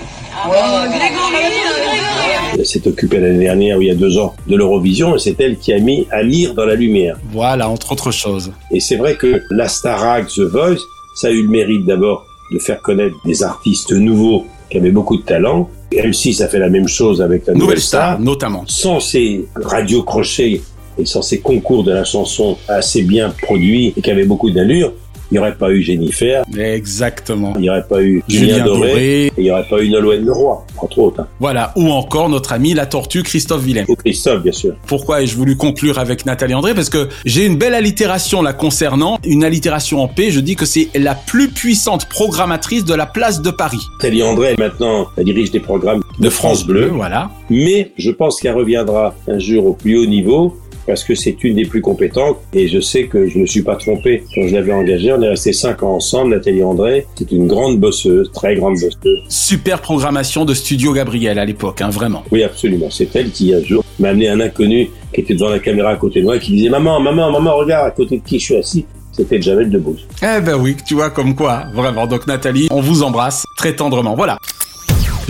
Elle 2.57 2.65
s'est 2.65 2.87
occupée 2.87 3.19
l'année 3.19 3.45
dernière, 3.45 3.77
ou 3.77 3.81
il 3.81 3.87
y 3.87 3.91
a 3.91 3.95
deux 3.95 4.17
ans, 4.17 4.33
de 4.47 4.55
l'Eurovision, 4.55 5.15
et 5.15 5.19
c'est 5.19 5.39
elle 5.39 5.57
qui 5.57 5.73
a 5.73 5.79
mis 5.79 6.07
Amir 6.11 6.53
dans 6.53 6.65
la 6.65 6.75
lumière. 6.75 7.17
Voilà, 7.31 7.69
entre 7.69 7.91
autres 7.93 8.11
choses. 8.11 8.51
Et 8.71 8.79
c'est 8.79 8.97
vrai 8.97 9.15
que 9.15 9.41
la 9.49 9.67
Starac, 9.67 10.27
The 10.27 10.41
Voice, 10.41 10.81
ça 11.15 11.27
a 11.27 11.31
eu 11.31 11.43
le 11.43 11.49
mérite 11.49 11.85
d'abord 11.85 12.25
de 12.51 12.59
faire 12.59 12.81
connaître 12.81 13.15
des 13.25 13.43
artistes 13.43 13.91
nouveaux 13.93 14.45
qui 14.69 14.77
avaient 14.77 14.91
beaucoup 14.91 15.17
de 15.17 15.23
talent. 15.23 15.69
M6 15.91 16.41
a 16.43 16.47
fait 16.47 16.59
la 16.59 16.69
même 16.69 16.87
chose 16.87 17.21
avec 17.21 17.45
la 17.47 17.53
Nouvelle 17.53 17.67
Nouvelle 17.67 17.81
Star, 17.81 18.13
Star. 18.13 18.19
notamment. 18.19 18.63
Sans 18.67 18.99
ces 18.99 19.45
radios 19.55 20.03
crochets 20.03 20.61
et 20.97 21.05
sans 21.05 21.21
ces 21.21 21.39
concours 21.39 21.83
de 21.83 21.91
la 21.91 22.03
chanson 22.03 22.57
assez 22.67 23.03
bien 23.03 23.29
produits 23.41 23.93
et 23.97 24.01
qui 24.01 24.11
avaient 24.11 24.25
beaucoup 24.25 24.51
d'allure, 24.51 24.93
il 25.31 25.35
n'y 25.35 25.39
aurait 25.39 25.55
pas 25.55 25.71
eu 25.71 25.81
Jennifer, 25.81 26.43
Exactement. 26.57 27.53
il 27.55 27.61
n'y 27.61 27.69
aurait 27.69 27.87
pas 27.87 28.01
eu 28.01 28.21
Julien 28.27 28.47
Julien 28.55 28.65
Doré, 28.65 28.89
Doré. 28.89 29.25
et 29.27 29.31
il 29.37 29.43
n'y 29.43 29.51
aurait 29.51 29.67
pas 29.69 29.81
eu 29.81 29.89
Nolwenn 29.89 30.25
Leroy, 30.25 30.65
entre 30.77 30.99
autres. 30.99 31.21
hein. 31.21 31.27
Voilà, 31.39 31.71
ou 31.77 31.89
encore 31.89 32.27
notre 32.29 32.51
ami 32.53 32.73
la 32.73 32.85
tortue 32.85 33.23
Christophe 33.23 33.63
Willem. 33.63 33.85
Ou 33.87 33.95
Christophe, 33.95 34.43
bien 34.43 34.51
sûr. 34.51 34.75
Pourquoi 34.85 35.21
ai-je 35.21 35.35
voulu 35.37 35.55
conclure 35.55 35.99
avec 35.99 36.25
Nathalie 36.25 36.53
André? 36.53 36.73
Parce 36.73 36.89
que 36.89 37.07
j'ai 37.25 37.45
une 37.45 37.57
belle 37.57 37.73
allitération 37.75 38.41
la 38.41 38.53
concernant, 38.53 39.19
une 39.25 39.43
allitération 39.43 40.01
en 40.01 40.07
paix. 40.07 40.31
Je 40.31 40.39
dis 40.39 40.55
que 40.55 40.65
c'est 40.65 40.89
la 40.95 41.15
plus 41.15 41.49
puissante 41.49 42.07
programmatrice 42.09 42.83
de 42.85 42.93
la 42.93 43.05
place 43.05 43.41
de 43.41 43.51
Paris. 43.51 43.79
Nathalie 43.99 44.23
André, 44.23 44.55
maintenant, 44.57 45.07
elle 45.17 45.25
dirige 45.25 45.51
des 45.51 45.59
programmes 45.59 46.01
de 46.19 46.29
France 46.29 46.65
Bleu. 46.65 46.87
Voilà. 46.93 47.29
Mais 47.49 47.91
je 47.97 48.11
pense 48.11 48.39
qu'elle 48.39 48.55
reviendra 48.55 49.15
un 49.27 49.39
jour 49.39 49.65
au 49.65 49.73
plus 49.73 49.97
haut 49.97 50.05
niveau 50.05 50.57
parce 50.85 51.03
que 51.03 51.15
c'est 51.15 51.43
une 51.43 51.55
des 51.55 51.65
plus 51.65 51.81
compétentes 51.81 52.37
et 52.53 52.67
je 52.67 52.79
sais 52.79 53.05
que 53.05 53.27
je 53.27 53.37
ne 53.37 53.41
me 53.43 53.47
suis 53.47 53.61
pas 53.61 53.75
trompé 53.75 54.23
quand 54.33 54.47
je 54.47 54.53
l'avais 54.53 54.73
engagée. 54.73 55.11
On 55.13 55.21
est 55.21 55.29
resté 55.29 55.53
cinq 55.53 55.83
ans 55.83 55.95
ensemble. 55.95 56.31
Nathalie 56.35 56.63
André, 56.63 57.05
c'est 57.15 57.31
une 57.31 57.47
grande 57.47 57.79
bosseuse, 57.79 58.31
très 58.31 58.55
grande 58.55 58.75
bosseuse. 58.75 59.19
Super 59.29 59.81
programmation 59.81 60.45
de 60.45 60.53
Studio 60.53 60.93
Gabriel 60.93 61.39
à 61.39 61.45
l'époque, 61.45 61.81
hein, 61.81 61.89
vraiment. 61.89 62.23
Oui, 62.31 62.43
absolument. 62.43 62.89
C'est 62.89 63.15
elle 63.15 63.31
qui, 63.31 63.53
un 63.53 63.63
jour, 63.63 63.83
m'a 63.99 64.09
amené 64.09 64.29
un 64.29 64.39
inconnu 64.39 64.89
qui 65.13 65.21
était 65.21 65.33
devant 65.33 65.49
la 65.49 65.59
caméra 65.59 65.89
à 65.89 65.95
côté 65.95 66.19
de 66.21 66.25
moi 66.25 66.37
et 66.37 66.39
qui 66.39 66.53
disait 66.53 66.69
Maman, 66.69 66.99
maman, 66.99 67.31
maman, 67.31 67.55
regarde 67.55 67.87
à 67.87 67.91
côté 67.91 68.17
de 68.17 68.23
qui 68.23 68.39
je 68.39 68.45
suis 68.45 68.57
assis. 68.57 68.85
C'était 69.11 69.41
Jamel 69.41 69.69
Debbouze. 69.69 70.07
Eh 70.21 70.39
ben 70.41 70.55
oui, 70.55 70.77
tu 70.87 70.93
vois 70.93 71.09
comme 71.09 71.35
quoi, 71.35 71.65
vraiment. 71.73 72.07
Donc 72.07 72.27
Nathalie, 72.27 72.69
on 72.71 72.79
vous 72.79 73.03
embrasse 73.03 73.45
très 73.57 73.75
tendrement. 73.75 74.15
Voilà. 74.15 74.37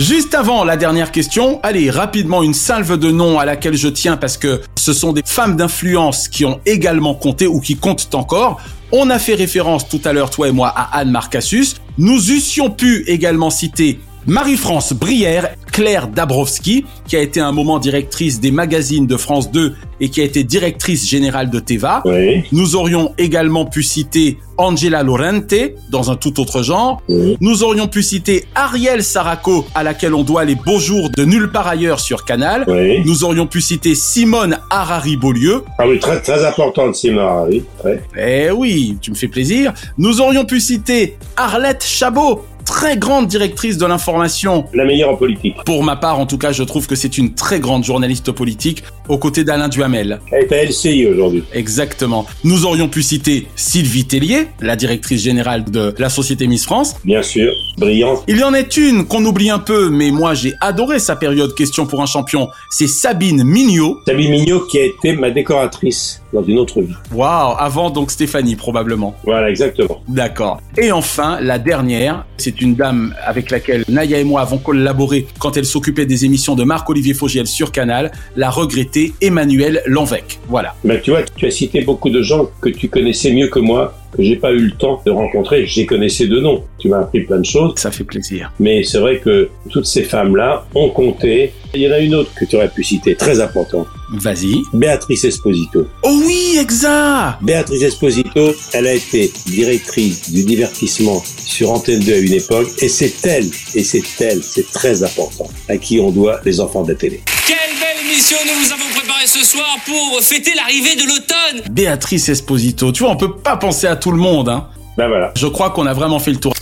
Juste 0.02 0.34
avant 0.34 0.64
la 0.64 0.76
dernière 0.76 1.12
question, 1.12 1.60
allez, 1.62 1.88
rapidement 1.88 2.42
une 2.42 2.54
salve 2.54 2.98
de 2.98 3.12
noms 3.12 3.38
à 3.38 3.44
laquelle 3.44 3.76
je 3.76 3.86
tiens 3.86 4.16
parce 4.16 4.36
que 4.36 4.60
ce 4.74 4.92
sont 4.92 5.12
des 5.12 5.22
femmes 5.24 5.54
d'influence 5.54 6.26
qui 6.26 6.44
ont 6.44 6.58
également 6.66 7.14
compté 7.14 7.46
ou 7.46 7.60
qui 7.60 7.76
comptent 7.76 8.12
encore. 8.16 8.60
On 8.90 9.10
a 9.10 9.20
fait 9.20 9.36
référence 9.36 9.88
tout 9.88 10.00
à 10.04 10.12
l'heure, 10.12 10.30
toi 10.30 10.48
et 10.48 10.50
moi, 10.50 10.74
à 10.74 10.98
Anne 10.98 11.12
Marcassus. 11.12 11.76
Nous 11.98 12.32
eussions 12.32 12.68
pu 12.68 13.04
également 13.06 13.50
citer 13.50 14.00
Marie-France 14.26 14.92
Brière, 14.92 15.54
Claire 15.72 16.08
Dabrowski, 16.08 16.84
qui 17.08 17.16
a 17.16 17.20
été 17.20 17.40
un 17.40 17.52
moment 17.52 17.78
directrice 17.78 18.40
des 18.40 18.50
magazines 18.50 19.06
de 19.06 19.16
France 19.16 19.50
2 19.50 19.74
et 20.00 20.08
qui 20.10 20.20
a 20.20 20.24
été 20.24 20.44
directrice 20.44 21.08
générale 21.08 21.48
de 21.48 21.58
Teva. 21.60 22.02
Oui. 22.04 22.44
Nous 22.52 22.76
aurions 22.76 23.14
également 23.18 23.64
pu 23.64 23.82
citer 23.82 24.38
Angela 24.58 25.02
Lorente, 25.02 25.54
dans 25.90 26.10
un 26.10 26.16
tout 26.16 26.40
autre 26.40 26.62
genre. 26.62 27.02
Nous 27.40 27.62
aurions 27.62 27.88
pu 27.88 28.02
citer 28.02 28.44
Ariel 28.54 29.02
Saraco, 29.02 29.64
à 29.74 29.82
laquelle 29.82 30.14
on 30.14 30.22
doit 30.22 30.44
les 30.44 30.54
beaux 30.54 30.78
jours 30.78 31.08
de 31.10 31.24
nulle 31.24 31.50
part 31.50 31.66
ailleurs 31.66 32.00
sur 32.00 32.24
Canal. 32.24 32.64
Oui. 32.68 33.00
Nous 33.04 33.24
aurions 33.24 33.46
pu 33.46 33.60
citer 33.60 33.94
Simone 33.94 34.58
Harari-Beaulieu. 34.70 35.64
Ah 35.78 35.84
oui, 35.88 35.98
très, 35.98 36.20
très 36.20 36.44
importante, 36.44 36.94
Simon. 36.94 37.46
Oui, 37.48 37.64
très. 37.78 38.02
Eh 38.16 38.50
oui, 38.50 38.98
tu 39.00 39.10
me 39.10 39.16
fais 39.16 39.28
plaisir. 39.28 39.72
Nous 39.98 40.20
aurions 40.20 40.44
pu 40.44 40.60
citer 40.60 41.16
Arlette 41.36 41.84
Chabot, 41.84 42.44
très 42.64 42.96
grande 42.96 43.26
directrice 43.26 43.78
de 43.78 43.86
l'information. 43.86 44.66
La 44.74 44.84
meilleure 44.84 45.10
en 45.10 45.16
politique. 45.16 45.56
Pour 45.64 45.84
ma 45.84 45.96
part, 45.96 46.18
en 46.18 46.26
tout 46.26 46.38
cas, 46.38 46.52
je 46.52 46.62
trouve 46.62 46.86
que 46.86 46.94
c'est 46.94 47.18
une 47.18 47.34
très 47.34 47.60
grande 47.60 47.84
journaliste 47.84 48.32
politique, 48.32 48.82
aux 49.08 49.18
côtés 49.18 49.44
d'Alain 49.44 49.68
Duhamel. 49.68 50.20
Elle 50.30 50.44
est 50.44 50.52
à 50.52 50.64
LCI 50.64 51.06
aujourd'hui. 51.06 51.44
Exactement. 51.52 52.26
Nous 52.44 52.64
aurions 52.64 52.88
pu 52.88 53.02
citer 53.02 53.46
Sylvie 53.56 54.04
Tellier, 54.04 54.48
la 54.60 54.76
directrice 54.76 55.22
générale 55.22 55.64
de 55.64 55.94
la 55.98 56.08
société 56.08 56.46
Miss 56.46 56.64
France. 56.64 56.96
Bien 57.04 57.22
sûr, 57.22 57.52
brillante. 57.78 58.24
Il 58.28 58.38
y 58.38 58.44
en 58.44 58.54
est 58.54 58.76
une 58.76 59.06
qu'on 59.06 59.24
oublie 59.24 59.50
un 59.50 59.58
peu, 59.58 59.90
mais 59.90 60.10
moi 60.10 60.34
j'ai 60.34 60.54
adoré 60.60 60.98
sa 60.98 61.16
période 61.16 61.54
question 61.54 61.86
pour 61.86 62.02
un 62.02 62.06
champion. 62.06 62.48
C'est 62.70 62.86
Sabine 62.86 63.44
Mignot. 63.44 63.98
Sabine 64.06 64.30
Mignot 64.30 64.60
qui 64.66 64.78
a 64.78 64.84
été 64.84 65.12
ma 65.14 65.30
décoratrice 65.30 66.22
dans 66.32 66.42
une 66.42 66.58
autre 66.58 66.80
vie. 66.80 66.94
Waouh, 67.12 67.56
avant 67.58 67.90
donc 67.90 68.10
Stéphanie 68.10 68.56
probablement. 68.56 69.14
Voilà, 69.24 69.50
exactement. 69.50 70.02
D'accord. 70.08 70.60
Et 70.78 70.92
enfin, 70.92 71.38
la 71.40 71.58
dernière, 71.58 72.24
c'est 72.38 72.60
une 72.60 72.74
dame 72.74 73.14
avec 73.24 73.50
laquelle 73.50 73.84
Naya 73.88 74.18
et 74.18 74.24
moi 74.24 74.40
avons 74.40 74.58
collaboré 74.58 75.26
quand 75.38 75.56
elle 75.56 75.66
s'occupait 75.66 76.06
des 76.06 76.24
émissions 76.24 76.54
de 76.54 76.64
Marc-Olivier 76.64 77.14
Fogiel 77.14 77.46
sur 77.46 77.72
Canal, 77.72 78.12
la 78.36 78.50
regrettée 78.50 78.91
Emmanuel 79.20 79.82
Lanvec. 79.86 80.38
Voilà. 80.48 80.74
Ben, 80.84 81.00
tu 81.00 81.10
vois, 81.10 81.22
tu 81.22 81.46
as 81.46 81.50
cité 81.50 81.82
beaucoup 81.82 82.10
de 82.10 82.22
gens 82.22 82.50
que 82.60 82.68
tu 82.68 82.88
connaissais 82.88 83.32
mieux 83.32 83.48
que 83.48 83.58
moi, 83.58 83.94
que 84.16 84.22
j'ai 84.22 84.36
pas 84.36 84.52
eu 84.52 84.66
le 84.66 84.72
temps 84.72 85.00
de 85.04 85.10
rencontrer. 85.10 85.66
J'ai 85.66 85.86
connaissé 85.86 86.26
de 86.26 86.38
nom. 86.40 86.64
Tu 86.78 86.88
m'as 86.88 87.00
appris 87.00 87.20
plein 87.22 87.38
de 87.38 87.44
choses. 87.44 87.74
Ça 87.76 87.90
fait 87.90 88.04
plaisir. 88.04 88.52
Mais 88.60 88.82
c'est 88.82 88.98
vrai 88.98 89.18
que 89.18 89.48
toutes 89.70 89.86
ces 89.86 90.04
femmes-là 90.04 90.66
ont 90.74 90.90
compté. 90.90 91.52
Il 91.74 91.80
y 91.80 91.88
en 91.88 91.92
a 91.92 91.98
une 91.98 92.14
autre 92.14 92.30
que 92.34 92.44
tu 92.44 92.56
aurais 92.56 92.68
pu 92.68 92.84
citer, 92.84 93.14
très 93.14 93.40
importante. 93.40 93.86
Vas-y. 94.12 94.62
Béatrice 94.74 95.24
Esposito. 95.24 95.86
Oh 96.02 96.20
oui, 96.26 96.58
exact 96.60 97.42
Béatrice 97.42 97.82
Esposito, 97.82 98.54
elle 98.74 98.86
a 98.86 98.94
été 98.94 99.32
directrice 99.46 100.30
du 100.30 100.44
divertissement 100.44 101.22
sur 101.38 101.70
Antenne 101.70 102.00
2 102.00 102.12
à 102.12 102.18
une 102.18 102.32
époque, 102.34 102.68
et 102.80 102.88
c'est 102.88 103.26
elle, 103.26 103.46
et 103.74 103.82
c'est 103.82 104.02
elle, 104.20 104.42
c'est 104.42 104.70
très 104.70 105.02
important, 105.02 105.48
à 105.68 105.76
qui 105.78 105.98
on 106.00 106.10
doit 106.10 106.40
les 106.44 106.60
enfants 106.60 106.82
de 106.82 106.92
la 106.92 106.98
télé. 106.98 107.22
Quelle 107.46 107.56
belle 107.80 108.06
émission 108.06 108.36
nous 108.46 108.64
vous 108.64 108.72
avons 108.72 108.90
préparée 108.94 109.26
ce 109.26 109.44
soir 109.44 109.76
pour 109.86 110.20
fêter 110.20 110.52
l'arrivée 110.54 110.96
de 110.96 111.02
l'automne 111.02 111.72
Béatrice 111.72 112.28
Esposito. 112.28 112.92
Tu 112.92 113.02
vois, 113.02 113.12
on 113.12 113.16
peut 113.16 113.36
pas 113.36 113.56
penser 113.56 113.86
à 113.86 113.96
tout 114.02 114.10
le 114.10 114.18
monde, 114.18 114.48
hein. 114.48 114.66
Ben 114.98 115.08
voilà. 115.08 115.32
Je 115.36 115.46
crois 115.46 115.70
qu'on 115.70 115.86
a 115.86 115.94
vraiment 115.94 116.18
fait 116.18 116.32
le 116.32 116.36
tour. 116.38 116.52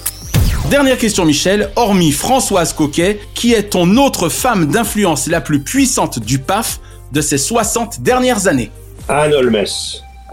Dernière 0.71 0.99
question 0.99 1.25
Michel, 1.25 1.71
hormis 1.75 2.13
Françoise 2.13 2.75
Coquet, 2.75 3.19
qui 3.35 3.55
est 3.55 3.71
ton 3.71 3.97
autre 3.97 4.29
femme 4.29 4.67
d'influence 4.67 5.27
la 5.27 5.41
plus 5.41 5.61
puissante 5.61 6.21
du 6.21 6.39
PAF 6.39 6.81
de 7.13 7.21
ces 7.21 7.39
60 7.39 8.03
dernières 8.03 8.47
années? 8.47 8.71
Anne 9.09 9.33
Holmes. 9.33 9.65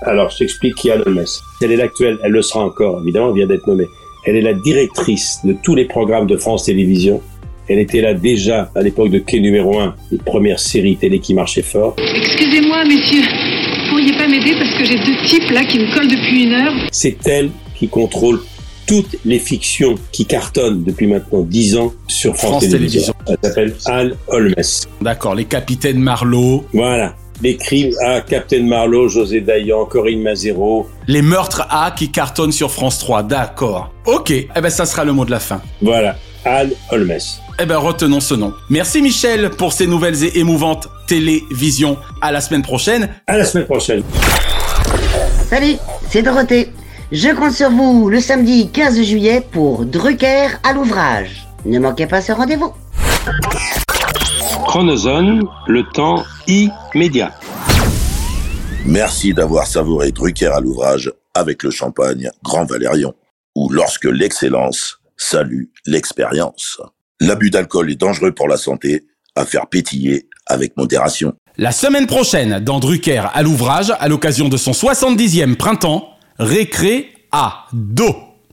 Alors, 0.01 0.30
je 0.30 0.39
t'explique 0.39 0.76
qui 0.76 0.89
est 0.89 0.91
Anne 0.91 1.03
Holmes. 1.05 1.26
Elle 1.62 1.72
est 1.72 1.78
l'actuelle, 1.78 2.20
elle 2.24 2.32
le 2.32 2.41
sera 2.41 2.60
encore, 2.60 3.01
évidemment, 3.01 3.30
elle 3.30 3.36
vient 3.36 3.47
d'être 3.47 3.66
nommée. 3.66 3.88
Elle 4.26 4.36
est 4.36 4.41
la 4.41 4.53
directrice 4.53 5.39
de 5.45 5.55
tous 5.64 5.74
les 5.74 5.86
programmes 5.86 6.28
de 6.28 6.36
France 6.36 6.66
Télévisions. 6.66 7.22
Elle 7.70 7.80
était 7.80 8.01
là 8.01 8.14
déjà 8.14 8.70
à 8.76 8.82
l'époque 8.82 9.10
de 9.10 9.20
Quai 9.20 9.39
numéro 9.39 9.80
1, 9.80 9.95
les 10.12 10.18
premières 10.18 10.60
séries 10.60 10.97
télé 10.97 11.20
qui 11.20 11.34
marchaient 11.34 11.64
fort. 11.64 11.95
Excusez-moi, 11.97 12.84
messieurs. 12.86 13.57
Vous 13.97 14.03
pourriez 14.03 14.17
pas 14.19 14.27
m'aider 14.27 14.53
parce 14.59 14.75
que 14.75 14.85
j'ai 14.85 14.99
deux 14.99 15.25
types 15.25 15.49
là 15.49 15.65
qui 15.65 15.79
me 15.79 15.91
collent 15.91 16.07
depuis 16.07 16.43
une 16.43 16.53
heure. 16.53 16.73
C'est 16.91 17.17
elle 17.25 17.49
qui 17.73 17.87
contrôle 17.87 18.39
toutes 18.85 19.15
les 19.25 19.39
fictions 19.39 19.95
qui 20.11 20.27
cartonnent 20.27 20.83
depuis 20.83 21.07
maintenant 21.07 21.41
10 21.41 21.77
ans 21.77 21.93
sur 22.07 22.35
France, 22.35 22.49
France 22.51 22.69
Télévisions. 22.69 23.15
Elle 23.25 23.37
s'appelle 23.41 23.75
Anne 23.87 24.13
Holmes. 24.27 24.53
D'accord, 25.01 25.33
les 25.33 25.45
capitaines 25.45 25.97
Marlowe. 25.97 26.63
Voilà. 26.73 27.15
Les 27.41 27.57
crimes 27.57 27.91
à 28.05 28.21
Captain 28.21 28.61
Marlowe, 28.61 29.07
José 29.07 29.41
Dayan, 29.41 29.85
Corinne 29.85 30.21
Mazero. 30.21 30.87
Les 31.07 31.23
meurtres 31.23 31.65
A 31.71 31.89
qui 31.89 32.11
cartonnent 32.11 32.51
sur 32.51 32.69
France 32.69 32.99
3, 32.99 33.23
d'accord. 33.23 33.91
Ok, 34.05 34.29
eh 34.29 34.47
ben 34.61 34.69
ça 34.69 34.85
sera 34.85 35.05
le 35.05 35.13
mot 35.13 35.25
de 35.25 35.31
la 35.31 35.39
fin. 35.39 35.59
Voilà, 35.81 36.15
Anne 36.45 36.69
Holmes. 36.91 37.17
Eh 37.60 37.66
ben 37.66 37.78
retenons 37.78 38.20
ce 38.20 38.36
nom. 38.36 38.53
Merci 38.70 39.01
Michel 39.01 39.49
pour 39.49 39.74
ces 39.74 39.88
nouvelles 39.88 40.24
et 40.24 40.38
émouvantes 40.38 40.89
télévisions. 41.08 41.97
À 42.22 42.32
la 42.32 42.39
semaine 42.39 42.62
prochaine. 42.62 43.10
À 43.26 43.36
la 43.36 43.45
semaine 43.45 43.66
prochaine. 43.66 44.03
Salut, 45.49 45.78
c'est 46.08 46.22
Dorothée. 46.22 46.72
Je 47.12 47.30
compte 47.30 47.53
sur 47.53 47.72
vous 47.72 48.10
le 48.10 48.20
samedi 48.20 48.70
15 48.70 49.01
juillet 49.01 49.41
pour 49.51 49.86
Drucker 49.86 50.49
à 50.64 50.74
l'ouvrage. 50.74 51.47
Ne 51.66 51.80
manquez 51.80 52.05
pas 52.05 52.22
ce 52.22 52.32
rendez-vous. 52.32 52.74
Chronozone, 54.68 55.43
le 55.68 55.84
temps 55.84 56.24
immédiat. 56.45 57.34
Merci 58.86 59.34
d'avoir 59.34 59.66
savouré 59.66 60.12
Drucker 60.12 60.53
à 60.53 60.60
l'ouvrage 60.60 61.12
avec 61.34 61.64
le 61.64 61.72
champagne 61.72 62.30
Grand 62.43 62.66
Valérion, 62.66 63.16
ou 63.55 63.70
lorsque 63.70 64.05
l'excellence 64.05 64.99
salue 65.16 65.64
l'expérience. 65.86 66.80
L'abus 67.20 67.49
d'alcool 67.49 67.91
est 67.91 67.95
dangereux 67.95 68.32
pour 68.32 68.47
la 68.47 68.57
santé, 68.57 69.05
à 69.36 69.45
faire 69.45 69.68
pétiller 69.68 70.28
avec 70.45 70.78
modération. 70.78 71.34
La 71.57 71.72
semaine 71.72 72.05
prochaine, 72.05 72.59
dans 72.59 72.80
Drucker 72.80 73.24
à 73.34 73.41
l'ouvrage, 73.41 73.91
à 73.99 74.07
l'occasion 74.07 74.49
de 74.49 74.57
son 74.57 74.72
70e 74.72 75.55
printemps, 75.55 76.09
Récré 76.39 77.09
à 77.32 77.65
dos. 77.74 78.15